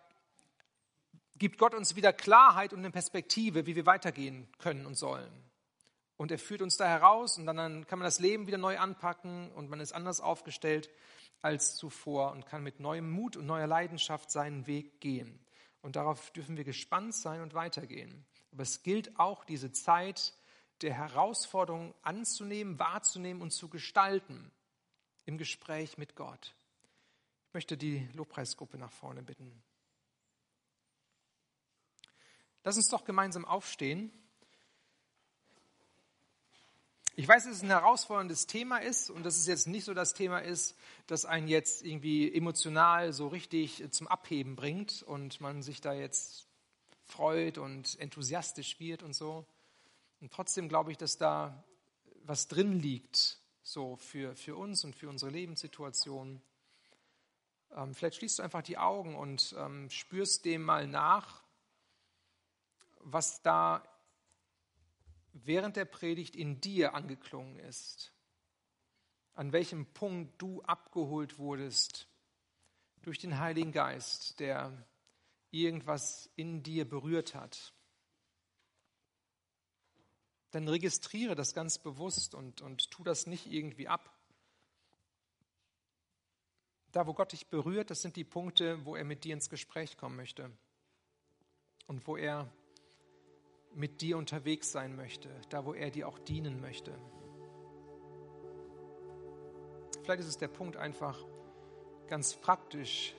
gibt 1.39 1.57
Gott 1.57 1.73
uns 1.73 1.95
wieder 1.95 2.13
Klarheit 2.13 2.73
und 2.73 2.79
eine 2.79 2.91
Perspektive, 2.91 3.65
wie 3.65 3.75
wir 3.75 3.85
weitergehen 3.85 4.47
können 4.59 4.85
und 4.85 4.95
sollen. 4.95 5.31
Und 6.17 6.31
er 6.31 6.39
führt 6.39 6.61
uns 6.61 6.75
da 6.75 6.85
heraus 6.85 7.37
und 7.37 7.45
dann, 7.45 7.87
kann 7.87 7.97
man 7.97 8.05
das 8.05 8.19
Leben 8.19 8.45
wieder 8.45 8.57
neu 8.57 8.77
anpacken 8.77 9.51
und 9.53 9.69
man 9.69 9.79
ist 9.79 9.93
anders 9.93 10.19
aufgestellt 10.19 10.89
als 11.41 11.77
zuvor 11.77 12.31
und 12.33 12.45
kann 12.45 12.61
mit 12.61 12.81
neuem 12.81 13.09
Mut 13.09 13.37
und 13.37 13.45
neuer 13.45 13.67
Leidenschaft 13.67 14.29
seinen 14.29 14.67
Weg 14.67 14.99
gehen. 14.99 15.39
Und 15.81 15.95
darauf 15.95 16.31
dürfen 16.31 16.57
wir 16.57 16.65
gespannt 16.65 17.15
sein 17.15 17.41
und 17.41 17.53
weitergehen. 17.53 18.25
Aber 18.51 18.63
es 18.63 18.83
gilt 18.83 19.17
auch, 19.17 19.45
diese 19.45 19.71
Zeit 19.71 20.33
der 20.81 20.93
Herausforderung 20.93 21.93
anzunehmen, 22.01 22.79
wahrzunehmen 22.79 23.41
und 23.41 23.51
zu 23.51 23.69
gestalten 23.69 24.51
im 25.25 25.37
Gespräch 25.37 25.97
mit 25.97 26.15
Gott. 26.15 26.53
Ich 27.47 27.53
möchte 27.53 27.77
die 27.77 28.07
Lobpreisgruppe 28.13 28.77
nach 28.77 28.91
vorne 28.91 29.23
bitten. 29.23 29.63
Lass 32.63 32.75
uns 32.75 32.89
doch 32.89 33.05
gemeinsam 33.05 33.45
aufstehen. 33.45 34.11
Ich 37.15 37.27
weiß, 37.27 37.45
dass 37.45 37.57
es 37.57 37.63
ein 37.63 37.69
herausforderndes 37.69 38.47
Thema 38.47 38.77
ist 38.77 39.09
und 39.09 39.25
dass 39.25 39.37
es 39.37 39.47
jetzt 39.47 39.67
nicht 39.67 39.85
so 39.85 39.93
das 39.93 40.13
Thema 40.13 40.39
ist, 40.39 40.77
das 41.07 41.25
einen 41.25 41.47
jetzt 41.47 41.85
irgendwie 41.85 42.33
emotional 42.33 43.11
so 43.13 43.27
richtig 43.27 43.83
zum 43.91 44.07
Abheben 44.07 44.55
bringt 44.55 45.03
und 45.03 45.41
man 45.41 45.61
sich 45.61 45.81
da 45.81 45.93
jetzt 45.93 46.47
freut 47.05 47.57
und 47.57 47.99
enthusiastisch 47.99 48.79
wird 48.79 49.03
und 49.03 49.13
so. 49.13 49.45
Und 50.21 50.31
trotzdem 50.31 50.69
glaube 50.69 50.91
ich, 50.91 50.97
dass 50.97 51.17
da 51.17 51.63
was 52.23 52.47
drin 52.47 52.79
liegt, 52.79 53.37
so 53.63 53.95
für, 53.97 54.35
für 54.35 54.55
uns 54.55 54.83
und 54.83 54.95
für 54.95 55.09
unsere 55.09 55.31
Lebenssituation. 55.31 56.41
Ähm, 57.75 57.95
vielleicht 57.95 58.17
schließt 58.17 58.39
du 58.39 58.43
einfach 58.43 58.61
die 58.61 58.77
Augen 58.77 59.15
und 59.15 59.55
ähm, 59.57 59.89
spürst 59.89 60.45
dem 60.45 60.63
mal 60.63 60.87
nach, 60.87 61.41
was 62.99 63.41
da 63.41 63.83
während 65.33 65.75
der 65.75 65.85
Predigt 65.85 66.35
in 66.35 66.61
dir 66.61 66.93
angeklungen 66.93 67.59
ist. 67.59 68.11
An 69.33 69.51
welchem 69.51 69.85
Punkt 69.93 70.41
du 70.41 70.61
abgeholt 70.63 71.37
wurdest 71.37 72.07
durch 73.01 73.19
den 73.19 73.39
Heiligen 73.39 73.71
Geist, 73.71 74.39
der 74.39 74.85
irgendwas 75.51 76.29
in 76.35 76.61
dir 76.61 76.87
berührt 76.87 77.35
hat. 77.35 77.73
Dann 80.51 80.67
registriere 80.67 81.35
das 81.35 81.53
ganz 81.53 81.77
bewusst 81.77 82.33
und, 82.33 82.61
und 82.61 82.91
tu 82.91 83.03
das 83.03 83.27
nicht 83.27 83.47
irgendwie 83.47 83.87
ab. 83.87 84.15
Da, 86.91 87.05
wo 87.05 87.13
Gott 87.13 87.33
dich 87.33 87.47
berührt, 87.47 87.91
das 87.91 88.01
sind 88.01 88.15
die 88.15 88.23
Punkte, 88.23 88.83
wo 88.83 88.95
er 88.95 89.03
mit 89.03 89.23
dir 89.23 89.33
ins 89.33 89.49
Gespräch 89.49 89.95
kommen 89.95 90.15
möchte 90.15 90.51
und 91.85 92.07
wo 92.07 92.17
er 92.17 92.51
mit 93.73 94.01
dir 94.01 94.17
unterwegs 94.17 94.71
sein 94.71 94.95
möchte, 94.95 95.29
da, 95.49 95.65
wo 95.65 95.73
er 95.73 95.91
dir 95.91 96.07
auch 96.07 96.19
dienen 96.19 96.59
möchte. 96.59 96.97
Vielleicht 100.03 100.21
ist 100.21 100.29
es 100.29 100.37
der 100.37 100.47
Punkt 100.47 100.75
einfach 100.75 101.23
ganz 102.07 102.35
praktisch, 102.35 103.15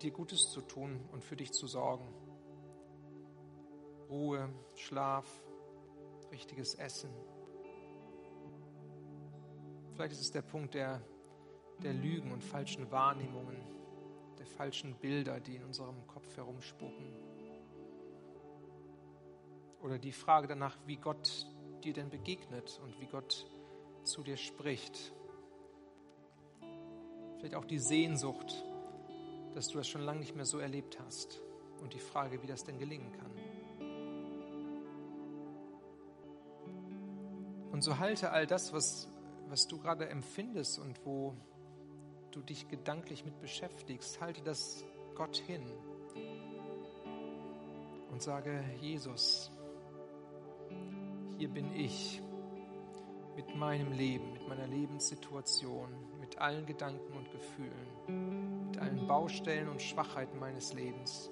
dir 0.00 0.10
Gutes 0.10 0.50
zu 0.50 0.62
tun 0.62 1.00
und 1.12 1.24
für 1.24 1.36
dich 1.36 1.52
zu 1.52 1.66
sorgen. 1.66 2.06
Ruhe, 4.08 4.48
Schlaf, 4.74 5.26
richtiges 6.30 6.74
Essen. 6.74 7.10
Vielleicht 9.94 10.12
ist 10.12 10.20
es 10.20 10.30
der 10.30 10.42
Punkt 10.42 10.74
der, 10.74 11.02
der 11.82 11.92
Lügen 11.92 12.32
und 12.32 12.42
falschen 12.42 12.90
Wahrnehmungen, 12.90 13.56
der 14.38 14.46
falschen 14.46 14.94
Bilder, 14.96 15.40
die 15.40 15.56
in 15.56 15.64
unserem 15.64 16.06
Kopf 16.06 16.36
herumspucken. 16.36 17.25
Oder 19.82 19.98
die 19.98 20.12
Frage 20.12 20.48
danach, 20.48 20.76
wie 20.86 20.96
Gott 20.96 21.46
dir 21.84 21.92
denn 21.92 22.10
begegnet 22.10 22.80
und 22.82 23.00
wie 23.00 23.06
Gott 23.06 23.46
zu 24.02 24.22
dir 24.22 24.36
spricht. 24.36 25.12
Vielleicht 27.36 27.54
auch 27.54 27.64
die 27.64 27.78
Sehnsucht, 27.78 28.64
dass 29.54 29.68
du 29.68 29.78
das 29.78 29.88
schon 29.88 30.02
lange 30.02 30.20
nicht 30.20 30.34
mehr 30.34 30.44
so 30.44 30.58
erlebt 30.58 30.98
hast. 31.00 31.40
Und 31.80 31.92
die 31.92 31.98
Frage, 31.98 32.42
wie 32.42 32.46
das 32.46 32.64
denn 32.64 32.78
gelingen 32.78 33.12
kann. 33.12 33.30
Und 37.70 37.82
so 37.82 37.98
halte 37.98 38.30
all 38.30 38.46
das, 38.46 38.72
was, 38.72 39.06
was 39.48 39.68
du 39.68 39.78
gerade 39.78 40.08
empfindest 40.08 40.78
und 40.78 41.04
wo 41.04 41.34
du 42.30 42.40
dich 42.40 42.68
gedanklich 42.68 43.24
mit 43.24 43.38
beschäftigst, 43.40 44.20
halte 44.20 44.42
das 44.42 44.84
Gott 45.14 45.36
hin 45.36 45.62
und 48.10 48.22
sage, 48.22 48.64
Jesus, 48.80 49.50
hier 51.38 51.48
bin 51.48 51.74
ich 51.74 52.22
mit 53.36 53.54
meinem 53.54 53.92
Leben, 53.92 54.32
mit 54.32 54.48
meiner 54.48 54.66
Lebenssituation, 54.66 55.88
mit 56.18 56.38
allen 56.38 56.64
Gedanken 56.64 57.12
und 57.12 57.30
Gefühlen, 57.30 58.66
mit 58.68 58.78
allen 58.78 59.06
Baustellen 59.06 59.68
und 59.68 59.82
Schwachheiten 59.82 60.38
meines 60.38 60.72
Lebens. 60.72 61.30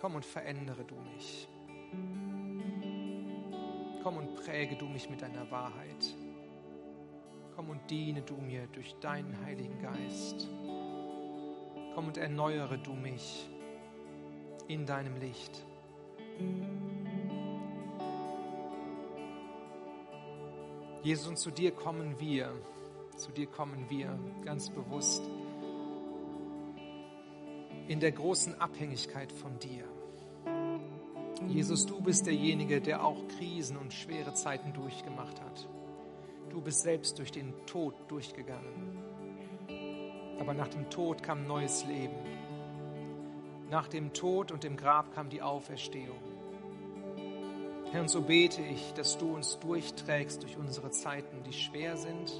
Komm 0.00 0.14
und 0.14 0.24
verändere 0.24 0.84
du 0.84 0.94
mich. 0.94 1.48
Komm 4.02 4.16
und 4.16 4.34
präge 4.36 4.76
du 4.76 4.86
mich 4.86 5.10
mit 5.10 5.22
deiner 5.22 5.50
Wahrheit. 5.50 6.16
Komm 7.56 7.70
und 7.70 7.80
diene 7.90 8.22
du 8.22 8.36
mir 8.36 8.66
durch 8.68 8.94
deinen 9.00 9.36
Heiligen 9.44 9.78
Geist. 9.80 10.48
Komm 11.94 12.06
und 12.06 12.16
erneuere 12.16 12.78
du 12.78 12.94
mich 12.94 13.48
in 14.68 14.86
deinem 14.86 15.16
Licht. 15.16 15.64
Jesus, 21.02 21.26
und 21.26 21.36
zu 21.36 21.50
dir 21.50 21.72
kommen 21.72 22.20
wir, 22.20 22.52
zu 23.16 23.32
dir 23.32 23.48
kommen 23.48 23.86
wir 23.88 24.16
ganz 24.44 24.70
bewusst 24.70 25.22
in 27.88 27.98
der 27.98 28.12
großen 28.12 28.60
Abhängigkeit 28.60 29.32
von 29.32 29.58
dir. 29.58 29.84
Jesus, 31.48 31.86
du 31.86 32.00
bist 32.00 32.26
derjenige, 32.26 32.80
der 32.80 33.04
auch 33.04 33.26
Krisen 33.36 33.76
und 33.76 33.92
schwere 33.92 34.32
Zeiten 34.34 34.72
durchgemacht 34.72 35.40
hat. 35.40 35.68
Du 36.50 36.60
bist 36.60 36.82
selbst 36.82 37.18
durch 37.18 37.32
den 37.32 37.52
Tod 37.66 37.94
durchgegangen. 38.08 39.02
Aber 40.38 40.54
nach 40.54 40.68
dem 40.68 40.88
Tod 40.88 41.24
kam 41.24 41.48
neues 41.48 41.84
Leben. 41.84 42.14
Nach 43.70 43.88
dem 43.88 44.12
Tod 44.12 44.52
und 44.52 44.62
dem 44.62 44.76
Grab 44.76 45.12
kam 45.14 45.30
die 45.30 45.42
Auferstehung. 45.42 46.31
Herr, 47.92 48.00
und 48.00 48.08
so 48.08 48.22
bete 48.22 48.62
ich, 48.62 48.94
dass 48.94 49.18
du 49.18 49.34
uns 49.34 49.58
durchträgst 49.58 50.42
durch 50.42 50.56
unsere 50.56 50.90
Zeiten, 50.90 51.42
die 51.42 51.52
schwer 51.52 51.98
sind, 51.98 52.32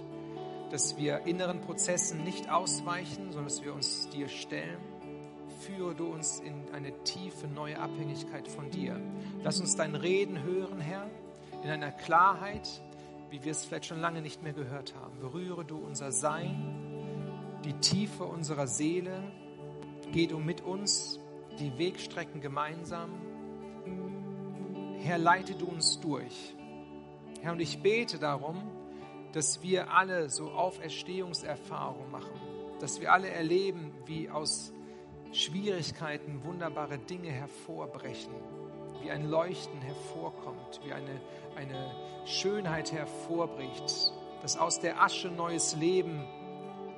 dass 0.70 0.96
wir 0.96 1.26
inneren 1.26 1.60
Prozessen 1.60 2.24
nicht 2.24 2.50
ausweichen, 2.50 3.24
sondern 3.32 3.44
dass 3.44 3.62
wir 3.62 3.74
uns 3.74 4.08
dir 4.08 4.30
stellen. 4.30 4.80
Führe 5.60 5.94
du 5.94 6.06
uns 6.06 6.40
in 6.40 6.54
eine 6.72 7.04
tiefe 7.04 7.48
neue 7.48 7.78
Abhängigkeit 7.78 8.48
von 8.48 8.70
dir. 8.70 8.98
Lass 9.44 9.60
uns 9.60 9.76
dein 9.76 9.94
Reden 9.94 10.42
hören, 10.42 10.80
Herr, 10.80 11.10
in 11.62 11.68
einer 11.68 11.92
Klarheit, 11.92 12.80
wie 13.28 13.44
wir 13.44 13.52
es 13.52 13.66
vielleicht 13.66 13.84
schon 13.84 14.00
lange 14.00 14.22
nicht 14.22 14.42
mehr 14.42 14.54
gehört 14.54 14.94
haben. 15.02 15.18
Berühre 15.20 15.66
du 15.66 15.76
unser 15.76 16.12
Sein, 16.12 17.60
die 17.62 17.74
Tiefe 17.74 18.24
unserer 18.24 18.66
Seele. 18.66 19.22
Geh 20.12 20.26
du 20.26 20.38
mit 20.38 20.62
uns 20.62 21.20
die 21.58 21.76
Wegstrecken 21.76 22.40
gemeinsam. 22.40 23.10
Herr, 25.04 25.18
leite 25.18 25.54
du 25.54 25.66
uns 25.66 25.98
durch. 25.98 26.54
Herr, 27.40 27.52
und 27.52 27.60
ich 27.60 27.82
bete 27.82 28.20
darum, 28.20 28.62
dass 29.32 29.60
wir 29.60 29.92
alle 29.92 30.30
so 30.30 30.52
Auferstehungserfahrungen 30.52 32.08
machen, 32.08 32.40
dass 32.80 33.00
wir 33.00 33.12
alle 33.12 33.28
erleben, 33.28 33.92
wie 34.06 34.30
aus 34.30 34.72
Schwierigkeiten 35.32 36.44
wunderbare 36.44 36.98
Dinge 36.98 37.30
hervorbrechen, 37.30 38.32
wie 39.02 39.10
ein 39.10 39.28
Leuchten 39.28 39.80
hervorkommt, 39.80 40.80
wie 40.84 40.92
eine, 40.92 41.20
eine 41.56 41.90
Schönheit 42.24 42.92
hervorbricht, 42.92 44.12
dass 44.40 44.56
aus 44.56 44.78
der 44.78 45.02
Asche 45.02 45.28
neues 45.28 45.74
Leben 45.74 46.24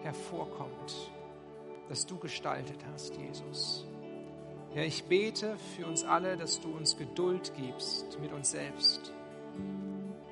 hervorkommt, 0.02 1.10
das 1.88 2.04
du 2.04 2.18
gestaltet 2.18 2.84
hast, 2.92 3.16
Jesus. 3.16 3.86
Herr, 4.74 4.86
ich 4.86 5.04
bete 5.04 5.56
für 5.76 5.86
uns 5.86 6.02
alle, 6.02 6.36
dass 6.36 6.60
du 6.60 6.68
uns 6.68 6.96
Geduld 6.96 7.52
gibst 7.56 8.18
mit 8.18 8.32
uns 8.32 8.50
selbst, 8.50 9.12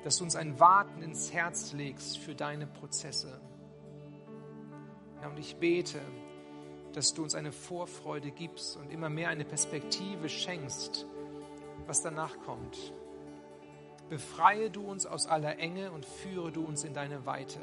dass 0.03 0.17
du 0.17 0.25
uns 0.25 0.35
ein 0.35 0.59
Warten 0.59 1.01
ins 1.01 1.31
Herz 1.31 1.71
legst 1.71 2.17
für 2.17 2.35
deine 2.35 2.67
Prozesse. 2.67 3.39
Herr, 5.21 5.29
und 5.29 5.39
ich 5.39 5.55
bete, 5.55 6.01
dass 6.91 7.13
du 7.13 7.23
uns 7.23 7.35
eine 7.35 7.53
Vorfreude 7.53 8.31
gibst 8.31 8.75
und 8.75 8.91
immer 8.91 9.09
mehr 9.09 9.29
eine 9.29 9.45
Perspektive 9.45 10.27
schenkst, 10.27 11.05
was 11.87 12.01
danach 12.01 12.37
kommt. 12.41 12.93
Befreie 14.09 14.69
du 14.69 14.85
uns 14.85 15.05
aus 15.05 15.25
aller 15.25 15.57
Enge 15.57 15.93
und 15.93 16.05
führe 16.05 16.51
du 16.51 16.65
uns 16.65 16.83
in 16.83 16.93
deine 16.93 17.25
Weite. 17.25 17.61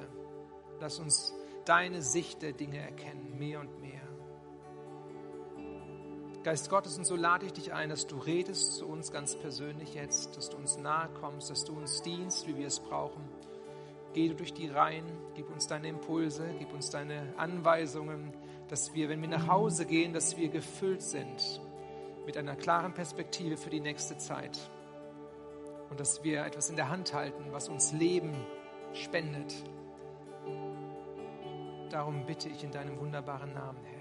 Lass 0.80 0.98
uns 0.98 1.34
deine 1.66 2.00
Sicht 2.00 2.40
der 2.40 2.52
Dinge 2.52 2.78
erkennen, 2.78 3.38
mehr 3.38 3.60
und 3.60 3.82
mehr. 3.82 3.89
Geist 6.42 6.70
Gottes, 6.70 6.96
und 6.96 7.04
so 7.04 7.16
lade 7.16 7.44
ich 7.44 7.52
dich 7.52 7.74
ein, 7.74 7.90
dass 7.90 8.06
du 8.06 8.16
redest 8.16 8.76
zu 8.76 8.86
uns 8.86 9.12
ganz 9.12 9.36
persönlich 9.36 9.94
jetzt, 9.94 10.38
dass 10.38 10.48
du 10.48 10.56
uns 10.56 10.78
nahe 10.78 11.10
kommst, 11.20 11.50
dass 11.50 11.64
du 11.64 11.76
uns 11.76 12.00
dienst, 12.00 12.46
wie 12.46 12.56
wir 12.56 12.66
es 12.66 12.80
brauchen. 12.80 13.22
Geh 14.14 14.28
du 14.28 14.36
durch 14.36 14.54
die 14.54 14.68
Reihen, 14.68 15.04
gib 15.34 15.50
uns 15.50 15.66
deine 15.66 15.88
Impulse, 15.88 16.48
gib 16.58 16.72
uns 16.72 16.88
deine 16.88 17.34
Anweisungen, 17.36 18.32
dass 18.68 18.94
wir, 18.94 19.10
wenn 19.10 19.20
wir 19.20 19.28
nach 19.28 19.48
Hause 19.48 19.84
gehen, 19.84 20.14
dass 20.14 20.38
wir 20.38 20.48
gefüllt 20.48 21.02
sind 21.02 21.60
mit 22.24 22.38
einer 22.38 22.56
klaren 22.56 22.94
Perspektive 22.94 23.58
für 23.58 23.70
die 23.70 23.80
nächste 23.80 24.16
Zeit. 24.16 24.58
Und 25.90 26.00
dass 26.00 26.24
wir 26.24 26.46
etwas 26.46 26.70
in 26.70 26.76
der 26.76 26.88
Hand 26.88 27.12
halten, 27.12 27.52
was 27.52 27.68
uns 27.68 27.92
Leben 27.92 28.34
spendet. 28.94 29.54
Darum 31.90 32.24
bitte 32.24 32.48
ich 32.48 32.64
in 32.64 32.70
deinem 32.70 32.98
wunderbaren 32.98 33.52
Namen, 33.52 33.84
Herr. 33.84 33.99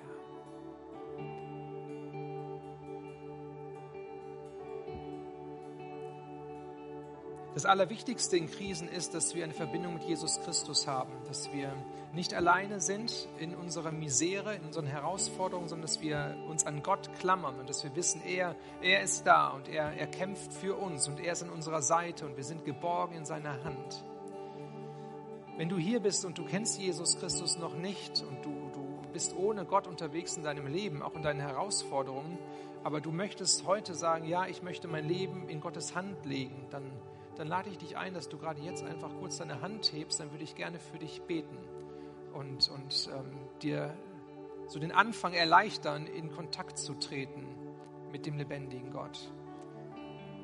Das 7.59 7.65
Allerwichtigste 7.65 8.37
in 8.37 8.49
Krisen 8.49 8.87
ist, 8.87 9.13
dass 9.13 9.35
wir 9.35 9.43
eine 9.43 9.51
Verbindung 9.51 9.95
mit 9.95 10.03
Jesus 10.03 10.39
Christus 10.39 10.87
haben, 10.87 11.11
dass 11.27 11.51
wir 11.51 11.73
nicht 12.13 12.33
alleine 12.33 12.79
sind 12.79 13.27
in 13.37 13.53
unserer 13.53 13.91
Misere, 13.91 14.55
in 14.55 14.63
unseren 14.63 14.85
Herausforderungen, 14.85 15.67
sondern 15.67 15.85
dass 15.85 15.99
wir 15.99 16.37
uns 16.47 16.65
an 16.65 16.81
Gott 16.83 17.13
klammern 17.19 17.59
und 17.59 17.67
dass 17.67 17.83
wir 17.83 17.93
wissen, 17.97 18.21
er, 18.25 18.55
er 18.81 19.01
ist 19.01 19.27
da 19.27 19.49
und 19.49 19.67
er, 19.67 19.91
er 19.91 20.07
kämpft 20.07 20.53
für 20.53 20.77
uns 20.77 21.09
und 21.09 21.19
er 21.19 21.33
ist 21.33 21.43
an 21.43 21.49
unserer 21.49 21.81
Seite 21.81 22.25
und 22.25 22.37
wir 22.37 22.45
sind 22.45 22.63
geborgen 22.63 23.17
in 23.17 23.25
seiner 23.25 23.61
Hand. 23.65 24.05
Wenn 25.57 25.67
du 25.67 25.77
hier 25.77 25.99
bist 25.99 26.23
und 26.23 26.37
du 26.37 26.45
kennst 26.45 26.79
Jesus 26.79 27.19
Christus 27.19 27.57
noch 27.57 27.75
nicht 27.75 28.23
und 28.23 28.45
du, 28.45 28.51
du 28.73 29.11
bist 29.11 29.35
ohne 29.35 29.65
Gott 29.65 29.85
unterwegs 29.85 30.37
in 30.37 30.43
deinem 30.43 30.67
Leben, 30.67 31.01
auch 31.01 31.15
in 31.15 31.23
deinen 31.23 31.41
Herausforderungen, 31.41 32.37
aber 32.85 33.01
du 33.01 33.11
möchtest 33.11 33.67
heute 33.67 33.95
sagen, 33.95 34.23
ja, 34.23 34.47
ich 34.47 34.63
möchte 34.63 34.87
mein 34.87 35.05
Leben 35.05 35.49
in 35.49 35.59
Gottes 35.59 35.93
Hand 35.93 36.25
legen, 36.25 36.65
dann 36.69 36.89
dann 37.39 37.47
lade 37.47 37.69
ich 37.69 37.77
dich 37.77 37.95
ein, 37.95 38.13
dass 38.13 38.27
du 38.27 38.37
gerade 38.37 38.61
jetzt 38.61 38.83
einfach 38.83 39.15
kurz 39.17 39.37
deine 39.37 39.61
Hand 39.61 39.93
hebst, 39.93 40.19
dann 40.19 40.31
würde 40.31 40.43
ich 40.43 40.55
gerne 40.55 40.77
für 40.77 40.99
dich 40.99 41.21
beten 41.21 41.57
und, 42.33 42.69
und 42.69 43.09
ähm, 43.15 43.31
dir 43.61 43.97
so 44.67 44.77
den 44.77 44.91
Anfang 44.91 45.31
erleichtern, 45.33 46.05
in 46.05 46.31
Kontakt 46.31 46.77
zu 46.77 46.95
treten 46.95 47.47
mit 48.11 48.25
dem 48.25 48.37
lebendigen 48.37 48.91
Gott. 48.91 49.31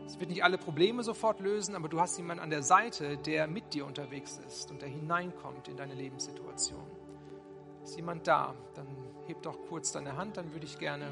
Es 0.05 0.21
wird 0.21 0.29
nicht 0.29 0.45
alle 0.45 0.57
Probleme 0.57 1.03
sofort 1.03 1.41
lösen, 1.41 1.75
aber 1.75 1.89
du 1.89 1.99
hast 1.99 2.15
jemanden 2.17 2.41
an 2.41 2.49
der 2.49 2.63
Seite, 2.63 3.17
der 3.17 3.47
mit 3.47 3.73
dir 3.73 3.85
unterwegs 3.85 4.39
ist 4.47 4.71
und 4.71 4.81
der 4.81 4.87
hineinkommt 4.87 5.67
in 5.67 5.75
deine 5.75 5.95
Lebenssituation. 5.95 6.85
Ist 7.83 7.97
jemand 7.97 8.25
da? 8.25 8.55
Dann 8.73 8.87
heb 9.27 9.41
doch 9.41 9.57
kurz 9.67 9.91
deine 9.91 10.15
Hand, 10.15 10.37
dann 10.37 10.53
würde 10.53 10.65
ich 10.65 10.79
gerne 10.79 11.07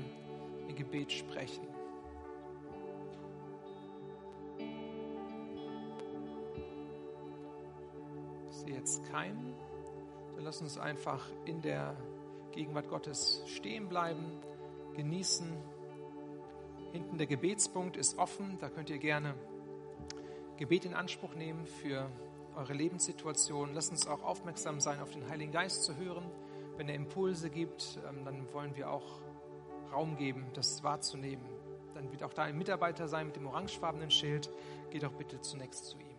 ein 0.65 0.75
Gebet 0.75 1.11
sprechen. 1.11 1.72
Sehe 8.65 8.75
jetzt 8.75 9.03
keinen. 9.05 9.53
Dann 10.35 10.45
lass 10.45 10.61
uns 10.61 10.77
einfach 10.77 11.25
in 11.45 11.61
der 11.61 11.95
Gegenwart 12.51 12.89
Gottes 12.89 13.41
stehen 13.45 13.89
bleiben, 13.89 14.39
genießen. 14.95 15.51
Hinten 16.91 17.17
der 17.17 17.27
Gebetspunkt 17.27 17.97
ist 17.97 18.17
offen, 18.17 18.57
da 18.59 18.69
könnt 18.69 18.89
ihr 18.89 18.99
gerne 18.99 19.33
Gebet 20.57 20.85
in 20.85 20.93
Anspruch 20.93 21.33
nehmen 21.33 21.65
für 21.65 22.09
eure 22.55 22.73
Lebenssituation. 22.73 23.73
Lasst 23.73 23.91
uns 23.91 24.07
auch 24.07 24.21
aufmerksam 24.21 24.79
sein, 24.79 24.99
auf 25.01 25.09
den 25.09 25.27
Heiligen 25.27 25.51
Geist 25.51 25.83
zu 25.83 25.95
hören. 25.97 26.29
Wenn 26.77 26.87
er 26.87 26.95
Impulse 26.95 27.49
gibt, 27.49 27.99
ähm, 28.07 28.23
dann 28.23 28.51
wollen 28.53 28.75
wir 28.75 28.91
auch 28.91 29.21
Raum 29.91 30.15
geben, 30.15 30.45
das 30.53 30.83
wahrzunehmen. 30.83 31.45
Dann 31.95 32.11
wird 32.11 32.23
auch 32.23 32.33
da 32.33 32.43
ein 32.43 32.57
Mitarbeiter 32.57 33.07
sein 33.07 33.27
mit 33.27 33.35
dem 33.35 33.47
orangefarbenen 33.47 34.11
Schild. 34.11 34.49
Geht 34.91 35.03
doch 35.03 35.13
bitte 35.13 35.41
zunächst 35.41 35.85
zu 35.85 35.97
ihm. 35.97 36.12